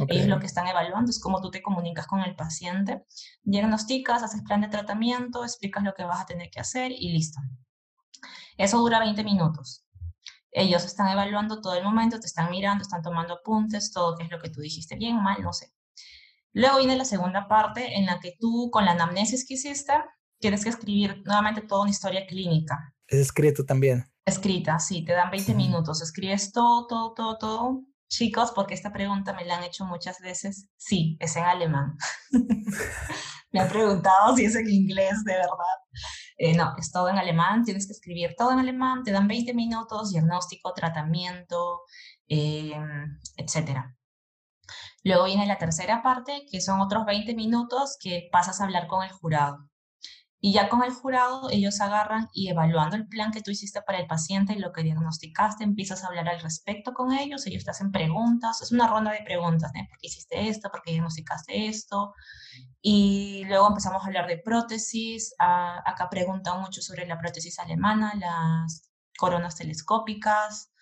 Ellos 0.07 0.29
lo 0.29 0.39
que 0.39 0.47
están 0.47 0.69
evaluando 0.69 1.11
es 1.11 1.19
cómo 1.19 1.41
tú 1.41 1.51
te 1.51 1.63
comunicas 1.63 2.07
con 2.07 2.21
el 2.21 2.37
paciente. 2.37 3.05
Diagnosticas, 3.43 4.23
haces 4.23 4.43
plan 4.43 4.61
de 4.61 4.69
tratamiento, 4.69 5.43
explicas 5.43 5.83
lo 5.83 5.95
que 5.95 6.05
vas 6.05 6.21
a 6.21 6.27
tener 6.27 6.49
que 6.51 6.61
hacer 6.61 6.93
y 6.93 7.11
listo. 7.11 7.41
Eso 8.57 8.79
dura 8.79 9.01
20 9.01 9.25
minutos. 9.25 9.84
Ellos 10.57 10.85
están 10.85 11.09
evaluando 11.09 11.61
todo 11.61 11.75
el 11.75 11.83
momento, 11.83 12.21
te 12.21 12.29
están 12.29 12.49
mirando, 12.49 12.83
están 12.83 13.03
tomando 13.03 13.35
apuntes, 13.35 13.93
todo 13.93 14.17
qué 14.17 14.23
es 14.23 14.31
lo 14.31 14.39
que 14.39 14.51
tú 14.51 14.61
dijiste 14.61 14.95
bien, 14.95 15.21
mal, 15.21 15.43
no 15.43 15.53
sé. 15.53 15.73
Luego 16.53 16.79
viene 16.79 16.97
la 16.97 17.05
segunda 17.05 17.49
parte 17.49 17.99
en 17.99 18.07
la 18.07 18.21
que 18.21 18.37
tú, 18.39 18.71
con 18.71 18.85
la 18.85 18.93
anamnesis 18.93 19.45
que 19.45 19.55
hiciste, 19.55 19.93
tienes 20.39 20.63
que 20.63 20.71
escribir 20.71 21.23
nuevamente 21.25 21.63
toda 21.63 21.83
una 21.83 21.91
historia 21.91 22.25
clínica. 22.25 22.95
Es 23.09 23.19
escrito 23.19 23.65
también. 23.65 24.05
Escrita, 24.25 24.79
sí, 24.79 25.05
te 25.05 25.13
dan 25.13 25.33
20 25.33 25.55
minutos. 25.55 26.01
Escribes 26.01 26.53
todo, 26.53 26.87
todo, 26.87 27.15
todo, 27.15 27.37
todo. 27.37 27.83
Chicos, 28.09 28.53
porque 28.55 28.75
esta 28.75 28.93
pregunta 28.93 29.33
me 29.33 29.45
la 29.45 29.57
han 29.57 29.65
hecho 29.65 29.85
muchas 29.85 30.21
veces. 30.21 30.69
Sí, 30.77 31.17
es 31.19 31.35
en 31.35 31.43
alemán. 31.43 31.97
me 33.51 33.59
han 33.59 33.69
preguntado 33.69 34.37
si 34.37 34.45
es 34.45 34.55
en 34.55 34.71
inglés, 34.71 35.25
de 35.25 35.33
verdad. 35.33 35.79
Eh, 36.37 36.55
no, 36.57 36.75
es 36.79 36.91
todo 36.91 37.09
en 37.09 37.19
alemán. 37.19 37.65
Tienes 37.65 37.87
que 37.87 37.93
escribir 37.93 38.35
todo 38.37 38.53
en 38.53 38.59
alemán. 38.59 39.03
Te 39.05 39.13
dan 39.13 39.29
20 39.29 39.55
minutos, 39.55 40.11
diagnóstico, 40.11 40.73
tratamiento, 40.73 41.83
eh, 42.29 42.75
etcétera. 43.37 43.97
Luego 45.05 45.25
viene 45.25 45.47
la 45.47 45.59
tercera 45.59 46.03
parte, 46.03 46.47
que 46.51 46.61
son 46.61 46.81
otros 46.81 47.05
20 47.05 47.35
minutos 47.35 47.97
que 48.01 48.29
pasas 48.33 48.61
a 48.61 48.65
hablar 48.65 48.87
con 48.87 49.05
el 49.05 49.13
jurado. 49.13 49.69
Y 50.47 50.53
ya 50.53 50.69
con 50.69 50.85
el 50.85 50.93
jurado, 50.93 51.49
ellos 51.51 51.81
agarran 51.81 52.29
y 52.35 52.51
evaluando 52.51 52.97
el 52.97 53.09
plan 53.09 53.33
que 53.33 53.41
tú 53.41 53.51
hiciste 53.51 53.81
para 53.81 53.99
el 53.99 54.07
paciente 54.07 54.53
y 54.53 54.59
lo 54.59 54.73
que 54.73 54.83
diagnosticaste, 54.83 55.65
empiezas 55.65 56.05
a 56.05 56.09
hablar 56.09 56.29
al 56.29 56.39
respecto 56.43 56.93
con 56.93 57.15
ellos, 57.15 57.47
ellos 57.47 57.65
te 57.65 57.71
hacen 57.71 57.91
preguntas, 57.91 58.61
es 58.61 58.71
una 58.71 58.87
ronda 58.87 59.13
de 59.13 59.23
preguntas, 59.25 59.73
¿eh? 59.75 59.87
¿por 59.89 59.99
qué 59.99 60.09
hiciste 60.09 60.47
esto? 60.47 60.69
¿Por 60.71 60.83
qué 60.83 60.91
diagnosticaste 60.91 61.67
esto? 61.69 62.13
Y 62.83 63.45
luego 63.47 63.69
empezamos 63.69 64.03
a 64.03 64.07
hablar 64.07 64.27
de 64.27 64.37
prótesis, 64.37 65.35
acá 65.39 66.11
preguntan 66.11 66.61
mucho 66.61 66.83
sobre 66.83 67.07
la 67.07 67.19
prótesis 67.19 67.59
alemana, 67.59 68.13
las 68.15 68.91
coronas 69.17 69.57
telescópicas, 69.57 70.75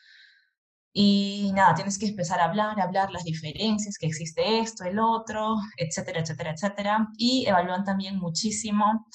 y 0.93 1.53
nada, 1.55 1.77
tienes 1.77 2.01
que 2.01 2.07
empezar 2.07 2.41
a 2.41 2.47
hablar, 2.47 2.81
hablar 2.81 3.13
las 3.13 3.23
diferencias, 3.23 3.97
que 3.97 4.09
existe 4.09 4.59
esto, 4.59 4.83
el 4.83 4.99
otro, 4.99 5.55
etcétera, 5.77 6.21
etcétera, 6.21 6.51
etcétera. 6.51 7.09
Y 7.17 7.47
evalúan 7.47 7.85
también 7.85 8.19
muchísimo 8.19 9.07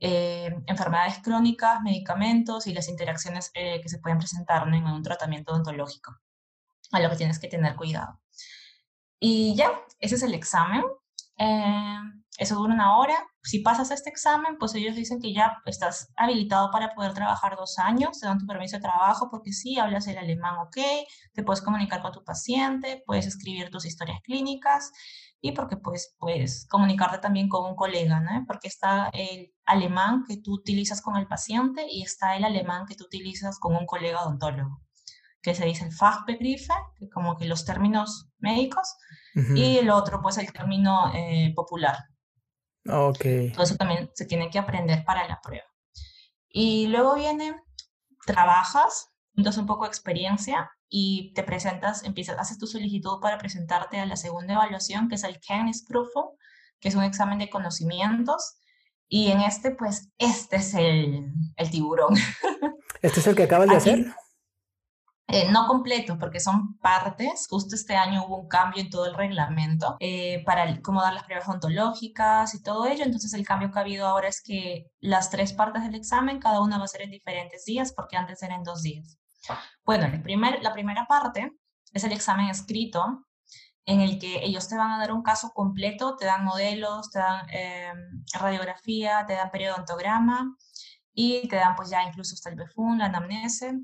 eh, 0.00 0.50
enfermedades 0.66 1.18
crónicas, 1.22 1.82
medicamentos 1.82 2.66
y 2.66 2.72
las 2.72 2.88
interacciones 2.88 3.50
eh, 3.54 3.80
que 3.82 3.88
se 3.90 3.98
pueden 3.98 4.18
presentar 4.18 4.66
en 4.66 4.84
un 4.84 5.02
tratamiento 5.02 5.52
odontológico, 5.52 6.16
a 6.92 7.00
lo 7.00 7.10
que 7.10 7.16
tienes 7.16 7.38
que 7.38 7.48
tener 7.48 7.76
cuidado. 7.76 8.18
Y 9.18 9.54
ya, 9.54 9.70
ese 9.98 10.14
es 10.14 10.22
el 10.22 10.32
examen. 10.32 10.82
Eh, 11.36 11.98
eso 12.38 12.54
dura 12.54 12.72
una 12.72 12.96
hora. 12.96 13.26
Si 13.42 13.58
pasas 13.58 13.90
este 13.90 14.08
examen, 14.08 14.56
pues 14.58 14.74
ellos 14.74 14.96
dicen 14.96 15.20
que 15.20 15.34
ya 15.34 15.58
estás 15.66 16.10
habilitado 16.16 16.70
para 16.70 16.94
poder 16.94 17.12
trabajar 17.12 17.56
dos 17.56 17.78
años, 17.78 18.18
te 18.18 18.26
dan 18.26 18.38
tu 18.38 18.46
permiso 18.46 18.76
de 18.76 18.82
trabajo 18.82 19.28
porque 19.30 19.52
sí, 19.52 19.78
hablas 19.78 20.06
el 20.06 20.16
alemán, 20.16 20.56
ok, 20.58 20.78
te 21.34 21.42
puedes 21.42 21.60
comunicar 21.60 22.00
con 22.00 22.12
tu 22.12 22.24
paciente, 22.24 23.02
puedes 23.04 23.26
escribir 23.26 23.70
tus 23.70 23.84
historias 23.84 24.20
clínicas 24.22 24.90
y 25.40 25.52
porque 25.52 25.76
pues, 25.76 26.16
puedes 26.18 26.66
comunicarte 26.68 27.18
también 27.18 27.48
con 27.48 27.64
un 27.64 27.76
colega, 27.76 28.20
¿no? 28.20 28.44
Porque 28.46 28.68
está 28.68 29.08
el 29.12 29.52
alemán 29.64 30.24
que 30.28 30.36
tú 30.36 30.54
utilizas 30.54 31.00
con 31.00 31.16
el 31.16 31.26
paciente 31.26 31.86
y 31.88 32.02
está 32.02 32.36
el 32.36 32.44
alemán 32.44 32.86
que 32.86 32.94
tú 32.94 33.04
utilizas 33.04 33.58
con 33.58 33.74
un 33.74 33.86
colega 33.86 34.22
odontólogo, 34.22 34.82
que 35.42 35.54
se 35.54 35.64
dice 35.64 35.84
el 35.84 35.92
Fachbegriffe, 35.92 36.74
que 36.96 37.08
como 37.08 37.36
que 37.36 37.46
los 37.46 37.64
términos 37.64 38.28
médicos, 38.38 38.96
y 39.54 39.78
el 39.78 39.90
otro 39.90 40.20
pues 40.20 40.38
el 40.38 40.52
término 40.52 41.12
eh, 41.14 41.52
popular, 41.54 41.96
Ok. 42.86 43.24
Todo 43.52 43.64
eso 43.64 43.76
también 43.76 44.10
se 44.14 44.24
tiene 44.24 44.50
que 44.50 44.58
aprender 44.58 45.04
para 45.04 45.26
la 45.28 45.40
prueba. 45.40 45.66
Y 46.48 46.86
luego 46.86 47.14
viene, 47.14 47.54
trabajas, 48.26 49.09
entonces 49.36 49.60
un 49.60 49.66
poco 49.66 49.84
de 49.84 49.88
experiencia 49.88 50.70
y 50.88 51.32
te 51.34 51.42
presentas, 51.42 52.04
empiezas, 52.04 52.38
haces 52.38 52.58
tu 52.58 52.66
solicitud 52.66 53.20
para 53.20 53.38
presentarte 53.38 53.98
a 53.98 54.06
la 54.06 54.16
segunda 54.16 54.54
evaluación, 54.54 55.08
que 55.08 55.14
es 55.14 55.24
el 55.24 55.38
Kennisprüfung, 55.40 56.30
que 56.80 56.88
es 56.88 56.94
un 56.94 57.04
examen 57.04 57.38
de 57.38 57.48
conocimientos. 57.48 58.56
Y 59.08 59.30
en 59.30 59.40
este, 59.40 59.72
pues, 59.72 60.10
este 60.18 60.56
es 60.56 60.74
el, 60.74 61.32
el 61.56 61.70
tiburón. 61.70 62.14
¿Este 63.02 63.20
es 63.20 63.26
el 63.26 63.34
que 63.34 63.44
acabas 63.44 63.68
de 63.68 63.76
hacer? 63.76 64.14
Eh, 65.32 65.48
no 65.48 65.68
completo, 65.68 66.18
porque 66.18 66.40
son 66.40 66.76
partes. 66.78 67.46
Justo 67.48 67.76
este 67.76 67.94
año 67.94 68.26
hubo 68.26 68.38
un 68.40 68.48
cambio 68.48 68.82
en 68.82 68.90
todo 68.90 69.06
el 69.06 69.14
reglamento 69.14 69.96
eh, 70.00 70.42
para 70.44 70.80
cómo 70.82 71.02
dar 71.02 71.14
las 71.14 71.22
pruebas 71.22 71.48
ontológicas 71.48 72.52
y 72.54 72.62
todo 72.62 72.86
ello. 72.86 73.04
Entonces, 73.04 73.32
el 73.34 73.46
cambio 73.46 73.70
que 73.70 73.78
ha 73.78 73.82
habido 73.82 74.06
ahora 74.08 74.28
es 74.28 74.42
que 74.42 74.86
las 74.98 75.30
tres 75.30 75.52
partes 75.52 75.84
del 75.84 75.94
examen, 75.94 76.40
cada 76.40 76.60
una 76.60 76.78
va 76.78 76.84
a 76.84 76.88
ser 76.88 77.02
en 77.02 77.12
diferentes 77.12 77.64
días, 77.64 77.92
porque 77.92 78.16
antes 78.16 78.42
eran 78.42 78.64
dos 78.64 78.82
días. 78.82 79.19
Bueno, 79.84 80.06
la 80.62 80.72
primera 80.72 81.06
parte 81.06 81.52
es 81.92 82.04
el 82.04 82.12
examen 82.12 82.48
escrito, 82.48 83.26
en 83.86 84.00
el 84.00 84.18
que 84.18 84.44
ellos 84.44 84.68
te 84.68 84.76
van 84.76 84.92
a 84.92 84.98
dar 84.98 85.12
un 85.12 85.22
caso 85.22 85.50
completo, 85.52 86.16
te 86.16 86.26
dan 86.26 86.44
modelos, 86.44 87.10
te 87.10 87.18
dan 87.18 87.46
em, 87.50 88.24
radiografía, 88.34 89.24
te 89.26 89.34
dan 89.34 89.50
periodontograma 89.50 90.56
y 91.12 91.48
te 91.48 91.56
dan 91.56 91.74
pues 91.74 91.90
ya 91.90 92.02
incluso 92.04 92.34
hasta 92.34 92.50
el 92.50 92.56
BEFUN, 92.56 92.98
la 92.98 93.06
anamnese 93.06 93.80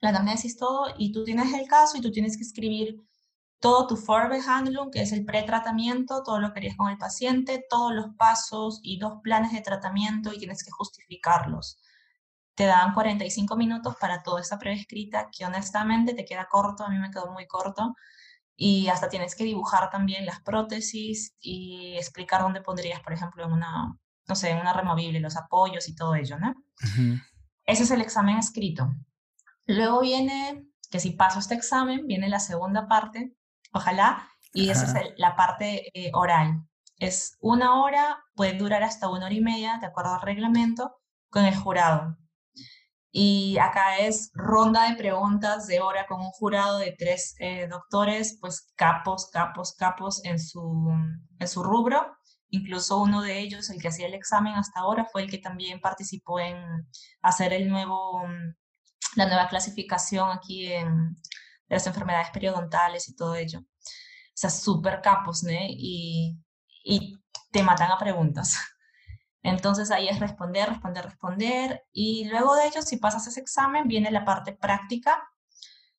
la 0.00 0.10
anamnesis, 0.10 0.56
todo, 0.56 0.86
y 0.96 1.12
tú 1.12 1.24
tienes 1.24 1.52
el 1.52 1.66
caso 1.66 1.96
y 1.96 2.00
tú 2.00 2.10
tienes 2.10 2.36
que 2.36 2.44
escribir 2.44 3.02
todo 3.60 3.88
tu 3.88 3.96
Vorbehandlung, 3.96 4.90
que 4.90 5.02
es 5.02 5.12
el 5.12 5.24
pretratamiento, 5.24 6.22
todo 6.22 6.38
lo 6.38 6.52
que 6.52 6.60
harías 6.60 6.76
con 6.76 6.90
el 6.90 6.98
paciente, 6.98 7.64
todos 7.68 7.92
los 7.92 8.14
pasos 8.16 8.80
y 8.82 8.98
dos 8.98 9.14
planes 9.22 9.52
de 9.52 9.60
tratamiento 9.60 10.32
y 10.32 10.38
tienes 10.38 10.62
que 10.62 10.70
justificarlos. 10.70 11.80
Te 12.58 12.66
dan 12.66 12.92
45 12.92 13.54
minutos 13.54 13.94
para 14.00 14.24
toda 14.24 14.42
prueba 14.58 14.76
escrita 14.76 15.28
que 15.30 15.46
honestamente 15.46 16.12
te 16.12 16.24
queda 16.24 16.48
corto, 16.50 16.82
a 16.82 16.90
mí 16.90 16.98
me 16.98 17.12
quedó 17.12 17.30
muy 17.30 17.46
corto 17.46 17.94
y 18.56 18.88
hasta 18.88 19.08
tienes 19.08 19.36
que 19.36 19.44
dibujar 19.44 19.90
también 19.90 20.26
las 20.26 20.40
prótesis 20.40 21.36
y 21.38 21.94
explicar 21.96 22.42
dónde 22.42 22.60
pondrías, 22.60 22.98
por 22.98 23.12
ejemplo, 23.12 23.44
en 23.44 23.52
una, 23.52 23.96
no 24.26 24.34
sé, 24.34 24.50
en 24.50 24.58
una 24.58 24.72
removible, 24.72 25.20
los 25.20 25.36
apoyos 25.36 25.88
y 25.88 25.94
todo 25.94 26.16
ello, 26.16 26.36
¿no? 26.40 26.52
Ese 27.64 27.84
es 27.84 27.92
el 27.92 28.00
examen 28.00 28.38
escrito. 28.38 28.92
Luego 29.66 30.00
viene, 30.00 30.66
que 30.90 30.98
si 30.98 31.12
paso 31.12 31.38
este 31.38 31.54
examen, 31.54 32.08
viene 32.08 32.28
la 32.28 32.40
segunda 32.40 32.88
parte, 32.88 33.36
ojalá, 33.72 34.28
y 34.52 34.70
esa 34.70 34.98
es 34.98 35.12
la 35.16 35.36
parte 35.36 35.92
eh, 35.94 36.10
oral. 36.12 36.64
Es 36.96 37.36
una 37.38 37.80
hora, 37.80 38.24
puede 38.34 38.54
durar 38.54 38.82
hasta 38.82 39.08
una 39.08 39.26
hora 39.26 39.34
y 39.34 39.42
media, 39.42 39.78
de 39.80 39.86
acuerdo 39.86 40.14
al 40.14 40.22
reglamento, 40.22 40.98
con 41.30 41.44
el 41.44 41.54
jurado. 41.54 42.16
Y 43.20 43.58
acá 43.58 43.98
es 43.98 44.30
ronda 44.32 44.88
de 44.88 44.94
preguntas 44.94 45.66
de 45.66 45.80
hora 45.80 46.06
con 46.06 46.20
un 46.20 46.30
jurado 46.30 46.78
de 46.78 46.94
tres 46.96 47.34
eh, 47.40 47.66
doctores, 47.66 48.38
pues 48.40 48.72
capos, 48.76 49.28
capos, 49.32 49.74
capos 49.76 50.24
en 50.24 50.38
su, 50.38 50.88
en 51.40 51.48
su 51.48 51.64
rubro. 51.64 52.16
Incluso 52.50 53.02
uno 53.02 53.20
de 53.20 53.40
ellos, 53.40 53.70
el 53.70 53.82
que 53.82 53.88
hacía 53.88 54.06
el 54.06 54.14
examen 54.14 54.54
hasta 54.54 54.78
ahora, 54.78 55.04
fue 55.10 55.22
el 55.22 55.30
que 55.32 55.38
también 55.38 55.80
participó 55.80 56.38
en 56.38 56.56
hacer 57.20 57.52
el 57.52 57.68
nuevo, 57.68 58.22
la 59.16 59.26
nueva 59.26 59.48
clasificación 59.48 60.30
aquí 60.30 60.72
en, 60.72 61.16
de 61.16 61.74
las 61.74 61.88
enfermedades 61.88 62.30
periodontales 62.30 63.08
y 63.08 63.16
todo 63.16 63.34
ello. 63.34 63.58
O 63.58 64.32
sea, 64.32 64.50
súper 64.50 65.00
capos, 65.02 65.42
¿no? 65.42 65.50
Y, 65.50 66.38
y 66.84 67.18
te 67.50 67.64
matan 67.64 67.90
a 67.90 67.98
preguntas. 67.98 68.56
Entonces 69.48 69.90
ahí 69.90 70.08
es 70.08 70.20
responder, 70.20 70.68
responder, 70.68 71.04
responder. 71.04 71.84
Y 71.92 72.28
luego 72.28 72.54
de 72.54 72.66
ello, 72.66 72.82
si 72.82 72.98
pasas 72.98 73.26
ese 73.26 73.40
examen, 73.40 73.88
viene 73.88 74.10
la 74.10 74.24
parte 74.24 74.52
práctica. 74.52 75.22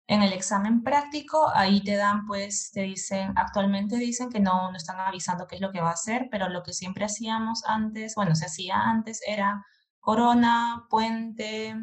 En 0.08 0.22
el 0.24 0.34
examen 0.34 0.84
práctico, 0.84 1.52
ahí 1.54 1.84
te 1.84 1.96
dan, 1.96 2.26
pues, 2.26 2.72
te 2.72 2.82
dicen, 2.82 3.34
actualmente 3.36 3.96
dicen 3.98 4.30
que 4.30 4.40
no, 4.40 4.72
no 4.72 4.78
están 4.78 5.00
avisando 5.00 5.48
qué 5.48 5.56
es 5.56 5.62
lo 5.62 5.72
que 5.72 5.82
va 5.82 5.90
a 5.90 5.94
hacer, 5.94 6.28
pero 6.32 6.50
lo 6.50 6.64
que 6.64 6.74
siempre 6.74 7.06
hacíamos 7.06 7.64
antes, 7.66 8.16
bueno, 8.16 8.36
se 8.36 8.46
hacía 8.46 8.76
antes, 8.76 9.22
era 9.28 9.64
corona, 10.00 10.86
puente, 10.90 11.76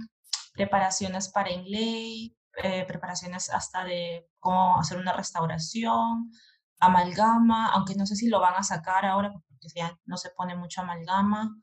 preparaciones 0.55 1.29
para 1.29 1.53
inlay, 1.53 2.37
eh, 2.63 2.85
preparaciones 2.87 3.51
hasta 3.51 3.85
de 3.85 4.29
cómo 4.41 4.79
hacer 4.79 4.99
una 4.99 5.13
restauración, 5.13 6.33
amalgama, 6.81 7.71
aunque 7.73 7.95
no 7.95 8.07
sé 8.07 8.17
si 8.17 8.29
lo 8.29 8.41
van 8.41 8.55
a 8.57 8.63
sacar 8.63 9.05
ahora 9.05 9.33
ya 9.75 9.99
no 10.05 10.17
se 10.17 10.31
pone 10.31 10.57
mucho 10.57 10.81
amalgama, 10.81 11.57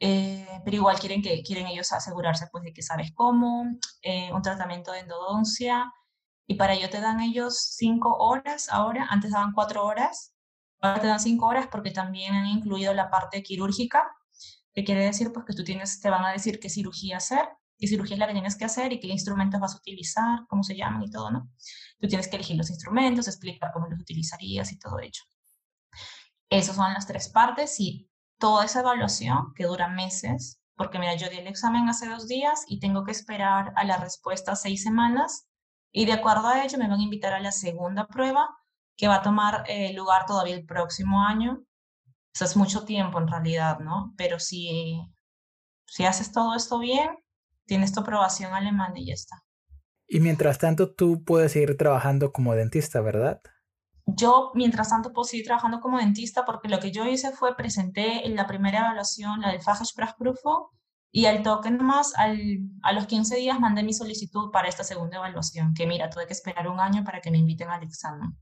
eh, 0.00 0.60
pero 0.64 0.76
igual 0.76 0.98
quieren, 0.98 1.22
que, 1.22 1.42
quieren 1.42 1.66
ellos 1.66 1.92
asegurarse 1.92 2.48
pues 2.50 2.64
de 2.64 2.72
que 2.72 2.82
sabes 2.82 3.12
cómo, 3.14 3.64
eh, 4.02 4.32
un 4.32 4.42
tratamiento 4.42 4.92
de 4.92 5.00
endodoncia, 5.00 5.92
y 6.46 6.56
para 6.56 6.74
ello 6.74 6.90
te 6.90 7.00
dan 7.00 7.20
ellos 7.20 7.58
cinco 7.76 8.16
horas 8.18 8.68
ahora, 8.70 9.06
antes 9.10 9.30
daban 9.30 9.52
cuatro 9.52 9.84
horas, 9.84 10.34
ahora 10.80 11.00
te 11.00 11.06
dan 11.06 11.20
cinco 11.20 11.46
horas 11.46 11.68
porque 11.70 11.90
también 11.90 12.34
han 12.34 12.46
incluido 12.46 12.92
la 12.92 13.10
parte 13.10 13.42
quirúrgica, 13.42 14.04
que 14.74 14.84
quiere 14.84 15.04
decir 15.04 15.32
pues 15.32 15.46
que 15.46 15.54
tú 15.54 15.64
tienes, 15.64 16.00
te 16.00 16.10
van 16.10 16.24
a 16.24 16.32
decir 16.32 16.58
qué 16.60 16.68
cirugía 16.68 17.18
hacer, 17.18 17.48
qué 17.78 17.86
cirugía 17.86 18.16
es 18.16 18.20
la 18.20 18.26
que 18.26 18.32
tienes 18.32 18.56
que 18.56 18.64
hacer 18.64 18.92
y 18.92 19.00
qué 19.00 19.08
instrumentos 19.08 19.60
vas 19.60 19.74
a 19.74 19.78
utilizar, 19.78 20.40
cómo 20.48 20.62
se 20.62 20.76
llaman 20.76 21.02
y 21.02 21.10
todo, 21.10 21.30
¿no? 21.30 21.50
Tú 22.00 22.08
tienes 22.08 22.28
que 22.28 22.36
elegir 22.36 22.56
los 22.56 22.70
instrumentos, 22.70 23.28
explicar 23.28 23.70
cómo 23.72 23.86
los 23.88 24.00
utilizarías 24.00 24.72
y 24.72 24.78
todo 24.78 24.98
ello. 25.00 25.22
Esas 26.50 26.76
son 26.76 26.92
las 26.92 27.06
tres 27.06 27.28
partes 27.28 27.80
y 27.80 28.10
toda 28.38 28.64
esa 28.64 28.80
evaluación 28.80 29.52
que 29.54 29.64
dura 29.64 29.88
meses, 29.88 30.60
porque 30.76 30.98
mira, 30.98 31.14
yo 31.14 31.28
di 31.28 31.38
el 31.38 31.46
examen 31.46 31.88
hace 31.88 32.08
dos 32.08 32.26
días 32.28 32.64
y 32.68 32.80
tengo 32.80 33.04
que 33.04 33.12
esperar 33.12 33.72
a 33.76 33.84
la 33.84 33.96
respuesta 33.96 34.56
seis 34.56 34.82
semanas 34.82 35.48
y 35.92 36.06
de 36.06 36.12
acuerdo 36.12 36.48
a 36.48 36.64
ello 36.64 36.78
me 36.78 36.88
van 36.88 37.00
a 37.00 37.04
invitar 37.04 37.32
a 37.32 37.40
la 37.40 37.52
segunda 37.52 38.06
prueba 38.06 38.48
que 38.96 39.08
va 39.08 39.16
a 39.16 39.22
tomar 39.22 39.64
eh, 39.68 39.92
lugar 39.92 40.26
todavía 40.26 40.54
el 40.54 40.66
próximo 40.66 41.22
año. 41.22 41.64
Eso 42.34 42.44
es 42.44 42.56
mucho 42.56 42.84
tiempo 42.84 43.18
en 43.18 43.28
realidad, 43.28 43.78
¿no? 43.78 44.12
Pero 44.16 44.40
si, 44.40 45.00
si 45.86 46.04
haces 46.04 46.32
todo 46.32 46.54
esto 46.56 46.78
bien, 46.80 47.10
tienes 47.66 47.92
tu 47.92 48.00
aprobación 48.00 48.52
alemana 48.52 48.94
y 48.96 49.06
ya 49.06 49.14
está. 49.14 49.44
Y 50.06 50.20
mientras 50.20 50.58
tanto, 50.58 50.92
tú 50.92 51.24
puedes 51.24 51.52
seguir 51.52 51.76
trabajando 51.76 52.32
como 52.32 52.54
dentista, 52.54 53.00
¿verdad? 53.00 53.40
Yo, 54.06 54.52
mientras 54.54 54.90
tanto, 54.90 55.12
puedo 55.12 55.24
seguir 55.24 55.46
trabajando 55.46 55.80
como 55.80 55.98
dentista 55.98 56.44
porque 56.44 56.68
lo 56.68 56.78
que 56.78 56.92
yo 56.92 57.06
hice 57.06 57.32
fue 57.32 57.56
presenté 57.56 58.26
en 58.26 58.36
la 58.36 58.46
primera 58.46 58.80
evaluación, 58.80 59.40
la 59.40 59.50
del 59.50 59.62
Fachsprachprüfung, 59.62 60.68
y 61.10 61.26
al 61.26 61.42
toque 61.42 61.70
nomás, 61.70 62.12
al, 62.16 62.58
a 62.82 62.92
los 62.92 63.06
15 63.06 63.36
días 63.36 63.60
mandé 63.60 63.82
mi 63.84 63.94
solicitud 63.94 64.50
para 64.50 64.68
esta 64.68 64.82
segunda 64.82 65.16
evaluación, 65.16 65.72
que 65.72 65.86
mira, 65.86 66.10
tuve 66.10 66.26
que 66.26 66.32
esperar 66.32 66.68
un 66.68 66.80
año 66.80 67.04
para 67.04 67.20
que 67.20 67.30
me 67.30 67.38
inviten 67.38 67.70
al 67.70 67.84
examen. 67.84 68.36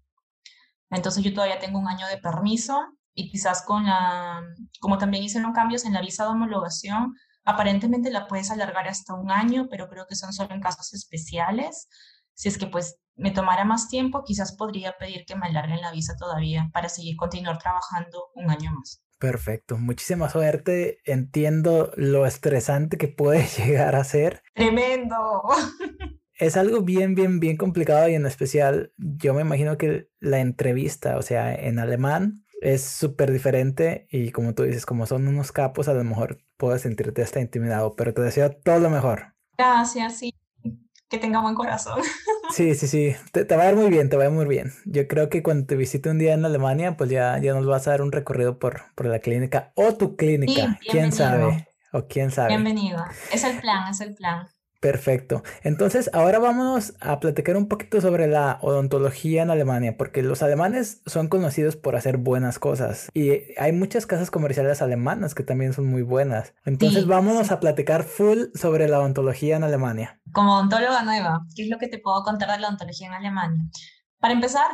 Entonces 0.91 1.23
yo 1.23 1.35
todavía 1.35 1.59
tengo 1.59 1.79
un 1.79 1.89
año 1.89 2.07
de 2.09 2.19
permiso 2.19 2.83
y 3.15 3.31
quizás 3.31 3.63
con 3.63 3.85
la, 3.85 4.43
como 4.81 4.99
también 4.99 5.23
hicieron 5.23 5.53
cambios 5.53 5.85
en 5.85 5.93
la 5.93 6.01
visa 6.01 6.25
de 6.25 6.31
homologación, 6.31 7.15
aparentemente 7.45 8.11
la 8.11 8.27
puedes 8.27 8.51
alargar 8.51 8.89
hasta 8.89 9.15
un 9.15 9.31
año, 9.31 9.69
pero 9.71 9.89
creo 9.89 10.07
que 10.07 10.17
son 10.17 10.33
solo 10.33 10.55
en 10.55 10.61
casos 10.61 10.93
especiales. 10.95 11.89
Si 12.35 12.49
es 12.49 12.59
que 12.59 12.67
pues 12.67 12.99
me 13.17 13.31
tomara 13.31 13.65
más 13.65 13.89
tiempo, 13.89 14.25
quizás 14.25 14.57
podría 14.57 14.97
pedir 14.99 15.25
que 15.27 15.37
me 15.37 15.47
alarguen 15.47 15.81
la 15.81 15.93
visa 15.93 16.15
todavía 16.19 16.71
para 16.73 16.89
seguir 16.89 17.17
continuar 17.17 17.59
trabajando 17.59 18.31
un 18.35 18.51
año 18.51 18.73
más. 18.73 19.03
Perfecto, 19.19 19.79
muchísima 19.79 20.29
suerte. 20.29 20.99
Entiendo 21.05 21.93
lo 21.97 22.27
estresante 22.27 22.99
que 22.99 23.09
puede 23.09 23.47
llegar 23.59 23.95
a 23.95 24.05
ser. 24.05 24.43
Tremendo. 24.55 25.43
Es 26.35 26.57
algo 26.57 26.81
bien, 26.81 27.15
bien, 27.15 27.39
bien 27.39 27.57
complicado 27.57 28.09
y 28.09 28.15
en 28.15 28.27
especial 28.27 28.93
yo 28.97 29.33
me 29.33 29.43
imagino 29.43 29.79
que 29.79 30.09
la 30.19 30.41
entrevista, 30.41 31.17
o 31.17 31.23
sea, 31.23 31.55
en 31.55 31.79
alemán 31.79 32.45
es 32.61 32.83
súper 32.83 33.31
diferente 33.31 34.09
y 34.11 34.33
como 34.33 34.53
tú 34.53 34.65
dices, 34.65 34.85
como 34.85 35.07
son 35.07 35.29
unos 35.29 35.53
capos, 35.53 35.87
a 35.87 35.95
lo 35.95 36.03
mejor 36.03 36.43
puedes 36.57 36.83
sentirte 36.83 37.23
hasta 37.23 37.39
intimidado, 37.39 37.95
pero 37.95 38.13
te 38.13 38.23
deseo 38.23 38.51
todo 38.51 38.81
lo 38.81 38.91
mejor. 38.91 39.37
Gracias, 39.57 40.19
sí 40.19 40.35
que 41.13 41.19
tenga 41.19 41.41
buen 41.41 41.55
corazón. 41.55 42.01
Sí, 42.51 42.75
sí, 42.75 42.87
sí, 42.87 43.17
te, 43.33 43.45
va 43.57 43.63
a 43.63 43.71
ir 43.71 43.77
muy 43.77 43.89
bien, 43.89 44.11
te 44.11 44.17
va 44.19 44.25
a 44.25 44.27
ir 44.27 44.33
muy 44.33 44.45
bien. 44.45 44.75
Yo 44.85 45.09
creo 45.09 45.31
que 45.31 45.43
cuando 45.43 45.65
te 45.65 45.75
visite 45.75 46.11
un 46.11 46.19
día 46.19 46.35
en 46.35 46.45
Alemania, 46.45 46.99
pues 46.99 47.09
ya, 47.09 47.39
ya 47.39 47.55
nos 47.55 47.65
vas 47.65 47.89
a 47.89 47.93
dar 47.93 48.03
un 48.03 48.13
recorrido 48.13 48.59
por, 48.59 48.83
por 48.95 49.07
la 49.07 49.21
clínica 49.21 49.73
o 49.75 49.95
tu 49.95 50.17
clínica, 50.17 50.79
quién 50.87 51.13
sabe, 51.13 51.67
o 51.95 52.07
quién 52.09 52.31
sabe. 52.31 52.49
Bienvenido, 52.49 53.03
es 53.33 53.45
el 53.45 53.59
plan, 53.59 53.91
es 53.91 54.03
el 54.03 54.15
plan. 54.15 54.49
Perfecto. 54.83 55.45
Entonces, 55.63 56.11
ahora 56.13 56.41
vámonos 56.41 56.95
a 56.99 57.21
platicar 57.21 57.57
un 57.57 57.69
poquito 57.69 58.01
sobre 58.01 58.27
la 58.27 58.59
odontología 58.63 59.45
en 59.45 59.51
Alemania, 59.51 59.97
porque 59.97 60.25
los 60.25 60.43
alemanes 60.43 61.03
son 61.07 61.29
conocidos 61.29 61.77
por 61.77 61.95
hacer 61.95 62.17
buenas 62.17 62.59
cosas 62.59 63.09
y 63.15 63.55
hay 63.61 63.71
muchas 63.71 64.07
casas 64.07 64.33
comerciales 64.33 64.83
alemanas 64.83 65.37
que 65.37 65.45
también 65.45 65.73
son 65.73 65.87
muy 65.87 66.03
buenas. 66.03 66.55
Entonces, 66.65 67.07
vámonos 67.07 67.53
a 67.53 67.61
platicar 67.61 68.03
full 68.03 68.47
sobre 68.57 68.89
la 68.89 68.99
odontología 68.99 69.55
en 69.55 69.63
Alemania. 69.63 70.21
Como 70.33 70.57
odontóloga 70.57 71.05
nueva, 71.05 71.47
¿qué 71.55 71.63
es 71.63 71.69
lo 71.69 71.79
que 71.79 71.87
te 71.87 72.01
puedo 72.01 72.25
contar 72.25 72.51
de 72.51 72.59
la 72.59 72.67
odontología 72.67 73.07
en 73.07 73.13
Alemania? 73.13 73.63
Para 74.19 74.35
empezar, 74.35 74.67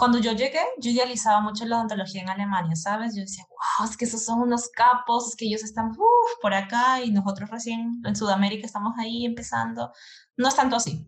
cuando 0.00 0.18
yo 0.18 0.32
llegué, 0.32 0.62
yo 0.78 0.90
idealizaba 0.90 1.42
mucho 1.42 1.66
la 1.66 1.76
odontología 1.76 2.22
en 2.22 2.30
Alemania, 2.30 2.74
¿sabes? 2.74 3.14
Yo 3.14 3.20
decía, 3.20 3.44
wow, 3.50 3.86
es 3.86 3.98
que 3.98 4.06
esos 4.06 4.24
son 4.24 4.40
unos 4.40 4.70
capos, 4.70 5.28
es 5.28 5.36
que 5.36 5.44
ellos 5.44 5.62
están 5.62 5.92
por 6.40 6.54
acá 6.54 7.02
y 7.02 7.10
nosotros 7.10 7.50
recién 7.50 8.00
en 8.06 8.16
Sudamérica 8.16 8.64
estamos 8.64 8.94
ahí 8.98 9.26
empezando. 9.26 9.92
No 10.38 10.48
es 10.48 10.56
tanto 10.56 10.76
así. 10.76 11.06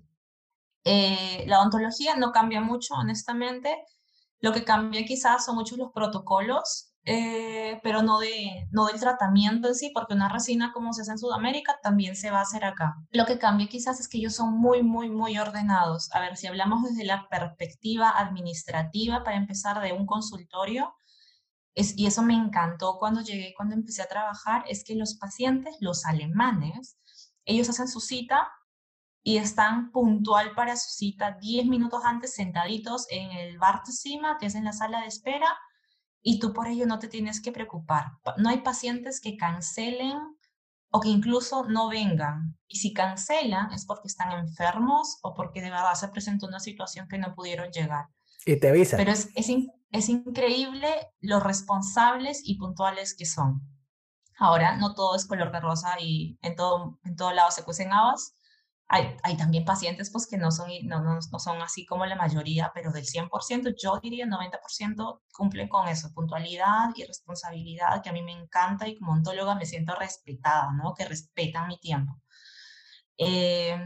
Eh, 0.84 1.44
la 1.46 1.60
odontología 1.60 2.16
no 2.16 2.32
cambia 2.32 2.60
mucho, 2.60 2.92
honestamente. 2.92 3.82
Lo 4.40 4.52
que 4.52 4.62
cambia 4.62 5.06
quizás 5.06 5.46
son 5.46 5.56
muchos 5.56 5.78
los 5.78 5.90
protocolos 5.92 6.91
eh, 7.04 7.80
pero 7.82 8.02
no, 8.02 8.20
de, 8.20 8.68
no 8.70 8.86
del 8.86 9.00
tratamiento 9.00 9.68
en 9.68 9.74
sí, 9.74 9.90
porque 9.92 10.14
una 10.14 10.28
resina 10.28 10.72
como 10.72 10.92
se 10.92 11.02
hace 11.02 11.12
en 11.12 11.18
Sudamérica 11.18 11.78
también 11.82 12.14
se 12.14 12.30
va 12.30 12.38
a 12.38 12.42
hacer 12.42 12.64
acá. 12.64 12.96
Lo 13.10 13.26
que 13.26 13.38
cambia 13.38 13.66
quizás 13.66 13.98
es 13.98 14.08
que 14.08 14.18
ellos 14.18 14.34
son 14.36 14.56
muy, 14.56 14.82
muy, 14.82 15.10
muy 15.10 15.36
ordenados. 15.38 16.12
A 16.12 16.20
ver, 16.20 16.36
si 16.36 16.46
hablamos 16.46 16.84
desde 16.84 17.04
la 17.04 17.28
perspectiva 17.28 18.10
administrativa, 18.10 19.24
para 19.24 19.36
empezar, 19.36 19.80
de 19.80 19.92
un 19.92 20.06
consultorio, 20.06 20.94
es, 21.74 21.96
y 21.98 22.06
eso 22.06 22.22
me 22.22 22.34
encantó 22.34 22.98
cuando 22.98 23.22
llegué, 23.22 23.54
cuando 23.56 23.74
empecé 23.74 24.02
a 24.02 24.08
trabajar, 24.08 24.64
es 24.68 24.84
que 24.84 24.94
los 24.94 25.14
pacientes, 25.14 25.76
los 25.80 26.04
alemanes, 26.04 26.98
ellos 27.44 27.68
hacen 27.68 27.88
su 27.88 28.00
cita 28.00 28.48
y 29.24 29.38
están 29.38 29.90
puntual 29.90 30.54
para 30.54 30.76
su 30.76 30.90
cita 30.90 31.36
10 31.40 31.66
minutos 31.66 32.04
antes 32.04 32.34
sentaditos 32.34 33.06
en 33.10 33.32
el 33.32 33.58
Wartezimmer, 33.58 34.36
que 34.38 34.46
es 34.46 34.54
en 34.54 34.64
la 34.64 34.72
sala 34.72 35.00
de 35.00 35.06
espera, 35.06 35.48
y 36.22 36.38
tú 36.38 36.52
por 36.52 36.68
ello 36.68 36.86
no 36.86 36.98
te 36.98 37.08
tienes 37.08 37.40
que 37.40 37.52
preocupar. 37.52 38.12
No 38.38 38.48
hay 38.48 38.58
pacientes 38.58 39.20
que 39.20 39.36
cancelen 39.36 40.18
o 40.90 41.00
que 41.00 41.08
incluso 41.08 41.64
no 41.64 41.88
vengan. 41.88 42.56
Y 42.68 42.78
si 42.78 42.92
cancelan 42.92 43.72
es 43.72 43.84
porque 43.84 44.08
están 44.08 44.32
enfermos 44.32 45.18
o 45.22 45.34
porque 45.34 45.60
de 45.60 45.70
verdad 45.70 45.94
se 45.94 46.08
presentó 46.08 46.46
una 46.46 46.60
situación 46.60 47.08
que 47.08 47.18
no 47.18 47.34
pudieron 47.34 47.70
llegar. 47.70 48.06
Y 48.46 48.56
te 48.58 48.68
avisan. 48.68 48.98
Pero 48.98 49.12
es, 49.12 49.30
es, 49.34 49.48
es 49.90 50.08
increíble 50.08 50.88
lo 51.20 51.40
responsables 51.40 52.40
y 52.44 52.56
puntuales 52.56 53.14
que 53.16 53.26
son. 53.26 53.60
Ahora 54.38 54.76
no 54.76 54.94
todo 54.94 55.16
es 55.16 55.26
color 55.26 55.52
de 55.52 55.60
rosa 55.60 55.96
y 56.00 56.38
en 56.42 56.56
todo, 56.56 56.98
en 57.04 57.16
todo 57.16 57.32
lado 57.32 57.50
se 57.50 57.64
cuecen 57.64 57.92
habas. 57.92 58.36
Hay, 58.94 59.16
hay, 59.22 59.36
también 59.38 59.64
pacientes 59.64 60.10
pues, 60.10 60.26
que 60.26 60.36
no 60.36 60.50
son, 60.50 60.68
no, 60.84 61.00
no, 61.02 61.14
no, 61.14 61.38
son 61.38 61.62
así 61.62 61.86
como 61.86 62.04
la 62.04 62.14
mayoría, 62.14 62.70
pero 62.74 62.92
del 62.92 63.06
100%, 63.06 63.74
yo 63.82 63.98
diría 64.02 64.26
90% 64.26 65.22
cumplen 65.32 65.68
con 65.68 65.88
eso, 65.88 66.12
puntualidad 66.12 66.90
y 66.94 67.04
responsabilidad, 67.04 68.02
que 68.02 68.10
a 68.10 68.12
mí 68.12 68.22
me 68.22 68.32
encanta 68.32 68.86
y 68.86 68.98
como 68.98 69.12
ontóloga 69.12 69.54
me 69.54 69.64
siento 69.64 69.94
respetada, 69.94 70.70
¿no? 70.72 70.92
que 70.94 71.06
respetan 71.06 71.68
mi 71.68 71.78
tiempo. 71.78 72.20
Eh, 73.16 73.78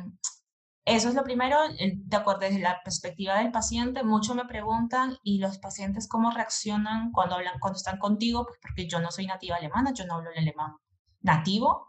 eso 0.84 1.08
es 1.08 1.14
lo 1.14 1.24
primero, 1.24 1.58
de 1.68 2.16
acuerdo 2.16 2.40
desde 2.40 2.60
la 2.60 2.80
perspectiva 2.82 3.38
del 3.38 3.50
paciente, 3.52 4.04
mucho 4.04 4.34
me 4.34 4.44
preguntan 4.44 5.16
y 5.22 5.38
los 5.38 5.58
pacientes 5.58 6.08
cómo 6.08 6.30
reaccionan 6.30 7.12
cuando 7.12 7.36
hablan, 7.36 7.58
cuando 7.60 7.76
están 7.76 7.98
contigo, 7.98 8.44
pues 8.46 8.58
porque 8.62 8.88
yo 8.88 9.00
no 9.00 9.10
soy 9.10 9.26
nativa 9.26 9.56
alemana, 9.56 9.92
yo 9.92 10.06
no 10.06 10.14
hablo 10.14 10.30
el 10.30 10.38
alemán 10.38 10.76
nativo 11.22 11.88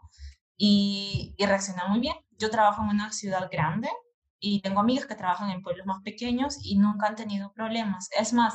y, 0.56 1.34
y 1.38 1.46
reaccionan 1.46 1.90
muy 1.90 2.00
bien. 2.00 2.16
Yo 2.38 2.50
trabajo 2.50 2.82
en 2.82 2.90
una 2.90 3.12
ciudad 3.12 3.48
grande 3.50 3.88
y 4.40 4.60
tengo 4.62 4.80
amigas 4.80 5.06
que 5.06 5.14
trabajan 5.14 5.50
en 5.50 5.62
pueblos 5.62 5.86
más 5.86 6.02
pequeños 6.02 6.56
y 6.62 6.76
nunca 6.76 7.08
han 7.08 7.16
tenido 7.16 7.52
problemas. 7.52 8.08
Es 8.16 8.32
más, 8.32 8.54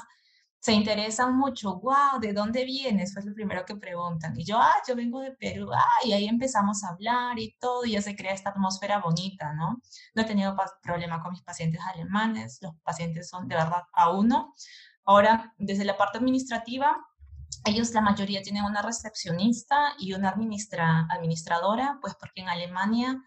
se 0.64 0.72
interesan 0.72 1.36
mucho, 1.36 1.82
wow, 1.82 2.22
¿de 2.22 2.32
dónde 2.32 2.64
vienes? 2.64 3.14
Fue 3.14 3.22
lo 3.22 3.34
primero 3.34 3.66
que 3.66 3.76
preguntan. 3.76 4.34
Y 4.40 4.46
yo, 4.46 4.58
ah, 4.58 4.74
yo 4.88 4.96
vengo 4.96 5.20
de 5.20 5.32
Perú, 5.34 5.70
ah, 5.74 6.06
y 6.06 6.14
ahí 6.14 6.26
empezamos 6.26 6.86
a 6.86 6.92
hablar 6.92 7.38
y 7.38 7.58
todo, 7.60 7.84
y 7.84 7.92
ya 7.92 8.02
se 8.02 8.16
crea 8.16 8.32
esta 8.32 8.52
atmósfera 8.52 9.00
bonita, 9.00 9.52
¿no? 9.52 9.82
No 10.16 10.22
he 10.22 10.26
tenido 10.26 10.56
problema 10.82 11.22
con 11.22 11.32
mis 11.32 11.42
pacientes 11.42 11.82
alemanes, 11.94 12.60
los 12.62 12.76
pacientes 12.82 13.28
son 13.28 13.50
de 13.50 13.56
verdad 13.56 13.84
a 13.92 14.12
uno. 14.12 14.54
Ahora, 15.04 15.54
desde 15.58 15.84
la 15.84 15.98
parte 15.98 16.20
administrativa, 16.20 16.96
ellos 17.66 17.92
la 17.94 18.00
mayoría 18.00 18.42
tienen 18.42 18.64
una 18.64 18.82
recepcionista 18.82 19.94
y 20.00 20.14
una 20.14 20.30
administra, 20.30 21.08
administradora, 21.10 21.98
pues 22.02 22.16
porque 22.16 22.40
en 22.40 22.48
Alemania 22.48 23.22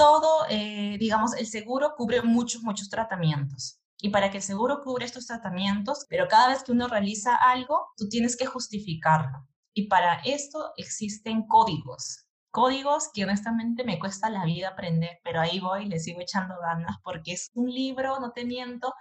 todo, 0.00 0.46
eh, 0.48 0.96
digamos, 0.98 1.34
el 1.34 1.46
seguro 1.46 1.92
cubre 1.94 2.22
muchos, 2.22 2.62
muchos 2.62 2.88
tratamientos 2.88 3.80
y 4.00 4.08
para 4.08 4.30
que 4.30 4.38
el 4.38 4.42
seguro 4.42 4.80
cubra 4.82 5.04
estos 5.04 5.26
tratamientos, 5.26 6.06
pero 6.08 6.26
cada 6.26 6.48
vez 6.48 6.64
que 6.64 6.72
uno 6.72 6.88
realiza 6.88 7.36
algo, 7.36 7.88
tú 7.98 8.08
tienes 8.08 8.34
que 8.34 8.46
justificarlo. 8.46 9.46
Y 9.74 9.88
para 9.88 10.20
esto 10.24 10.72
existen 10.78 11.46
códigos. 11.46 12.26
Códigos 12.50 13.10
que 13.12 13.24
honestamente 13.24 13.84
me 13.84 13.98
cuesta 13.98 14.30
la 14.30 14.46
vida 14.46 14.70
aprender, 14.70 15.18
pero 15.22 15.40
ahí 15.40 15.60
voy 15.60 15.84
le 15.84 16.00
sigo 16.00 16.20
echando 16.20 16.54
ganas 16.60 16.96
porque 17.04 17.32
es 17.32 17.50
un 17.54 17.70
libro, 17.70 18.18
no 18.20 18.32
te 18.32 18.44
miento, 18.44 18.94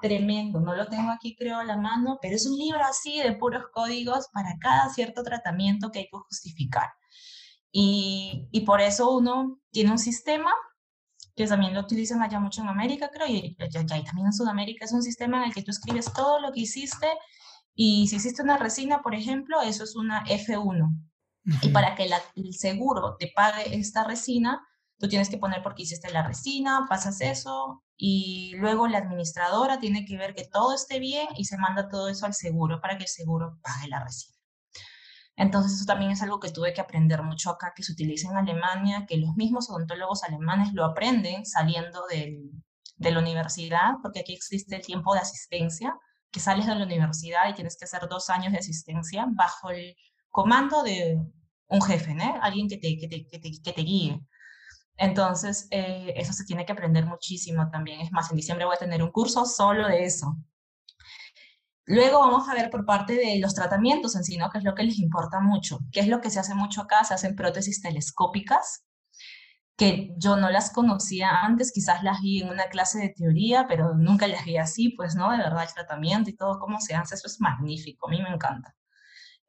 tremendo. 0.00 0.60
No 0.60 0.74
lo 0.74 0.86
tengo 0.86 1.10
aquí, 1.10 1.34
creo, 1.34 1.58
a 1.58 1.64
la 1.64 1.76
mano, 1.76 2.18
pero 2.20 2.36
es 2.36 2.46
un 2.46 2.56
libro 2.56 2.80
así 2.84 3.20
de 3.20 3.32
puros 3.32 3.64
códigos 3.72 4.28
para 4.32 4.56
cada 4.60 4.90
cierto 4.90 5.22
tratamiento 5.22 5.90
que 5.90 6.00
hay 6.00 6.04
que 6.04 6.18
justificar. 6.18 6.90
Y, 7.72 8.48
y 8.52 8.60
por 8.60 8.80
eso 8.80 9.10
uno 9.10 9.58
tiene 9.70 9.90
un 9.90 9.98
sistema 9.98 10.52
que 11.34 11.46
también 11.46 11.74
lo 11.74 11.80
utilizan 11.80 12.22
allá 12.22 12.38
mucho 12.38 12.60
en 12.62 12.68
América, 12.68 13.10
creo, 13.12 13.26
y 13.26 13.56
ya, 13.70 13.86
también 13.86 14.26
en 14.26 14.32
Sudamérica 14.32 14.84
es 14.84 14.92
un 14.92 15.02
sistema 15.02 15.38
en 15.38 15.44
el 15.44 15.54
que 15.54 15.62
tú 15.62 15.70
escribes 15.70 16.12
todo 16.12 16.40
lo 16.40 16.52
que 16.52 16.60
hiciste 16.60 17.08
y 17.74 18.06
si 18.08 18.16
hiciste 18.16 18.42
una 18.42 18.58
resina, 18.58 19.00
por 19.02 19.14
ejemplo, 19.14 19.62
eso 19.62 19.84
es 19.84 19.96
una 19.96 20.24
F1. 20.26 20.94
Y 21.62 21.68
para 21.70 21.94
que 21.94 22.08
el 22.36 22.54
seguro 22.54 23.16
te 23.18 23.32
pague 23.34 23.74
esta 23.74 24.04
resina, 24.04 24.64
tú 24.98 25.08
tienes 25.08 25.28
que 25.28 25.38
poner 25.38 25.62
por 25.62 25.74
qué 25.74 25.82
hiciste 25.82 26.12
la 26.12 26.22
resina, 26.22 26.86
pasas 26.88 27.20
eso 27.20 27.82
y 27.96 28.52
luego 28.56 28.86
la 28.86 28.98
administradora 28.98 29.80
tiene 29.80 30.04
que 30.04 30.16
ver 30.16 30.34
que 30.34 30.44
todo 30.44 30.74
esté 30.74 30.98
bien 31.00 31.26
y 31.36 31.46
se 31.46 31.58
manda 31.58 31.88
todo 31.88 32.08
eso 32.08 32.26
al 32.26 32.34
seguro 32.34 32.80
para 32.80 32.96
que 32.96 33.04
el 33.04 33.08
seguro 33.08 33.58
pague 33.62 33.88
la 33.88 34.04
resina. 34.04 34.36
Entonces 35.36 35.72
eso 35.72 35.84
también 35.86 36.10
es 36.10 36.22
algo 36.22 36.40
que 36.40 36.50
tuve 36.50 36.72
que 36.72 36.80
aprender 36.80 37.22
mucho 37.22 37.50
acá, 37.50 37.72
que 37.74 37.82
se 37.82 37.92
utiliza 37.92 38.30
en 38.30 38.36
Alemania, 38.36 39.06
que 39.08 39.16
los 39.16 39.34
mismos 39.34 39.70
odontólogos 39.70 40.24
alemanes 40.24 40.72
lo 40.74 40.84
aprenden 40.84 41.46
saliendo 41.46 42.02
de 42.08 43.10
la 43.10 43.18
universidad, 43.18 43.94
porque 44.02 44.20
aquí 44.20 44.34
existe 44.34 44.76
el 44.76 44.82
tiempo 44.82 45.14
de 45.14 45.20
asistencia, 45.20 45.96
que 46.30 46.40
sales 46.40 46.66
de 46.66 46.74
la 46.74 46.84
universidad 46.84 47.48
y 47.48 47.54
tienes 47.54 47.76
que 47.76 47.84
hacer 47.84 48.08
dos 48.08 48.30
años 48.30 48.52
de 48.52 48.58
asistencia 48.58 49.26
bajo 49.30 49.70
el 49.70 49.94
comando 50.30 50.82
de 50.82 51.18
un 51.68 51.82
jefe, 51.82 52.14
¿no? 52.14 52.38
alguien 52.42 52.68
que 52.68 52.78
te, 52.78 53.82
guíe. 53.82 54.20
Entonces, 54.96 55.68
eh, 55.70 56.12
eso 56.16 56.32
se 56.32 56.44
tiene 56.44 56.64
que 56.64 56.72
aprender 56.72 57.06
muchísimo 57.06 57.68
también. 57.70 58.00
Es 58.00 58.12
más, 58.12 58.30
en 58.30 58.36
diciembre 58.36 58.66
voy 58.66 58.74
a 58.74 58.78
tener 58.78 59.02
un 59.02 59.10
curso 59.10 59.44
solo 59.46 59.88
de 59.88 60.04
eso, 60.04 60.36
Luego 61.84 62.20
vamos 62.20 62.48
a 62.48 62.54
ver 62.54 62.70
por 62.70 62.84
parte 62.86 63.14
de 63.14 63.38
los 63.40 63.54
tratamientos 63.54 64.14
en 64.14 64.24
sí, 64.24 64.36
¿no? 64.36 64.50
Que 64.50 64.58
es 64.58 64.64
lo 64.64 64.74
que 64.74 64.84
les 64.84 64.98
importa 64.98 65.40
mucho. 65.40 65.80
¿Qué 65.90 66.00
es 66.00 66.08
lo 66.08 66.20
que 66.20 66.30
se 66.30 66.40
hace 66.40 66.54
mucho 66.54 66.82
acá? 66.82 67.02
Se 67.04 67.14
hacen 67.14 67.34
prótesis 67.34 67.82
telescópicas, 67.82 68.84
que 69.76 70.14
yo 70.16 70.36
no 70.36 70.50
las 70.50 70.70
conocía 70.70 71.40
antes, 71.42 71.72
quizás 71.72 72.02
las 72.02 72.20
vi 72.20 72.42
en 72.42 72.50
una 72.50 72.66
clase 72.66 73.00
de 73.00 73.08
teoría, 73.08 73.66
pero 73.68 73.94
nunca 73.94 74.28
las 74.28 74.44
vi 74.44 74.56
así, 74.58 74.90
pues, 74.90 75.16
¿no? 75.16 75.32
De 75.32 75.38
verdad, 75.38 75.64
el 75.64 75.74
tratamiento 75.74 76.30
y 76.30 76.36
todo, 76.36 76.60
cómo 76.60 76.80
se 76.80 76.94
hace, 76.94 77.14
eso 77.16 77.26
es 77.26 77.40
magnífico, 77.40 78.06
a 78.06 78.10
mí 78.10 78.22
me 78.22 78.30
encanta. 78.30 78.76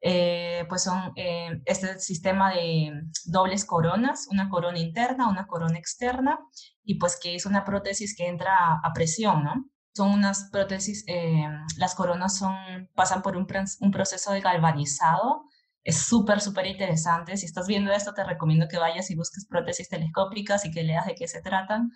Eh, 0.00 0.66
pues 0.68 0.82
son 0.82 1.12
eh, 1.16 1.62
este 1.64 1.98
sistema 1.98 2.52
de 2.52 2.92
dobles 3.24 3.64
coronas, 3.64 4.26
una 4.30 4.48
corona 4.50 4.78
interna, 4.78 5.28
una 5.28 5.46
corona 5.46 5.78
externa, 5.78 6.38
y 6.82 6.96
pues 6.96 7.18
que 7.20 7.34
es 7.34 7.46
una 7.46 7.64
prótesis 7.64 8.16
que 8.16 8.26
entra 8.26 8.80
a 8.82 8.92
presión, 8.92 9.44
¿no? 9.44 9.70
Son 9.94 10.10
unas 10.10 10.50
prótesis, 10.50 11.04
eh, 11.06 11.46
las 11.76 11.94
coronas 11.94 12.36
son, 12.36 12.54
pasan 12.94 13.22
por 13.22 13.36
un, 13.36 13.46
un 13.80 13.90
proceso 13.90 14.32
de 14.32 14.40
galvanizado. 14.40 15.44
Es 15.84 15.98
súper, 15.98 16.40
súper 16.40 16.66
interesante. 16.66 17.36
Si 17.36 17.46
estás 17.46 17.66
viendo 17.68 17.92
esto, 17.92 18.14
te 18.14 18.24
recomiendo 18.24 18.68
que 18.68 18.78
vayas 18.78 19.10
y 19.10 19.16
busques 19.16 19.46
prótesis 19.46 19.88
telescópicas 19.88 20.64
y 20.64 20.70
que 20.70 20.82
leas 20.82 21.06
de 21.06 21.14
qué 21.14 21.28
se 21.28 21.42
tratan. 21.42 21.90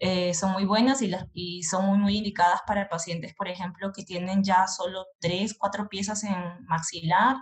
Eh, 0.00 0.34
son 0.34 0.52
muy 0.52 0.64
buenas 0.64 1.02
y, 1.02 1.08
las, 1.08 1.26
y 1.34 1.62
son 1.62 1.86
muy, 1.86 1.98
muy 1.98 2.16
indicadas 2.16 2.60
para 2.66 2.88
pacientes, 2.88 3.34
por 3.34 3.48
ejemplo, 3.48 3.92
que 3.94 4.02
tienen 4.04 4.42
ya 4.42 4.66
solo 4.66 5.06
tres, 5.20 5.54
cuatro 5.58 5.88
piezas 5.88 6.24
en 6.24 6.34
maxilar 6.66 7.36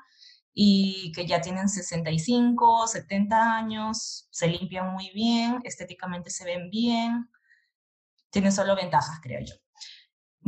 y 0.53 1.13
que 1.13 1.27
ya 1.27 1.41
tienen 1.41 1.69
65, 1.69 2.89
70 2.89 3.57
años, 3.57 4.29
se 4.31 4.49
limpian 4.49 4.93
muy 4.93 5.11
bien, 5.15 5.61
estéticamente 5.65 6.31
se 6.31 6.45
ven 6.45 6.69
bien, 6.71 7.31
tienen 8.31 8.53
solo 8.53 8.75
ventajas, 8.77 9.21
creo 9.23 9.41
yo. 9.41 9.55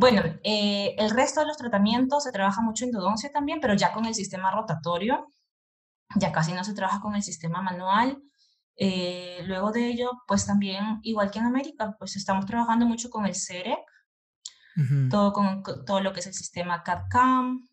Bueno, 0.01 0.23
eh, 0.45 0.95
el 0.97 1.11
resto 1.11 1.41
de 1.41 1.47
los 1.47 1.59
tratamientos 1.59 2.25
se 2.25 2.33
trabaja 2.33 2.63
mucho 2.63 2.85
en 2.85 2.89
endodoncia 2.89 3.31
también, 3.31 3.61
pero 3.61 3.75
ya 3.75 3.93
con 3.93 4.07
el 4.07 4.15
sistema 4.15 4.51
rotatorio, 4.51 5.31
ya 6.17 6.33
casi 6.33 6.55
no 6.55 6.65
se 6.65 6.73
trabaja 6.73 7.01
con 7.03 7.17
el 7.17 7.23
sistema 7.23 7.61
manual. 7.61 8.17
Eh, 8.77 9.43
luego 9.45 9.73
de 9.73 9.89
ello, 9.89 10.13
pues 10.27 10.47
también, 10.47 11.01
igual 11.03 11.31
que 11.31 11.41
en 11.41 11.45
América, 11.45 11.97
pues 11.99 12.17
estamos 12.17 12.47
trabajando 12.47 12.87
mucho 12.87 13.11
con 13.11 13.27
el 13.27 13.35
CEREC, 13.35 13.79
todo, 15.11 15.35
con, 15.35 15.63
todo 15.85 16.01
lo 16.01 16.15
que 16.15 16.21
es 16.21 16.27
el 16.27 16.33
sistema 16.33 16.83
CAD-CAM, 16.83 17.69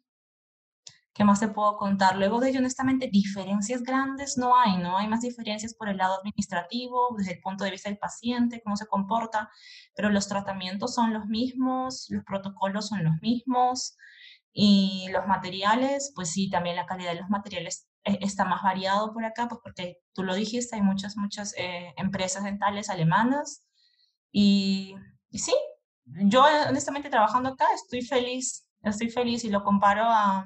¿Qué 1.18 1.24
más 1.24 1.40
te 1.40 1.48
puedo 1.48 1.78
contar? 1.78 2.16
Luego 2.16 2.40
de 2.40 2.50
ello, 2.50 2.60
honestamente, 2.60 3.10
diferencias 3.12 3.82
grandes 3.82 4.38
no 4.38 4.56
hay, 4.56 4.78
¿no? 4.78 5.00
Hay 5.00 5.08
más 5.08 5.22
diferencias 5.22 5.74
por 5.74 5.90
el 5.90 5.98
lado 5.98 6.20
administrativo, 6.20 7.16
desde 7.18 7.34
el 7.34 7.42
punto 7.42 7.64
de 7.64 7.72
vista 7.72 7.90
del 7.90 7.98
paciente, 7.98 8.62
cómo 8.64 8.78
se 8.78 8.86
comporta, 8.86 9.50
pero 9.96 10.12
los 10.12 10.28
tratamientos 10.28 10.94
son 10.94 11.14
los 11.16 11.26
mismos, 11.26 12.06
los 12.12 12.24
protocolos 12.24 12.90
son 12.90 13.04
los 13.04 13.16
mismos 13.20 13.98
y 14.54 15.08
los 15.12 15.26
materiales, 15.26 16.12
pues 16.14 16.30
sí, 16.30 16.52
también 16.52 16.76
la 16.76 16.86
calidad 16.86 17.14
de 17.14 17.22
los 17.22 17.30
materiales 17.30 17.88
e, 18.04 18.20
está 18.22 18.46
más 18.46 18.62
variado 18.62 19.12
por 19.12 19.26
acá, 19.26 19.48
pues 19.48 19.60
porque 19.64 19.98
tú 20.14 20.22
lo 20.24 20.36
dijiste, 20.36 20.76
hay 20.76 20.84
muchas, 20.84 21.18
muchas 21.18 21.56
eh, 21.58 21.96
empresas 21.98 22.44
dentales 22.44 22.92
alemanas 22.92 23.66
y, 24.32 24.94
y 25.32 25.40
sí, 25.40 25.56
yo 26.06 26.46
honestamente 26.70 27.10
trabajando 27.10 27.50
acá 27.50 27.66
estoy 27.74 28.04
feliz, 28.04 28.68
estoy 28.84 29.10
feliz 29.10 29.44
y 29.46 29.50
lo 29.50 29.64
comparo 29.64 30.04
a 30.06 30.46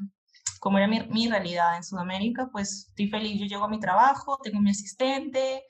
como 0.59 0.77
era 0.77 0.87
mi, 0.87 1.01
mi, 1.07 1.27
realidad 1.27 1.75
en 1.75 1.83
Sudamérica, 1.83 2.49
pues 2.51 2.87
estoy 2.89 3.09
feliz, 3.09 3.39
yo 3.39 3.45
llego 3.47 3.65
a 3.65 3.69
mi 3.69 3.79
trabajo, 3.79 4.37
tengo 4.43 4.59
mi 4.59 4.69
asistente, 4.69 5.63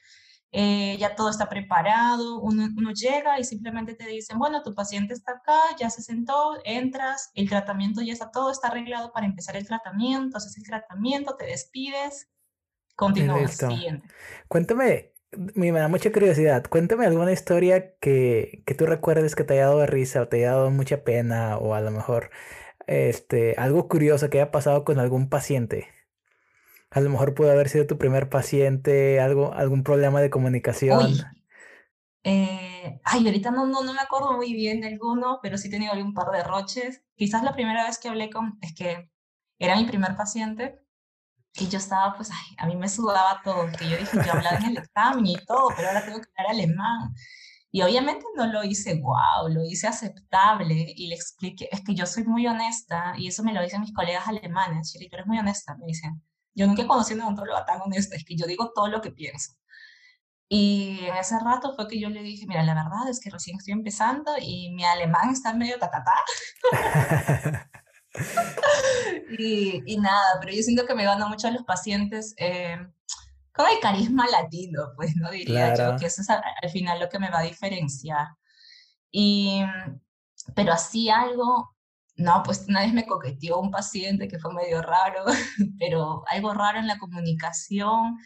eh, 0.54 0.98
ya 1.00 1.16
todo 1.16 1.30
está 1.30 1.48
preparado, 1.48 2.42
uno, 2.42 2.68
uno, 2.76 2.92
llega 2.92 3.40
y 3.40 3.46
simplemente 3.46 3.96
te 3.96 4.06
dicen, 4.06 4.38
bueno, 4.38 4.62
tu 4.64 4.76
paciente 4.76 5.14
está 5.14 5.32
acá, 5.32 5.60
ya 5.80 5.90
se 5.90 6.02
sentó, 6.02 6.58
entras, 6.66 7.32
el 7.36 7.48
tratamiento 7.48 8.02
ya 8.02 8.12
está, 8.12 8.32
todo 8.32 8.52
está 8.52 8.68
arreglado 8.68 9.14
para 9.14 9.26
empezar 9.26 9.56
el 9.56 9.66
tratamiento, 9.66 10.38
haces 10.38 10.58
el 10.58 10.64
tratamiento, 10.64 11.38
te 11.38 11.46
despides, 11.46 12.30
continúas. 12.98 13.56
Siguiente. 13.56 14.06
Cuéntame, 14.50 15.14
me 15.32 15.72
da 15.72 15.88
mucha 15.88 16.12
curiosidad, 16.12 16.66
cuéntame 16.70 17.06
alguna 17.06 17.32
historia 17.32 17.96
que, 18.02 18.64
que 18.66 18.76
tú 18.76 18.86
recuerdes 18.86 19.36
que 19.36 19.46
te 19.46 19.54
haya 19.54 19.68
dado 19.68 19.86
risa 19.86 20.22
o 20.22 20.28
te 20.28 20.38
haya 20.38 20.52
dado 20.52 20.70
mucha 20.70 21.06
pena 21.06 21.58
o 21.58 21.76
a 21.76 21.80
lo 21.80 21.92
mejor 21.92 22.30
este, 22.88 23.56
algo 23.58 23.88
curioso 23.88 24.30
que 24.30 24.40
haya 24.40 24.52
pasado 24.52 24.84
con 24.86 25.00
algún 25.00 25.30
paciente. 25.30 25.88
A 26.92 27.02
lo 27.02 27.10
mejor 27.10 27.34
pudo 27.34 27.52
haber 27.52 27.70
sido 27.70 27.88
tu 27.88 27.98
primer 27.98 28.30
paciente, 28.30 29.20
algo, 29.20 29.54
algún 29.54 29.84
problema 29.84 30.22
de 30.22 30.30
comunicación. 30.30 31.18
Eh, 32.24 33.00
ay, 33.04 33.26
ahorita 33.26 33.52
no, 33.52 33.66
no, 33.66 33.84
no 33.84 33.94
me 33.94 34.00
acuerdo 34.02 34.34
muy 34.34 34.54
bien 34.54 34.82
de 34.82 34.88
alguno, 34.88 35.40
pero 35.42 35.58
sí 35.58 35.68
he 35.68 35.72
tenido 35.72 35.94
un 35.94 36.14
par 36.14 36.32
de 36.32 36.44
roches. 36.44 37.04
Quizás 37.16 37.44
la 37.44 37.54
primera 37.54 37.86
vez 37.86 37.98
que 38.00 38.10
hablé 38.10 38.30
con, 38.30 38.58
es 38.62 38.74
que 38.76 39.10
era 39.60 39.76
mi 39.76 39.86
primer 39.86 40.16
paciente 40.16 40.80
Y 41.54 41.68
yo 41.70 41.78
estaba, 41.80 42.16
pues, 42.16 42.30
ay, 42.32 42.56
a 42.60 42.68
mí 42.68 42.76
me 42.78 42.90
sudaba 42.90 43.42
todo, 43.44 43.76
que 43.78 43.90
yo 43.90 43.98
dije, 43.98 44.20
yo 44.22 44.34
hablaba 44.34 44.58
en 44.58 44.66
el 44.72 44.78
examen 44.78 45.26
y 45.26 45.46
todo, 45.46 45.74
pero 45.76 45.90
ahora 45.90 46.06
tengo 46.06 46.22
que 46.22 46.30
hablar 46.38 46.54
alemán. 46.56 47.14
Y 47.72 47.82
obviamente 47.82 48.26
no 48.36 48.48
lo 48.48 48.64
hice 48.64 49.00
wow, 49.02 49.48
lo 49.50 49.64
hice 49.64 49.88
aceptable 49.88 50.94
y 50.96 51.08
le 51.08 51.16
expliqué, 51.16 51.70
es 51.72 51.82
que 51.82 51.96
yo 51.96 52.06
soy 52.06 52.26
muy 52.26 52.46
honesta 52.46 53.14
y 53.18 53.28
eso 53.28 53.44
me 53.44 53.54
lo 53.54 53.62
dicen 53.62 53.82
mis 53.82 53.94
colegas 53.94 54.28
alemanes, 54.28 54.92
Shiri, 54.92 55.10
tú 55.10 55.16
eres 55.16 55.28
muy 55.28 55.40
honesta, 55.40 55.76
me 55.78 55.86
dicen. 55.86 56.22
Yo 56.54 56.68
nunca 56.68 56.82
he 56.82 56.88
conocido 56.88 57.22
a 57.22 57.28
un 57.28 57.34
odontólogo 57.34 57.66
tan 57.66 57.82
honesta, 57.82 58.18
es 58.18 58.26
que 58.26 58.36
yo 58.36 58.46
digo 58.46 58.72
todo 58.76 58.88
lo 58.90 59.02
que 59.02 59.12
pienso. 59.12 59.54
Y 60.50 61.00
en 61.06 61.16
ese 61.16 61.40
rato 61.40 61.74
fue 61.76 61.88
que 61.88 61.98
yo 61.98 62.10
le 62.10 62.22
dije, 62.22 62.46
mira, 62.46 62.62
la 62.64 62.74
verdad 62.74 63.08
es 63.10 63.22
que 63.22 63.30
recién 63.30 63.56
estoy 63.58 63.72
empezando 63.72 64.34
y 64.38 64.72
mi 64.74 64.84
alemán 64.84 65.30
está 65.30 65.54
medio 65.54 65.80
tatatá. 65.80 66.12
y, 69.40 69.82
y, 69.86 69.98
nada, 69.98 70.40
pero 70.42 70.54
yo 70.54 70.62
siento 70.62 70.86
que 70.86 70.96
me 70.96 71.06
gano 71.06 71.30
mucho 71.30 71.48
a 71.48 71.52
los 71.52 71.64
pacientes 71.64 72.34
eh, 72.38 72.78
con 73.54 73.66
el 73.68 73.80
carisma 73.80 74.26
latino, 74.28 74.94
pues, 74.96 75.16
¿no? 75.16 75.30
Diría 75.32 75.76
yo, 75.76 75.98
que 75.98 76.06
eso 76.06 76.22
es 76.22 76.30
al, 76.30 76.42
final 76.72 77.00
lo 77.00 77.10
que 77.10 77.20
me 77.20 77.30
va 77.30 77.40
a 77.40 77.44
diferenciar. 77.44 78.28
Y, 79.12 79.64
pero 80.56 80.74
así 80.74 81.10
algo, 81.10 81.76
no, 82.16 82.44
pues 82.44 82.66
una 82.68 82.82
vez 82.82 82.94
me 82.94 83.06
coqueteó 83.06 83.60
un 83.60 83.72
paciente 83.72 84.28
que 84.28 84.40
fue 84.40 84.54
medio 84.54 84.82
raro, 84.82 85.26
pero 85.80 86.24
algo 86.28 86.54
raro 86.54 86.80
en 86.80 86.88
la 86.88 86.98
comunicación 86.98 88.18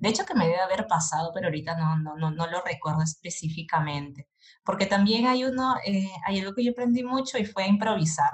de 0.00 0.08
hecho, 0.08 0.24
que 0.24 0.34
me 0.34 0.46
debe 0.46 0.60
haber 0.60 0.86
pasado, 0.86 1.30
pero 1.34 1.48
ahorita 1.48 1.76
no, 1.76 1.98
no, 1.98 2.16
no, 2.16 2.30
no 2.30 2.46
lo 2.46 2.62
recuerdo 2.62 3.02
específicamente. 3.02 4.28
Porque 4.64 4.86
también 4.86 5.26
hay 5.26 5.44
uno, 5.44 5.76
eh, 5.84 6.10
hay 6.26 6.40
algo 6.40 6.54
que 6.54 6.64
yo 6.64 6.72
aprendí 6.72 7.04
mucho 7.04 7.36
y 7.36 7.44
fue 7.44 7.66
improvisar. 7.66 8.30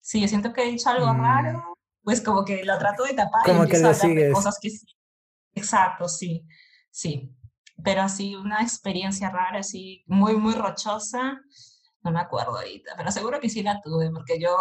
Si 0.00 0.20
yo 0.20 0.28
siento 0.28 0.52
que 0.52 0.62
he 0.62 0.70
dicho 0.70 0.88
algo 0.88 1.12
raro, 1.12 1.58
mm. 1.58 1.74
pues 2.04 2.20
como 2.20 2.44
que 2.44 2.62
lo 2.64 2.78
trato 2.78 3.02
de 3.02 3.14
tapar 3.14 3.42
como 3.44 3.64
y 3.64 3.68
que 3.68 3.80
lo 3.80 3.92
sigues. 3.92 4.32
cosas 4.32 4.58
que 4.62 4.70
sí. 4.70 4.86
Exacto, 5.56 6.08
sí, 6.08 6.46
sí. 6.90 7.34
Pero 7.82 8.02
así 8.02 8.36
una 8.36 8.62
experiencia 8.62 9.30
rara, 9.30 9.58
así 9.58 10.04
muy, 10.06 10.36
muy 10.36 10.54
rochosa, 10.54 11.40
no 12.02 12.12
me 12.12 12.20
acuerdo 12.20 12.56
ahorita, 12.56 12.94
pero 12.96 13.10
seguro 13.10 13.40
que 13.40 13.48
sí 13.50 13.62
la 13.62 13.80
tuve, 13.82 14.10
porque 14.10 14.40
yo 14.40 14.56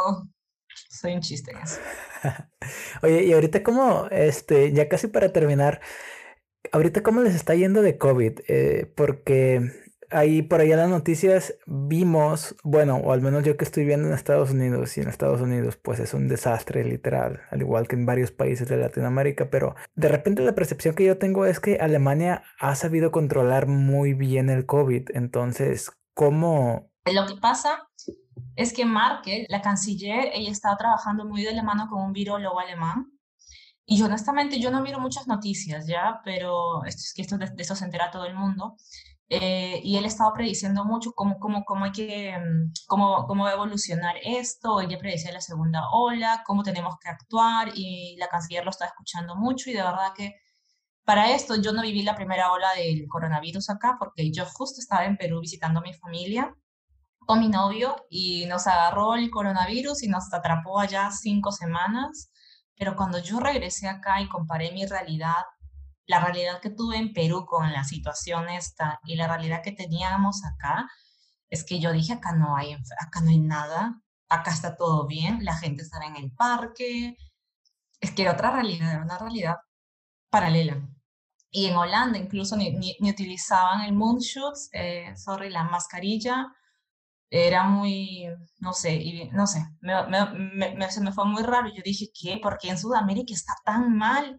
soy 0.90 1.14
un 1.14 1.22
chiste 1.22 1.52
en 1.52 1.60
eso. 1.60 1.80
Oye, 3.04 3.24
y 3.26 3.34
ahorita 3.34 3.64
como, 3.64 4.08
este, 4.08 4.74
ya 4.74 4.90
casi 4.90 5.08
para 5.08 5.32
terminar, 5.32 5.82
ahorita 6.72 7.04
cómo 7.04 7.22
les 7.22 7.36
está 7.36 7.56
yendo 7.56 7.82
de 7.82 7.98
COVID, 7.98 8.40
eh, 8.48 8.92
porque 8.96 9.85
ahí 10.12 10.42
por 10.42 10.62
allá 10.62 10.78
las 10.78 10.90
noticias 10.90 11.56
vimos, 11.66 12.56
bueno, 12.64 12.98
o 12.98 13.12
al 13.12 13.22
menos 13.22 13.44
yo 13.44 13.58
que 13.58 13.66
estoy 13.66 13.86
viendo 13.86 14.08
en 14.08 14.14
Estados 14.14 14.52
Unidos 14.52 14.98
y 14.98 15.02
en 15.02 15.10
Estados 15.10 15.42
Unidos 15.42 15.78
pues 15.78 16.00
es 16.00 16.14
un 16.14 16.28
desastre 16.28 16.84
literal, 16.84 17.42
al 17.52 17.62
igual 17.62 17.88
que 17.88 17.96
en 17.96 18.06
varios 18.06 18.32
países 18.32 18.68
de 18.68 18.78
Latinoamérica, 18.78 19.50
pero 19.50 19.76
de 19.96 20.08
repente 20.08 20.42
la 20.42 20.56
percepción 20.56 20.96
que 20.96 21.06
yo 21.06 21.18
tengo 21.18 21.46
es 21.46 21.60
que 21.60 21.78
Alemania 21.78 22.44
ha 22.60 22.76
sabido 22.76 23.12
controlar 23.12 23.68
muy 23.68 24.14
bien 24.14 24.50
el 24.50 24.66
COVID, 24.66 25.10
entonces, 25.14 25.92
¿cómo? 26.14 26.90
Lo 27.12 27.28
que 27.28 27.36
pasa 27.40 27.88
es 28.56 28.74
que 28.74 28.86
Merkel, 28.86 29.46
la 29.50 29.62
canciller, 29.62 30.30
ella 30.34 30.52
estaba 30.52 30.78
trabajando 30.78 31.26
muy 31.26 31.44
de 31.44 31.54
la 31.54 31.64
mano 31.64 31.88
con 31.90 32.02
un 32.02 32.14
virólogo 32.14 32.60
alemán 32.60 33.12
y 33.86 34.02
honestamente, 34.02 34.60
yo 34.60 34.72
no 34.72 34.82
miro 34.82 35.00
muchas 35.00 35.28
noticias 35.28 35.86
ya, 35.86 36.20
pero 36.24 36.84
es 36.86 37.14
que 37.14 37.22
esto, 37.22 37.38
de, 37.38 37.52
esto 37.58 37.76
se 37.76 37.86
entera 37.86 38.10
todo 38.10 38.26
el 38.26 38.34
mundo. 38.34 38.78
Eh, 39.30 39.82
y 39.84 39.98
él 39.98 40.06
estaba 40.06 40.34
prediciendo 40.34 40.86
mucho 40.86 41.12
cómo, 41.14 41.40
cómo, 41.40 41.66
cómo 41.66 41.86
hay 41.86 41.92
que, 41.92 42.38
mm, 42.38 42.72
cómo, 42.88 43.26
cómo 43.26 43.46
va 43.46 43.52
a 43.52 43.54
evolucionar 43.54 44.16
esto, 44.24 44.82
ella 44.82 45.00
predecía 45.00 45.32
la 45.32 45.42
segunda 45.42 45.90
ola, 45.92 46.44
cómo 46.46 46.62
tenemos 46.64 46.96
que 47.00 47.10
actuar, 47.10 47.72
y 47.76 48.16
la 48.18 48.28
canciller 48.28 48.64
lo 48.64 48.70
está 48.70 48.86
escuchando 48.86 49.36
mucho, 49.36 49.70
y 49.70 49.74
de 49.74 49.82
verdad 49.82 50.14
que 50.16 50.36
para 51.06 51.32
esto 51.32 51.56
yo 51.56 51.74
no 51.74 51.82
viví 51.84 52.04
la 52.04 52.16
primera 52.16 52.52
ola 52.52 52.68
del 52.76 53.08
coronavirus 53.08 53.70
acá, 53.72 53.98
porque 54.00 54.32
yo 54.32 54.46
justo 54.46 54.80
estaba 54.82 55.06
en 55.06 55.18
Perú 55.18 55.40
visitando 55.42 55.80
a 55.80 55.84
mi 55.84 55.94
familia 55.94 56.56
con 57.20 57.40
mi 57.40 57.50
novio, 57.50 57.96
y 58.10 58.46
nos 58.48 58.68
agarró 58.68 59.16
el 59.16 59.32
coronavirus 59.32 60.04
y 60.04 60.08
nos 60.10 60.32
atrapó 60.34 60.80
allá 60.80 61.10
cinco 61.12 61.52
semanas, 61.52 62.32
pero 62.78 62.96
cuando 62.96 63.20
yo 63.20 63.40
regresé 63.40 63.88
acá 63.88 64.22
y 64.22 64.30
comparé 64.30 64.72
mi 64.72 64.86
realidad, 64.86 65.44
la 66.08 66.20
realidad 66.20 66.62
que 66.62 66.70
tuve 66.70 66.98
en 66.98 67.14
Perú 67.14 67.46
con 67.46 67.72
la 67.72 67.84
situación 67.84 68.50
esta 68.50 69.00
y 69.06 69.16
la 69.16 69.28
realidad 69.28 69.62
que 69.64 69.72
teníamos 69.72 70.44
acá, 70.46 70.90
es 71.50 71.64
que 71.64 71.80
yo 71.80 71.92
dije, 71.92 72.14
acá 72.14 72.34
no 72.34 72.56
hay, 72.56 72.74
acá 72.74 73.22
no 73.22 73.30
hay 73.30 73.40
nada, 73.40 74.02
acá 74.30 74.52
está 74.52 74.76
todo 74.76 75.08
bien, 75.08 75.44
la 75.44 75.58
gente 75.58 75.84
está 75.84 76.06
en 76.06 76.16
el 76.18 76.32
parque. 76.32 77.16
Es 78.00 78.12
que 78.12 78.24
era 78.24 78.34
otra 78.34 78.52
realidad, 78.52 78.92
era 78.92 79.04
una 79.04 79.18
realidad 79.18 79.56
paralela. 80.30 80.88
Y 81.52 81.68
en 81.68 81.76
Holanda 81.78 82.18
incluso 82.18 82.58
ni, 82.58 82.72
ni, 82.74 83.10
utilizaban 83.10 83.82
el 83.82 83.94
moonshoots, 83.94 84.70
eh, 84.74 85.14
sorry, 85.16 85.50
la 85.50 85.64
mascarilla, 85.64 86.48
era 87.30 87.64
muy, 87.64 88.28
no 88.60 88.74
sé, 88.74 89.30
no 89.34 89.48
sé, 89.48 89.66
me, 89.82 90.76
me, 90.76 90.92
se 90.92 91.02
me 91.02 91.12
fue 91.12 91.26
muy 91.26 91.44
raro. 91.44 91.70
Yo 91.74 91.82
dije, 91.84 92.08
¿qué? 92.14 92.40
¿Por 92.42 92.58
qué 92.58 92.70
en 92.70 92.78
Sudamérica 92.78 93.34
está 93.34 93.54
tan 93.66 93.96
mal? 93.98 94.38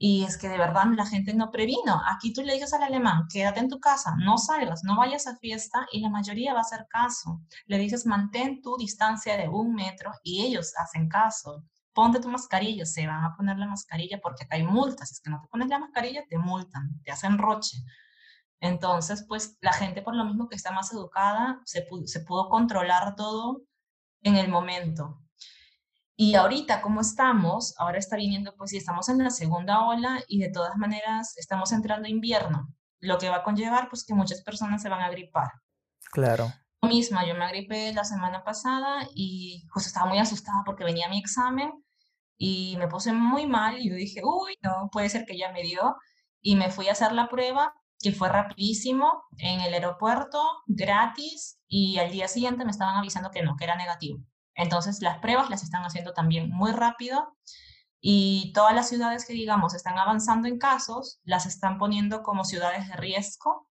Y 0.00 0.22
es 0.24 0.38
que 0.38 0.48
de 0.48 0.58
verdad 0.58 0.84
la 0.96 1.06
gente 1.06 1.34
no 1.34 1.50
previno. 1.50 2.00
Aquí 2.08 2.32
tú 2.32 2.42
le 2.42 2.54
dices 2.54 2.72
al 2.72 2.84
alemán, 2.84 3.26
quédate 3.32 3.60
en 3.60 3.68
tu 3.68 3.80
casa, 3.80 4.14
no 4.18 4.38
salgas, 4.38 4.84
no 4.84 4.96
vayas 4.96 5.26
a 5.26 5.36
fiesta 5.36 5.86
y 5.92 6.00
la 6.00 6.08
mayoría 6.08 6.52
va 6.52 6.60
a 6.60 6.62
hacer 6.62 6.86
caso. 6.88 7.40
Le 7.66 7.78
dices, 7.78 8.06
mantén 8.06 8.62
tu 8.62 8.76
distancia 8.76 9.36
de 9.36 9.48
un 9.48 9.74
metro 9.74 10.12
y 10.22 10.44
ellos 10.46 10.72
hacen 10.78 11.08
caso. 11.08 11.64
Ponte 11.92 12.20
tu 12.20 12.28
mascarilla, 12.28 12.86
se 12.86 13.06
van 13.08 13.24
a 13.24 13.34
poner 13.36 13.58
la 13.58 13.66
mascarilla 13.66 14.20
porque 14.22 14.44
acá 14.44 14.54
hay 14.56 14.62
multas. 14.62 15.10
Es 15.10 15.20
que 15.20 15.30
no 15.30 15.40
te 15.40 15.48
pones 15.48 15.68
la 15.68 15.80
mascarilla, 15.80 16.24
te 16.28 16.38
multan, 16.38 17.00
te 17.02 17.10
hacen 17.10 17.36
roche. 17.38 17.78
Entonces, 18.60 19.24
pues 19.28 19.56
la 19.60 19.72
gente 19.72 20.02
por 20.02 20.14
lo 20.14 20.24
mismo 20.24 20.48
que 20.48 20.56
está 20.56 20.72
más 20.72 20.92
educada, 20.92 21.60
se 21.64 21.82
pudo, 21.82 22.48
controlar 22.48 23.14
todo 23.16 23.62
en 24.22 24.36
el 24.36 24.48
momento. 24.48 25.22
Y 26.20 26.34
ahorita, 26.34 26.82
como 26.82 27.00
estamos, 27.00 27.76
ahora 27.78 27.98
está 27.98 28.16
viniendo, 28.16 28.52
pues 28.56 28.70
si 28.70 28.76
estamos 28.76 29.08
en 29.08 29.18
la 29.18 29.30
segunda 29.30 29.86
ola 29.86 30.20
y 30.26 30.40
de 30.40 30.50
todas 30.50 30.76
maneras 30.76 31.36
estamos 31.36 31.70
entrando 31.70 32.08
invierno, 32.08 32.74
lo 32.98 33.18
que 33.18 33.28
va 33.28 33.36
a 33.36 33.42
conllevar, 33.44 33.88
pues 33.88 34.04
que 34.04 34.14
muchas 34.14 34.42
personas 34.42 34.82
se 34.82 34.88
van 34.88 35.00
a 35.00 35.10
gripar. 35.10 35.48
Claro. 36.10 36.52
Yo 36.82 36.88
misma, 36.88 37.24
yo 37.24 37.36
me 37.36 37.44
agripé 37.44 37.92
la 37.92 38.02
semana 38.02 38.42
pasada 38.42 39.06
y 39.14 39.64
pues 39.72 39.86
estaba 39.86 40.06
muy 40.06 40.18
asustada 40.18 40.64
porque 40.66 40.82
venía 40.82 41.08
mi 41.08 41.20
examen 41.20 41.70
y 42.36 42.76
me 42.78 42.88
puse 42.88 43.12
muy 43.12 43.46
mal 43.46 43.78
y 43.78 43.88
yo 43.88 43.94
dije, 43.94 44.20
uy, 44.24 44.56
no, 44.60 44.88
puede 44.90 45.08
ser 45.10 45.24
que 45.24 45.38
ya 45.38 45.52
me 45.52 45.62
dio. 45.62 45.94
Y 46.40 46.56
me 46.56 46.72
fui 46.72 46.88
a 46.88 46.92
hacer 46.92 47.12
la 47.12 47.28
prueba 47.28 47.72
que 48.00 48.10
fue 48.10 48.28
rapidísimo 48.28 49.22
en 49.36 49.60
el 49.60 49.72
aeropuerto, 49.72 50.42
gratis, 50.66 51.60
y 51.68 51.98
al 51.98 52.10
día 52.10 52.26
siguiente 52.26 52.64
me 52.64 52.72
estaban 52.72 52.96
avisando 52.96 53.30
que 53.30 53.42
no, 53.42 53.54
que 53.56 53.64
era 53.64 53.76
negativo. 53.76 54.18
Entonces 54.58 55.00
las 55.00 55.18
pruebas 55.20 55.48
las 55.50 55.62
están 55.62 55.84
haciendo 55.84 56.12
también 56.12 56.50
muy 56.50 56.72
rápido 56.72 57.36
y 58.00 58.52
todas 58.54 58.74
las 58.74 58.88
ciudades 58.88 59.24
que 59.24 59.32
digamos 59.32 59.72
están 59.74 59.98
avanzando 59.98 60.48
en 60.48 60.58
casos, 60.58 61.20
las 61.22 61.46
están 61.46 61.78
poniendo 61.78 62.22
como 62.22 62.44
ciudades 62.44 62.88
de 62.88 62.96
riesgo. 62.96 63.70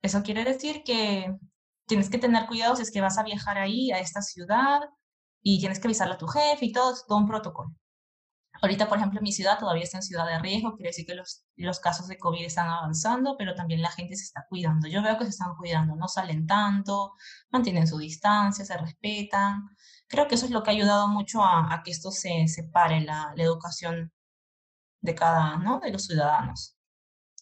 Eso 0.00 0.22
quiere 0.22 0.44
decir 0.44 0.84
que 0.84 1.36
tienes 1.86 2.08
que 2.08 2.18
tener 2.18 2.46
cuidado 2.46 2.76
si 2.76 2.82
es 2.82 2.92
que 2.92 3.00
vas 3.00 3.18
a 3.18 3.24
viajar 3.24 3.58
ahí, 3.58 3.90
a 3.90 3.98
esta 3.98 4.22
ciudad, 4.22 4.80
y 5.42 5.58
tienes 5.58 5.80
que 5.80 5.88
avisarle 5.88 6.14
a 6.14 6.18
tu 6.18 6.28
jefe 6.28 6.66
y 6.66 6.72
todo, 6.72 6.94
todo 7.06 7.18
un 7.18 7.26
protocolo. 7.26 7.74
Ahorita, 8.62 8.88
por 8.88 8.98
ejemplo, 8.98 9.20
mi 9.20 9.32
ciudad 9.32 9.58
todavía 9.58 9.82
está 9.82 9.98
en 9.98 10.04
ciudad 10.04 10.26
de 10.26 10.38
riesgo, 10.38 10.76
quiere 10.76 10.90
decir 10.90 11.04
que 11.04 11.16
los, 11.16 11.44
los 11.56 11.80
casos 11.80 12.06
de 12.06 12.18
COVID 12.18 12.44
están 12.44 12.68
avanzando, 12.68 13.34
pero 13.36 13.56
también 13.56 13.82
la 13.82 13.90
gente 13.90 14.14
se 14.14 14.22
está 14.24 14.46
cuidando. 14.48 14.86
Yo 14.86 15.02
veo 15.02 15.18
que 15.18 15.24
se 15.24 15.30
están 15.30 15.56
cuidando, 15.56 15.96
no 15.96 16.06
salen 16.06 16.46
tanto, 16.46 17.14
mantienen 17.50 17.88
su 17.88 17.98
distancia, 17.98 18.64
se 18.64 18.76
respetan. 18.76 19.68
Creo 20.12 20.28
que 20.28 20.34
eso 20.34 20.44
es 20.44 20.52
lo 20.52 20.62
que 20.62 20.68
ha 20.68 20.74
ayudado 20.74 21.08
mucho 21.08 21.42
a, 21.42 21.80
que 21.82 21.90
esto 21.90 22.10
se 22.10 22.46
separe, 22.46 23.00
la, 23.00 23.32
educación 23.38 24.12
de 25.00 25.14
cada, 25.14 25.56
¿no? 25.56 25.80
De 25.80 25.90
los 25.90 26.04
ciudadanos. 26.04 26.76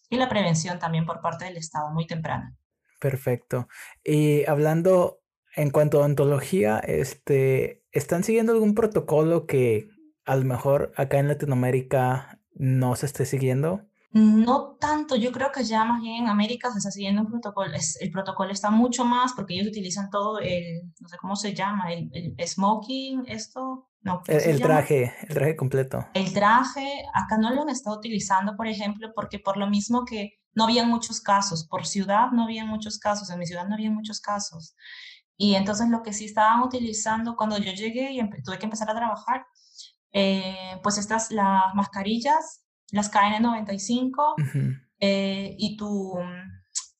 Y 0.09 0.15
la 0.15 0.29
prevención 0.29 0.79
también 0.79 1.05
por 1.05 1.19
parte 1.19 1.43
del 1.43 1.57
Estado, 1.57 1.91
muy 1.91 2.07
temprana. 2.07 2.55
Perfecto. 3.01 3.67
Y 4.05 4.45
hablando 4.45 5.19
en 5.53 5.71
cuanto 5.71 6.01
a 6.01 6.05
ontología, 6.05 6.79
este, 6.79 7.83
¿están 7.91 8.23
siguiendo 8.23 8.53
algún 8.53 8.73
protocolo 8.73 9.47
que 9.47 9.89
a 10.23 10.37
lo 10.37 10.45
mejor 10.45 10.93
acá 10.95 11.19
en 11.19 11.27
Latinoamérica 11.27 12.39
no 12.53 12.95
se 12.95 13.05
esté 13.05 13.25
siguiendo? 13.25 13.85
No 14.13 14.75
tanto, 14.77 15.15
yo 15.15 15.31
creo 15.31 15.53
que 15.53 15.63
ya 15.63 15.85
más 15.85 16.01
bien 16.01 16.23
en 16.23 16.29
América 16.29 16.69
se 16.71 16.79
está 16.79 16.91
siguiendo 16.91 17.21
un 17.21 17.27
protocolo, 17.27 17.71
el 18.01 18.11
protocolo 18.11 18.51
está 18.51 18.69
mucho 18.69 19.05
más 19.05 19.31
porque 19.33 19.53
ellos 19.53 19.67
utilizan 19.67 20.09
todo 20.09 20.39
el, 20.39 20.81
no 20.99 21.07
sé 21.07 21.17
cómo 21.17 21.37
se 21.37 21.53
llama, 21.53 21.93
el, 21.93 22.35
smoking, 22.45 23.23
esto, 23.27 23.87
no. 24.01 24.21
El, 24.27 24.61
traje, 24.61 25.13
el 25.27 25.33
traje 25.33 25.55
completo. 25.55 26.05
El 26.13 26.33
traje, 26.33 27.05
acá 27.13 27.37
no 27.37 27.53
lo 27.53 27.61
han 27.61 27.69
estado 27.69 27.97
utilizando, 27.97 28.57
por 28.57 28.67
ejemplo, 28.67 29.11
porque 29.15 29.39
por 29.39 29.55
lo 29.55 29.67
mismo 29.67 30.03
que 30.03 30.41
no 30.53 30.65
había 30.65 30.85
muchos 30.85 31.21
casos, 31.21 31.65
por 31.69 31.85
ciudad 31.87 32.31
no 32.31 32.43
había 32.43 32.65
muchos 32.65 32.99
casos, 32.99 33.29
en 33.29 33.39
mi 33.39 33.45
ciudad 33.45 33.65
no 33.67 33.75
había 33.75 33.91
muchos 33.91 34.19
casos. 34.19 34.75
Y 35.37 35.55
entonces 35.55 35.87
lo 35.87 36.03
que 36.03 36.11
sí 36.11 36.25
estaban 36.25 36.61
utilizando 36.61 37.35
cuando 37.37 37.57
yo 37.57 37.71
llegué 37.71 38.11
y 38.11 38.19
tuve 38.43 38.59
que 38.59 38.65
empezar 38.65 38.89
a 38.89 38.95
trabajar, 38.95 39.45
eh, 40.11 40.79
pues 40.83 40.97
estas, 40.97 41.31
las 41.31 41.73
mascarillas, 41.73 42.65
las 42.91 43.11
KN95 43.11 44.79
eh, 44.99 45.55
y 45.57 45.77
tu 45.77 46.19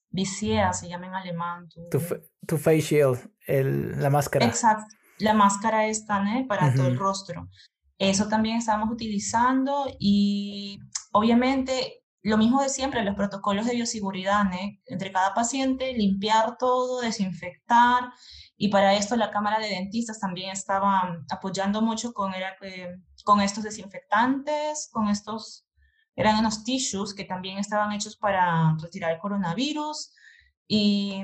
Visier, 0.10 0.74
se 0.74 0.90
llama 0.90 1.08
en 1.08 1.14
alemán. 1.14 1.70
Tu, 1.70 2.00
tu, 2.46 2.58
face 2.58 2.82
shield, 2.82 3.32
el, 3.48 4.02
la 4.02 4.10
máscara. 4.10 4.46
Exacto, 4.46 4.94
la 5.20 5.34
máscara 5.34 5.88
esta, 5.88 6.22
¿no? 6.22 6.48
Para 6.48 6.74
todo 6.74 6.88
el 6.88 6.98
rostro. 6.98 7.48
Eso 7.98 8.28
también 8.28 8.58
estábamos 8.58 8.92
utilizando 8.92 9.86
y 10.00 10.80
obviamente 11.14 12.02
lo 12.24 12.38
mismo 12.38 12.62
de 12.62 12.70
siempre, 12.70 13.04
los 13.04 13.16
protocolos 13.16 13.66
de 13.66 13.76
bioseguridad, 13.76 14.52
¿eh? 14.54 14.80
entre 14.86 15.12
cada 15.12 15.34
paciente, 15.34 15.94
limpiar 15.94 16.58
todo, 16.58 17.02
desinfectar, 17.02 18.12
y 18.58 18.68
para 18.68 18.94
esto 18.94 19.16
la 19.16 19.32
Cámara 19.32 19.60
de 19.60 19.70
Dentistas 19.70 20.20
también 20.20 20.52
estaba 20.52 21.18
apoyando 21.32 21.82
mucho 21.82 22.14
con, 22.14 22.34
era, 22.36 22.56
eh, 22.62 22.96
con 23.24 23.42
estos 23.42 23.64
desinfectantes, 23.64 24.88
con 24.92 25.08
estos, 25.08 25.66
eran 26.16 26.38
unos 26.40 26.64
tissues 26.64 27.14
que 27.14 27.26
también 27.26 27.58
estaban 27.58 27.92
hechos 27.94 28.18
para 28.18 28.76
retirar 28.82 29.12
el 29.14 29.20
coronavirus, 29.20 30.14
y 30.68 31.24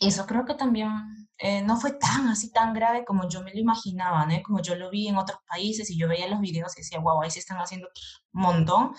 eso 0.00 0.26
creo 0.26 0.44
que 0.44 0.54
también 0.54 0.90
eh, 1.38 1.62
no 1.62 1.76
fue 1.76 1.92
tan 1.92 2.28
así 2.28 2.52
tan 2.52 2.72
grave 2.74 3.04
como 3.04 3.28
yo 3.28 3.42
me 3.42 3.52
lo 3.52 3.60
imaginaba, 3.60 4.26
¿no? 4.26 4.42
como 4.42 4.62
yo 4.62 4.74
lo 4.76 4.90
vi 4.90 5.08
en 5.08 5.16
otros 5.16 5.40
países 5.48 5.90
y 5.90 5.98
yo 5.98 6.08
veía 6.08 6.28
los 6.28 6.40
videos 6.40 6.76
y 6.76 6.80
decía, 6.80 7.00
wow, 7.00 7.22
ahí 7.22 7.30
se 7.30 7.40
están 7.40 7.58
haciendo 7.58 7.88
un 8.32 8.42
montón 8.42 8.94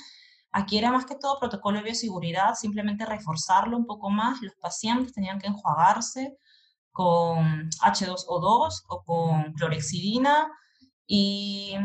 Aquí 0.58 0.78
era 0.78 0.90
más 0.90 1.06
que 1.06 1.16
todo 1.16 1.38
protocolo 1.38 1.80
de 1.80 1.84
bioseguridad, 1.84 2.54
simplemente 2.56 3.06
reforzarlo 3.06 3.76
un 3.76 3.86
poco 3.86 4.10
más. 4.10 4.42
Los 4.42 4.56
pacientes 4.56 5.12
tenían 5.12 5.38
que 5.38 5.48
enjuagarse 5.48 6.38
con 6.94 7.70
H2O2 7.72 8.86
o 8.88 9.04
con 9.04 9.52
clorexidina 9.52 10.50
y, 11.06 11.76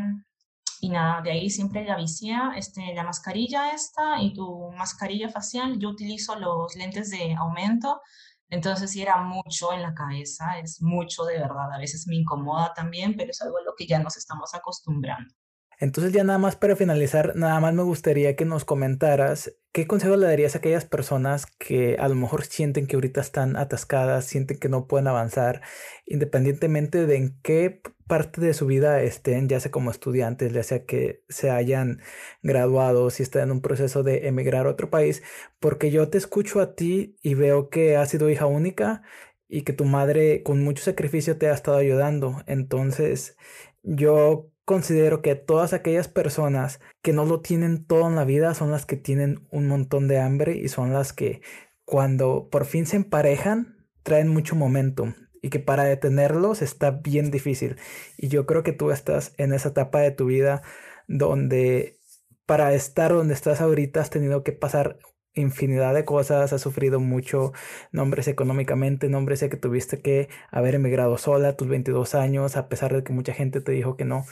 y 0.81 0.89
nada, 0.89 1.21
de 1.23 1.33
ahí 1.33 1.51
siempre 1.51 1.85
la 1.85 1.97
visía, 1.97 2.53
este, 2.57 2.95
la 2.95 3.05
mascarilla 3.05 3.73
esta 3.73 4.21
y 4.23 4.33
tu 4.35 4.71
mascarilla 4.73 5.29
facial. 5.29 5.79
Yo 5.79 5.91
utilizo 5.91 6.39
los 6.39 6.75
lentes 6.77 7.11
de 7.11 7.35
aumento, 7.35 8.01
entonces 8.49 8.91
sí 8.91 9.03
era 9.03 9.19
mucho 9.19 9.73
en 9.73 9.83
la 9.83 9.95
cabeza, 9.95 10.59
es 10.59 10.83
mucho 10.83 11.25
de 11.25 11.39
verdad. 11.39 11.73
A 11.73 11.79
veces 11.79 12.07
me 12.07 12.17
incomoda 12.17 12.73
también, 12.75 13.15
pero 13.17 13.31
es 13.31 13.43
algo 13.43 13.59
a 13.59 13.63
lo 13.63 13.75
que 13.77 13.87
ya 13.87 13.99
nos 13.99 14.17
estamos 14.17 14.55
acostumbrando. 14.55 15.35
Entonces 15.81 16.13
ya 16.13 16.25
nada 16.25 16.39
más 16.39 16.57
para 16.57 16.77
finalizar, 16.77 17.35
nada 17.37 17.59
más 17.59 17.73
me 17.73 17.83
gustaría 17.83 18.37
que 18.37 18.45
nos 18.45 18.67
comentaras 18.67 19.57
qué 19.73 19.87
consejo 19.87 20.17
le 20.17 20.27
darías 20.27 20.55
a 20.55 20.59
aquellas 20.59 20.85
personas 20.85 21.47
que 21.47 21.97
a 21.99 22.07
lo 22.09 22.15
mejor 22.17 22.45
sienten 22.45 22.87
que 22.87 22.97
ahorita 22.97 23.23
están 23.23 23.57
atascadas, 23.57 24.27
sienten 24.27 24.59
que 24.59 24.69
no 24.69 24.87
pueden 24.87 25.09
avanzar, 25.09 25.63
independientemente 26.07 27.07
de 27.07 27.17
en 27.17 27.41
qué 27.43 27.81
parte 28.07 28.43
de 28.43 28.53
su 28.53 28.67
vida 28.67 29.01
estén, 29.03 29.49
ya 29.49 29.59
sea 29.59 29.71
como 29.71 29.91
estudiantes, 29.91 30.53
ya 30.53 30.63
sea 30.65 30.85
que 30.85 31.23
se 31.31 31.51
hayan 31.51 32.03
graduado, 32.43 33.09
si 33.09 33.23
están 33.23 33.45
en 33.45 33.53
un 33.53 33.61
proceso 33.63 34.03
de 34.03 34.29
emigrar 34.29 34.67
a 34.67 34.71
otro 34.71 34.91
país, 34.91 35.23
porque 35.61 35.91
yo 35.91 36.11
te 36.11 36.19
escucho 36.19 36.61
a 36.61 36.75
ti 36.75 37.17
y 37.23 37.35
veo 37.35 37.71
que 37.71 37.97
has 37.97 38.11
sido 38.11 38.29
hija 38.29 38.45
única 38.47 39.03
y 39.49 39.63
que 39.63 39.73
tu 39.73 39.85
madre 39.87 40.43
con 40.43 40.63
mucho 40.63 40.85
sacrificio 40.85 41.39
te 41.39 41.49
ha 41.49 41.55
estado 41.55 41.79
ayudando. 41.79 42.43
Entonces, 42.47 43.37
yo 43.83 44.51
considero 44.71 45.21
que 45.21 45.35
todas 45.35 45.73
aquellas 45.73 46.07
personas 46.07 46.79
que 47.03 47.13
no 47.13 47.25
lo 47.25 47.41
tienen 47.41 47.85
todo 47.85 48.07
en 48.07 48.15
la 48.15 48.25
vida 48.25 48.55
son 48.55 48.71
las 48.71 48.87
que 48.87 48.97
tienen 48.97 49.45
un 49.51 49.67
montón 49.67 50.07
de 50.07 50.21
hambre 50.21 50.57
y 50.57 50.69
son 50.69 50.93
las 50.93 51.13
que 51.13 51.43
cuando 51.85 52.49
por 52.53 52.65
fin 52.67 52.87
se 52.87 52.95
emparejan 52.95 53.89
traen 54.05 54.29
mucho 54.29 54.55
momentum 54.55 55.15
y 55.43 55.51
que 55.51 55.59
para 55.59 55.83
detenerlos 55.83 56.63
está 56.63 56.93
bien 56.93 57.33
difícil. 57.33 57.79
Y 58.17 58.29
yo 58.29 58.47
creo 58.47 58.63
que 58.63 58.71
tú 58.71 58.93
estás 58.93 59.35
en 59.39 59.53
esa 59.53 59.71
etapa 59.71 60.03
de 60.03 60.13
tu 60.13 60.27
vida 60.27 60.63
donde 61.09 61.99
para 62.47 62.73
estar 62.73 63.13
donde 63.13 63.35
estás 63.35 63.61
ahorita 63.61 64.01
has 64.01 64.11
tenido 64.11 64.45
que 64.45 64.53
pasar 64.53 65.01
infinidad 65.35 65.95
de 65.95 66.05
cosas, 66.05 66.53
has 66.53 66.61
sufrido 66.61 67.01
mucho, 67.01 67.53
nombres 67.93 68.29
económicamente, 68.29 69.09
nombres 69.09 69.41
que 69.41 69.57
tuviste 69.57 70.03
que 70.03 70.29
haber 70.51 70.75
emigrado 70.75 71.19
sola 71.19 71.51
a 71.51 71.57
tus 71.57 71.69
22 71.69 72.15
años, 72.15 72.57
a 72.57 72.69
pesar 72.69 72.95
de 72.95 73.05
que 73.05 73.13
mucha 73.13 73.33
gente 73.33 73.61
te 73.61 73.73
dijo 73.73 73.97
que 73.97 74.05
no. 74.05 74.25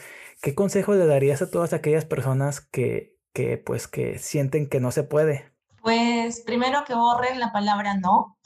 ¿Qué 0.42 0.54
consejo 0.54 0.94
le 0.94 1.06
darías 1.06 1.42
a 1.42 1.50
todas 1.50 1.72
aquellas 1.72 2.04
personas 2.04 2.60
que, 2.60 3.16
que 3.32 3.58
pues 3.58 3.88
que 3.88 4.18
sienten 4.18 4.68
que 4.68 4.80
no 4.80 4.90
se 4.90 5.02
puede? 5.02 5.52
Pues 5.82 6.42
primero 6.44 6.84
que 6.86 6.94
borren 6.94 7.40
la 7.40 7.52
palabra 7.52 7.96
no, 7.96 8.38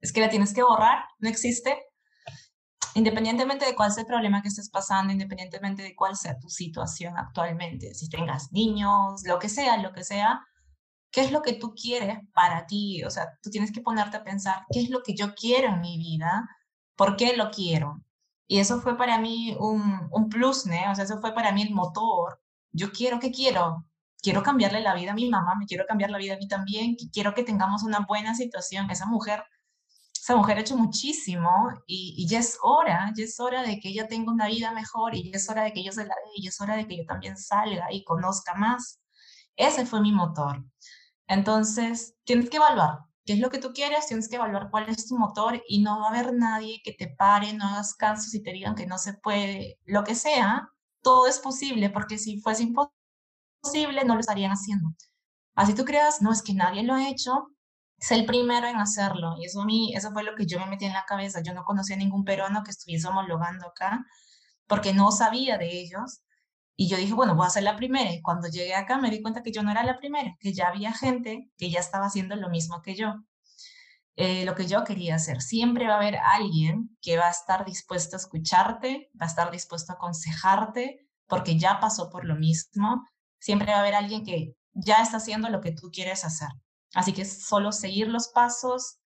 es 0.00 0.12
que 0.12 0.20
la 0.20 0.30
tienes 0.30 0.54
que 0.54 0.62
borrar, 0.62 1.04
no 1.18 1.28
existe. 1.28 1.82
Independientemente 2.94 3.66
de 3.66 3.74
cuál 3.74 3.92
sea 3.92 4.02
el 4.02 4.06
problema 4.06 4.40
que 4.40 4.48
estés 4.48 4.70
pasando, 4.70 5.12
independientemente 5.12 5.82
de 5.82 5.94
cuál 5.94 6.16
sea 6.16 6.38
tu 6.38 6.48
situación 6.48 7.14
actualmente, 7.18 7.94
si 7.94 8.08
tengas 8.08 8.50
niños, 8.52 9.22
lo 9.26 9.38
que 9.38 9.50
sea, 9.50 9.76
lo 9.76 9.92
que 9.92 10.02
sea, 10.02 10.40
¿Qué 11.16 11.22
es 11.22 11.32
lo 11.32 11.40
que 11.40 11.54
tú 11.54 11.74
quieres 11.74 12.18
para 12.34 12.66
ti? 12.66 13.02
O 13.02 13.10
sea, 13.10 13.38
tú 13.42 13.48
tienes 13.48 13.72
que 13.72 13.80
ponerte 13.80 14.18
a 14.18 14.22
pensar, 14.22 14.66
¿qué 14.70 14.82
es 14.82 14.90
lo 14.90 15.02
que 15.02 15.14
yo 15.14 15.34
quiero 15.34 15.68
en 15.68 15.80
mi 15.80 15.96
vida? 15.96 16.46
¿Por 16.94 17.16
qué 17.16 17.34
lo 17.34 17.50
quiero? 17.50 18.02
Y 18.46 18.58
eso 18.58 18.82
fue 18.82 18.98
para 18.98 19.18
mí 19.18 19.56
un, 19.58 20.10
un 20.12 20.28
plus, 20.28 20.66
¿no? 20.66 20.76
O 20.92 20.94
sea, 20.94 21.04
eso 21.04 21.18
fue 21.22 21.34
para 21.34 21.52
mí 21.52 21.62
el 21.62 21.72
motor. 21.72 22.38
Yo 22.70 22.92
quiero, 22.92 23.18
¿qué 23.18 23.30
quiero? 23.30 23.86
Quiero 24.20 24.42
cambiarle 24.42 24.82
la 24.82 24.94
vida 24.94 25.12
a 25.12 25.14
mi 25.14 25.30
mamá, 25.30 25.54
me 25.58 25.64
quiero 25.64 25.86
cambiar 25.86 26.10
la 26.10 26.18
vida 26.18 26.34
a 26.34 26.36
mí 26.36 26.48
también, 26.48 26.96
quiero 27.10 27.32
que 27.32 27.44
tengamos 27.44 27.82
una 27.82 28.00
buena 28.00 28.34
situación. 28.34 28.90
Esa 28.90 29.06
mujer, 29.06 29.42
esa 30.12 30.36
mujer 30.36 30.58
ha 30.58 30.60
hecho 30.60 30.76
muchísimo 30.76 31.48
y, 31.86 32.14
y 32.18 32.28
ya 32.28 32.40
es 32.40 32.58
hora, 32.60 33.10
ya 33.16 33.24
es 33.24 33.40
hora 33.40 33.62
de 33.62 33.80
que 33.80 33.88
ella 33.88 34.06
tenga 34.06 34.30
una 34.30 34.48
vida 34.48 34.70
mejor 34.72 35.14
y 35.14 35.30
ya 35.30 35.38
es 35.38 35.48
hora 35.48 35.62
de 35.62 35.72
que 35.72 35.82
yo 35.82 35.92
se 35.92 36.04
la 36.04 36.14
dé 36.14 36.30
y 36.36 36.42
ya 36.42 36.50
es 36.50 36.60
hora 36.60 36.76
de 36.76 36.86
que 36.86 36.98
yo 36.98 37.06
también 37.06 37.38
salga 37.38 37.90
y 37.90 38.04
conozca 38.04 38.52
más. 38.52 39.00
Ese 39.56 39.86
fue 39.86 40.02
mi 40.02 40.12
motor. 40.12 40.62
Entonces, 41.28 42.14
tienes 42.24 42.50
que 42.50 42.56
evaluar 42.58 43.00
qué 43.24 43.34
es 43.34 43.40
lo 43.40 43.50
que 43.50 43.58
tú 43.58 43.72
quieres, 43.72 44.06
tienes 44.06 44.28
que 44.28 44.36
evaluar 44.36 44.70
cuál 44.70 44.88
es 44.88 45.08
tu 45.08 45.18
motor 45.18 45.62
y 45.68 45.82
no 45.82 46.00
va 46.00 46.06
a 46.06 46.10
haber 46.10 46.32
nadie 46.34 46.80
que 46.84 46.92
te 46.92 47.08
pare, 47.08 47.52
no 47.54 47.66
hagas 47.66 47.94
caso 47.94 48.28
si 48.30 48.42
te 48.42 48.52
digan 48.52 48.74
que 48.76 48.86
no 48.86 48.98
se 48.98 49.14
puede, 49.14 49.80
lo 49.84 50.04
que 50.04 50.14
sea, 50.14 50.70
todo 51.02 51.26
es 51.26 51.38
posible, 51.40 51.90
porque 51.90 52.18
si 52.18 52.40
fuese 52.40 52.62
imposible, 52.64 54.04
no 54.04 54.14
lo 54.14 54.20
estarían 54.20 54.52
haciendo. 54.52 54.90
Así 55.54 55.74
tú 55.74 55.84
creas, 55.84 56.22
no 56.22 56.32
es 56.32 56.42
que 56.42 56.54
nadie 56.54 56.82
lo 56.84 56.94
ha 56.94 57.08
hecho, 57.08 57.48
es 57.98 58.10
el 58.12 58.26
primero 58.26 58.66
en 58.66 58.76
hacerlo. 58.76 59.34
Y 59.38 59.46
eso 59.46 59.62
a 59.62 59.64
mí, 59.66 59.94
eso 59.94 60.12
fue 60.12 60.22
lo 60.22 60.34
que 60.36 60.46
yo 60.46 60.58
me 60.60 60.66
metí 60.66 60.84
en 60.84 60.92
la 60.92 61.04
cabeza. 61.06 61.42
Yo 61.42 61.54
no 61.54 61.64
conocía 61.64 61.96
ningún 61.96 62.24
peruano 62.24 62.62
que 62.64 62.70
estuviese 62.70 63.08
homologando 63.08 63.66
acá, 63.68 64.04
porque 64.66 64.92
no 64.94 65.10
sabía 65.12 65.58
de 65.58 65.80
ellos. 65.80 66.20
Y 66.76 66.88
yo 66.88 66.96
dije, 66.98 67.14
bueno, 67.14 67.34
voy 67.34 67.46
a 67.46 67.50
ser 67.50 67.62
la 67.62 67.76
primera. 67.76 68.12
Y 68.12 68.22
cuando 68.22 68.48
llegué 68.48 68.74
acá 68.74 68.98
me 68.98 69.10
di 69.10 69.22
cuenta 69.22 69.42
que 69.42 69.52
yo 69.52 69.62
no 69.62 69.70
era 69.70 69.82
la 69.82 69.98
primera, 69.98 70.36
que 70.40 70.52
ya 70.52 70.68
había 70.68 70.92
gente 70.92 71.50
que 71.56 71.70
ya 71.70 71.80
estaba 71.80 72.06
haciendo 72.06 72.36
lo 72.36 72.50
mismo 72.50 72.82
que 72.82 72.94
yo. 72.94 73.14
Eh, 74.16 74.44
lo 74.46 74.54
que 74.54 74.66
yo 74.66 74.84
quería 74.84 75.16
hacer. 75.16 75.42
Siempre 75.42 75.86
va 75.86 75.94
a 75.94 75.96
haber 75.96 76.16
alguien 76.16 76.96
que 77.02 77.18
va 77.18 77.26
a 77.26 77.30
estar 77.30 77.64
dispuesto 77.66 78.16
a 78.16 78.18
escucharte, 78.18 79.10
va 79.20 79.26
a 79.26 79.28
estar 79.28 79.50
dispuesto 79.50 79.92
a 79.92 79.96
aconsejarte, 79.96 81.06
porque 81.26 81.58
ya 81.58 81.80
pasó 81.80 82.08
por 82.10 82.24
lo 82.24 82.36
mismo. 82.36 83.04
Siempre 83.38 83.72
va 83.72 83.78
a 83.78 83.80
haber 83.80 83.94
alguien 83.94 84.24
que 84.24 84.54
ya 84.72 85.02
está 85.02 85.18
haciendo 85.18 85.48
lo 85.50 85.60
que 85.60 85.72
tú 85.72 85.90
quieres 85.90 86.24
hacer. 86.24 86.48
Así 86.94 87.12
que 87.12 87.24
solo 87.24 87.72
seguir 87.72 88.08
los 88.08 88.28
pasos, 88.28 88.98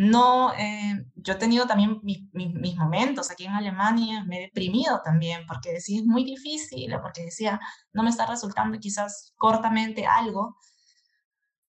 no, 0.00 0.54
eh, 0.54 1.04
yo 1.14 1.34
he 1.34 1.36
tenido 1.36 1.66
también 1.66 2.00
mis 2.02 2.76
momentos 2.76 3.30
aquí 3.30 3.44
en 3.44 3.52
Alemania, 3.52 4.24
me 4.24 4.38
he 4.38 4.40
deprimido 4.44 5.02
también 5.04 5.44
porque 5.46 5.72
decía 5.72 5.98
es 6.00 6.06
muy 6.06 6.24
difícil, 6.24 6.90
porque 7.02 7.24
decía 7.24 7.60
no 7.92 8.02
me 8.02 8.08
está 8.08 8.24
resultando 8.24 8.78
quizás 8.78 9.34
cortamente 9.36 10.06
algo, 10.06 10.56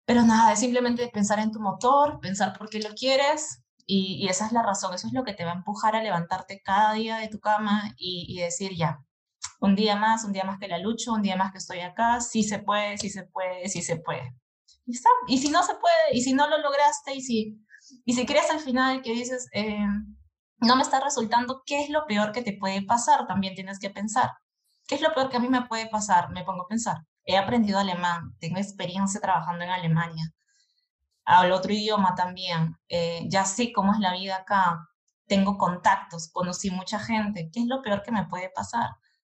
pero 0.06 0.24
nada, 0.24 0.54
es 0.54 0.60
simplemente 0.60 1.10
pensar 1.10 1.40
en 1.40 1.52
tu 1.52 1.60
motor, 1.60 2.22
pensar 2.22 2.58
por 2.58 2.70
qué 2.70 2.80
lo 2.80 2.94
quieres 2.94 3.64
y, 3.86 4.26
esa 4.30 4.46
es 4.46 4.54
la 4.54 4.64
razón, 4.64 4.94
eso 4.94 5.08
es 5.08 5.14
lo 5.14 5.26
que 5.26 5.34
te 5.34 5.44
va 5.44 5.52
a 5.52 5.56
empujar 5.56 5.98
a 5.98 6.02
levantarte 6.02 6.62
cada 6.64 6.94
día 6.94 7.18
de 7.18 7.28
tu 7.28 7.42
cama 7.42 7.94
y, 7.98 8.40
decir 8.40 8.78
ya, 8.78 9.04
un 9.60 9.76
día 9.76 9.98
más, 9.98 10.24
un 10.24 10.32
día 10.32 10.46
más 10.46 10.58
que 10.58 10.70
la 10.70 10.78
lucho, 10.78 11.12
un 11.12 11.22
día 11.22 11.36
más 11.36 11.52
que 11.52 11.58
estoy 11.58 11.82
acá, 11.82 12.22
sí 12.22 12.44
se 12.44 12.60
puede, 12.60 12.98
sí 12.98 13.10
se 13.10 13.24
puede, 13.26 13.68
sí 13.68 13.82
se 13.82 13.98
puede. 13.98 14.34
Y 15.28 15.38
si 15.38 15.50
no 15.50 15.64
se 15.64 15.74
puede, 15.74 16.14
y 16.14 16.22
si 16.22 16.34
no 16.34 16.48
lo 16.48 16.58
lograste, 16.60 17.14
y 17.14 17.22
si 17.22 17.62
y 18.06 18.14
si 18.14 18.26
crees 18.26 18.50
al 18.50 18.60
final 18.60 19.02
que 19.02 19.12
dices, 19.14 19.48
eh, 19.54 19.86
no 20.60 20.76
me 20.76 20.84
está 20.84 21.00
resultando, 21.00 21.64
¿qué 21.66 21.84
es 21.84 21.89
lo 21.89 22.06
peor 22.06 22.32
que 22.32 22.44
te 22.44 22.58
puede 22.58 22.84
pasar? 22.84 23.28
También 23.28 23.56
tienes 23.56 23.80
que 23.80 23.89
pensar. 23.89 24.32
¿Qué 24.88 24.96
es 24.96 25.02
lo 25.02 25.14
peor 25.14 25.30
que 25.30 25.38
a 25.38 25.39
mí 25.39 25.50
me 25.50 25.66
puede 25.66 25.88
pasar? 25.88 26.30
Me 26.32 26.44
pongo 26.44 26.64
a 26.64 26.68
pensar. 26.68 26.98
He 27.26 27.38
aprendido 27.38 27.80
alemán, 27.80 28.36
tengo 28.39 28.58
experiencia 28.58 29.22
trabajando 29.22 29.64
en 29.64 29.70
Alemania, 29.70 30.34
hablo 31.26 31.56
otro 31.56 31.72
idioma 31.72 32.16
también, 32.16 32.76
eh, 32.89 33.26
ya 33.30 33.46
sé 33.46 33.72
cómo 33.72 33.94
es 33.94 34.00
la 34.00 34.14
vida 34.14 34.38
acá, 34.38 34.88
tengo 35.28 35.58
contactos, 35.58 36.30
conocí 36.32 36.72
mucha 36.72 37.00
gente. 37.00 37.50
¿Qué 37.54 37.62
es 37.62 37.68
lo 37.68 37.82
peor 37.82 38.04
que 38.04 38.12
me 38.12 38.26
puede 38.26 38.50
pasar? 38.50 38.89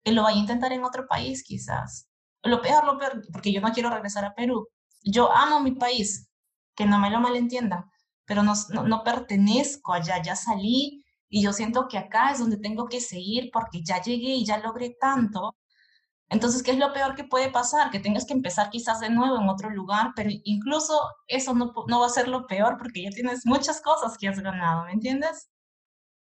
Que 0.02 0.12
lo 0.12 0.24
vaya 0.24 0.36
a 0.36 0.40
intentar 0.40 0.72
en 0.72 0.84
otro 0.84 1.06
país 1.06 1.44
quizás. 1.44 2.08
Lo 2.42 2.60
peor, 2.60 2.84
lo 2.84 2.98
peor, 2.98 3.22
porque 3.32 3.52
yo 3.52 3.60
no 3.60 3.72
quiero 3.72 3.90
regresar 3.90 4.24
a 4.24 4.34
Perú. 4.34 4.68
Yo 5.02 5.30
amo 5.32 5.60
mi 5.60 5.72
país, 5.72 6.28
que 6.74 6.84
no 6.84 6.98
me 6.98 7.10
lo 7.10 7.20
malentiendan, 7.20 7.84
pero 8.26 8.42
no, 8.42 8.54
no, 8.70 9.02
pertenezco 9.04 9.92
allá, 9.92 10.22
ya 10.22 10.36
salí 10.36 11.04
y 11.28 11.42
yo 11.42 11.52
siento 11.52 11.88
que 11.88 11.98
acá 11.98 12.32
es 12.32 12.38
donde 12.38 12.58
tengo 12.58 12.86
que 12.86 13.00
seguir 13.00 13.50
porque 13.52 13.82
ya 13.82 14.00
llegué 14.02 14.34
y 14.34 14.44
ya 14.46 14.58
logré 14.58 14.96
tanto 15.00 15.56
Entonces, 16.30 16.62
¿qué 16.62 16.72
es 16.72 16.78
lo 16.78 16.92
peor 16.92 17.14
que 17.16 17.24
puede 17.24 17.50
pasar? 17.50 17.90
Que 17.90 18.00
tengas 18.00 18.26
que 18.26 18.34
empezar 18.34 18.70
quizás 18.70 19.00
de 19.00 19.10
nuevo 19.10 19.38
en 19.40 19.48
otro 19.48 19.70
lugar, 19.70 20.12
pero 20.16 20.30
incluso 20.44 20.98
eso 21.28 21.54
no, 21.54 21.72
no 21.88 22.00
va 22.00 22.06
a 22.06 22.10
ser 22.10 22.28
lo 22.28 22.46
peor 22.46 22.76
porque 22.78 23.02
ya 23.04 23.10
tienes 23.10 23.46
muchas 23.46 23.80
cosas 23.82 24.18
que 24.18 24.28
has 24.28 24.40
ganado, 24.40 24.84
¿me 24.86 24.92
entiendes? 24.92 25.50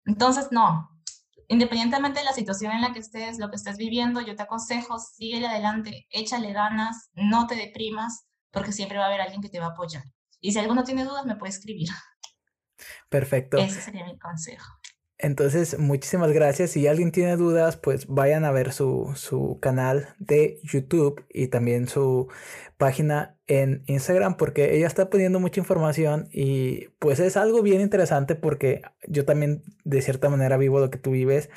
Entonces, 0.07 0.49
no, 0.53 0.89
independientemente 1.49 2.21
de 2.21 2.25
la 2.27 2.33
situación 2.33 2.73
en 2.73 2.83
la 2.83 2.93
que 2.93 3.01
estés, 3.01 3.39
lo 3.39 3.51
que 3.51 3.57
estés 3.57 3.77
viviendo, 3.77 4.21
yo 4.21 4.37
te 4.37 4.43
aconsejo, 4.43 4.99
sigue 4.99 5.47
adelante, 5.47 6.07
échale 6.11 6.53
ganas, 6.53 7.11
no 7.15 7.47
te 7.47 7.57
deprimas, 7.57 8.27
porque 8.51 8.73
siempre 8.73 8.99
va 8.99 9.05
a 9.05 9.09
haber 9.09 9.21
alguien 9.21 9.43
que 9.43 9.49
te 9.49 9.61
va 9.61 9.67
a 9.67 9.71
apoyar. 9.71 10.05
Y 10.41 10.53
si 10.53 10.59
alguno 10.59 10.85
tiene 10.85 11.05
dudas, 11.05 11.27
me 11.27 11.37
puede 11.37 11.51
escribir. 11.51 11.89
Perfecto. 13.09 13.59
Ese 13.59 13.81
sería 13.81 14.05
mi 14.05 14.19
consejo. 14.19 14.79
Entonces, 15.21 15.79
muchísimas 15.81 16.31
gracias. 16.31 16.71
Si 16.71 16.87
alguien 16.87 17.11
tiene 17.11 17.37
dudas, 17.37 17.77
pues 17.77 18.07
vayan 18.07 18.45
a 18.45 18.53
ver 18.53 18.73
su, 18.73 19.13
su, 19.17 19.59
canal 19.61 20.15
de 20.21 20.61
YouTube 20.63 21.27
y 21.29 21.49
también 21.49 21.89
su 21.89 22.29
página 22.77 23.37
en 23.49 23.83
Instagram 23.87 24.37
porque 24.37 24.77
ella 24.77 24.87
está 24.87 25.11
poniendo 25.11 25.41
mucha 25.41 25.59
información 25.61 26.29
y 26.31 26.91
pues 27.01 27.19
es 27.19 27.37
algo 27.37 27.63
bien 27.63 27.81
interesante 27.81 28.37
porque 28.37 28.83
yo 29.09 29.25
también 29.25 29.65
de 29.85 30.03
cierta 30.03 30.29
manera 30.29 30.57
vivo 30.57 30.79
lo 30.79 30.91
que 30.91 30.99
tú 30.99 31.11
vives. 31.11 31.51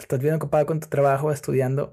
Estás 0.00 0.18
bien 0.18 0.34
ocupado 0.34 0.66
con 0.66 0.80
tu 0.80 0.88
trabajo, 0.88 1.30
estudiando 1.30 1.92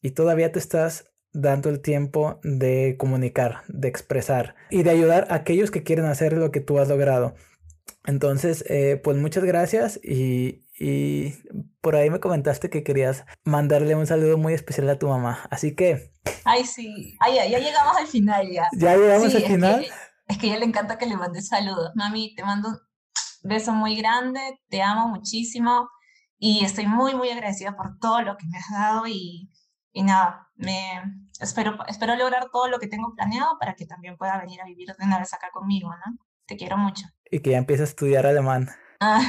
y 0.00 0.12
todavía 0.12 0.52
te 0.52 0.60
estás 0.60 1.13
dando 1.34 1.68
el 1.68 1.80
tiempo 1.80 2.40
de 2.42 2.96
comunicar, 2.98 3.62
de 3.68 3.88
expresar 3.88 4.54
y 4.70 4.84
de 4.84 4.90
ayudar 4.90 5.26
a 5.28 5.34
aquellos 5.34 5.70
que 5.70 5.82
quieren 5.82 6.06
hacer 6.06 6.32
lo 6.32 6.50
que 6.50 6.60
tú 6.60 6.78
has 6.78 6.88
logrado. 6.88 7.34
Entonces, 8.06 8.64
eh, 8.68 9.00
pues 9.02 9.16
muchas 9.16 9.44
gracias 9.44 10.00
y, 10.02 10.62
por 11.80 11.96
ahí 11.96 12.10
me 12.10 12.20
comentaste 12.20 12.68
que 12.68 12.82
querías 12.82 13.24
mandarle 13.44 13.94
un 13.94 14.06
saludo 14.06 14.38
muy 14.38 14.54
especial 14.54 14.88
a 14.90 14.98
tu 14.98 15.08
mamá. 15.08 15.46
Así 15.50 15.74
que... 15.74 16.12
Ay, 16.44 16.64
sí. 16.64 17.16
Ay, 17.20 17.50
ya, 17.50 17.58
llegamos 17.58 17.96
al 17.96 18.06
final 18.06 18.50
ya. 18.50 18.68
Ya 18.72 18.96
llegamos 18.96 19.34
al 19.34 19.42
final. 19.42 19.86
es 20.26 20.38
que 20.38 20.46
a 20.46 20.50
ella 20.50 20.58
le 20.60 20.66
encanta 20.66 20.98
que 20.98 21.06
le 21.06 21.16
mandes 21.16 21.48
saludos. 21.48 21.92
Mami, 21.94 22.34
te 22.34 22.44
mando 22.44 22.68
un 22.70 22.78
beso 23.42 23.72
muy 23.72 23.96
grande, 23.96 24.40
te 24.68 24.82
amo 24.82 25.08
muchísimo 25.08 25.88
y 26.38 26.64
estoy 26.64 26.86
muy, 26.86 27.14
muy 27.14 27.30
agradecida 27.30 27.76
por 27.76 27.98
todo 27.98 28.22
lo 28.22 28.36
que 28.36 28.46
me 28.46 28.58
has 28.58 28.70
dado 28.70 29.06
y, 29.06 29.50
y 29.92 30.02
nada, 30.02 30.48
me 30.56 31.23
espero, 31.40 31.78
espero 31.88 32.16
lograr 32.16 32.48
todo 32.50 32.68
lo 32.68 32.78
que 32.78 32.88
tengo 32.88 33.14
planeado 33.14 33.58
para 33.58 33.74
que 33.74 33.86
también 33.86 34.16
pueda 34.16 34.38
venir 34.40 34.60
a 34.60 34.64
vivir 34.64 34.88
de 34.88 35.04
una 35.04 35.18
vez 35.18 35.32
acá 35.34 35.50
conmigo, 35.52 35.90
¿no? 35.90 36.18
Te 36.46 36.56
quiero 36.56 36.76
mucho. 36.76 37.06
Y 37.30 37.40
que 37.40 37.50
ya 37.50 37.58
empiece 37.58 37.82
a 37.82 37.86
estudiar 37.86 38.26
alemán. 38.26 38.68
Ah, 39.00 39.20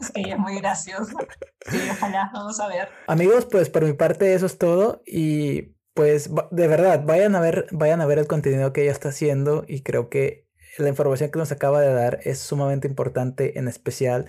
es 0.00 0.10
que 0.10 0.20
ella 0.20 0.34
es 0.34 0.38
muy 0.38 0.58
gracioso. 0.60 1.16
Sí, 1.66 1.78
ojalá, 1.90 2.30
vamos 2.32 2.60
a 2.60 2.68
ver. 2.68 2.88
Amigos, 3.06 3.46
pues 3.50 3.68
por 3.68 3.84
mi 3.84 3.92
parte 3.92 4.34
eso 4.34 4.46
es 4.46 4.58
todo 4.58 5.02
y 5.06 5.76
pues 5.94 6.30
de 6.50 6.68
verdad, 6.68 7.02
vayan 7.04 7.34
a 7.34 7.40
ver, 7.40 7.66
vayan 7.72 8.00
a 8.00 8.06
ver 8.06 8.18
el 8.18 8.26
contenido 8.26 8.72
que 8.72 8.82
ella 8.82 8.92
está 8.92 9.10
haciendo 9.10 9.64
y 9.66 9.82
creo 9.82 10.08
que 10.08 10.48
la 10.78 10.88
información 10.88 11.30
que 11.30 11.38
nos 11.38 11.52
acaba 11.52 11.80
de 11.80 11.92
dar 11.92 12.20
es 12.22 12.38
sumamente 12.38 12.88
importante, 12.88 13.58
en 13.58 13.68
especial 13.68 14.26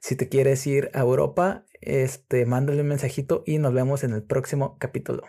si 0.00 0.16
te 0.16 0.28
quieres 0.28 0.66
ir 0.66 0.90
a 0.94 1.00
Europa, 1.00 1.64
este, 1.80 2.46
mándale 2.46 2.80
un 2.80 2.88
mensajito 2.88 3.42
y 3.44 3.58
nos 3.58 3.74
vemos 3.74 4.04
en 4.04 4.12
el 4.12 4.22
próximo 4.22 4.78
capítulo. 4.78 5.24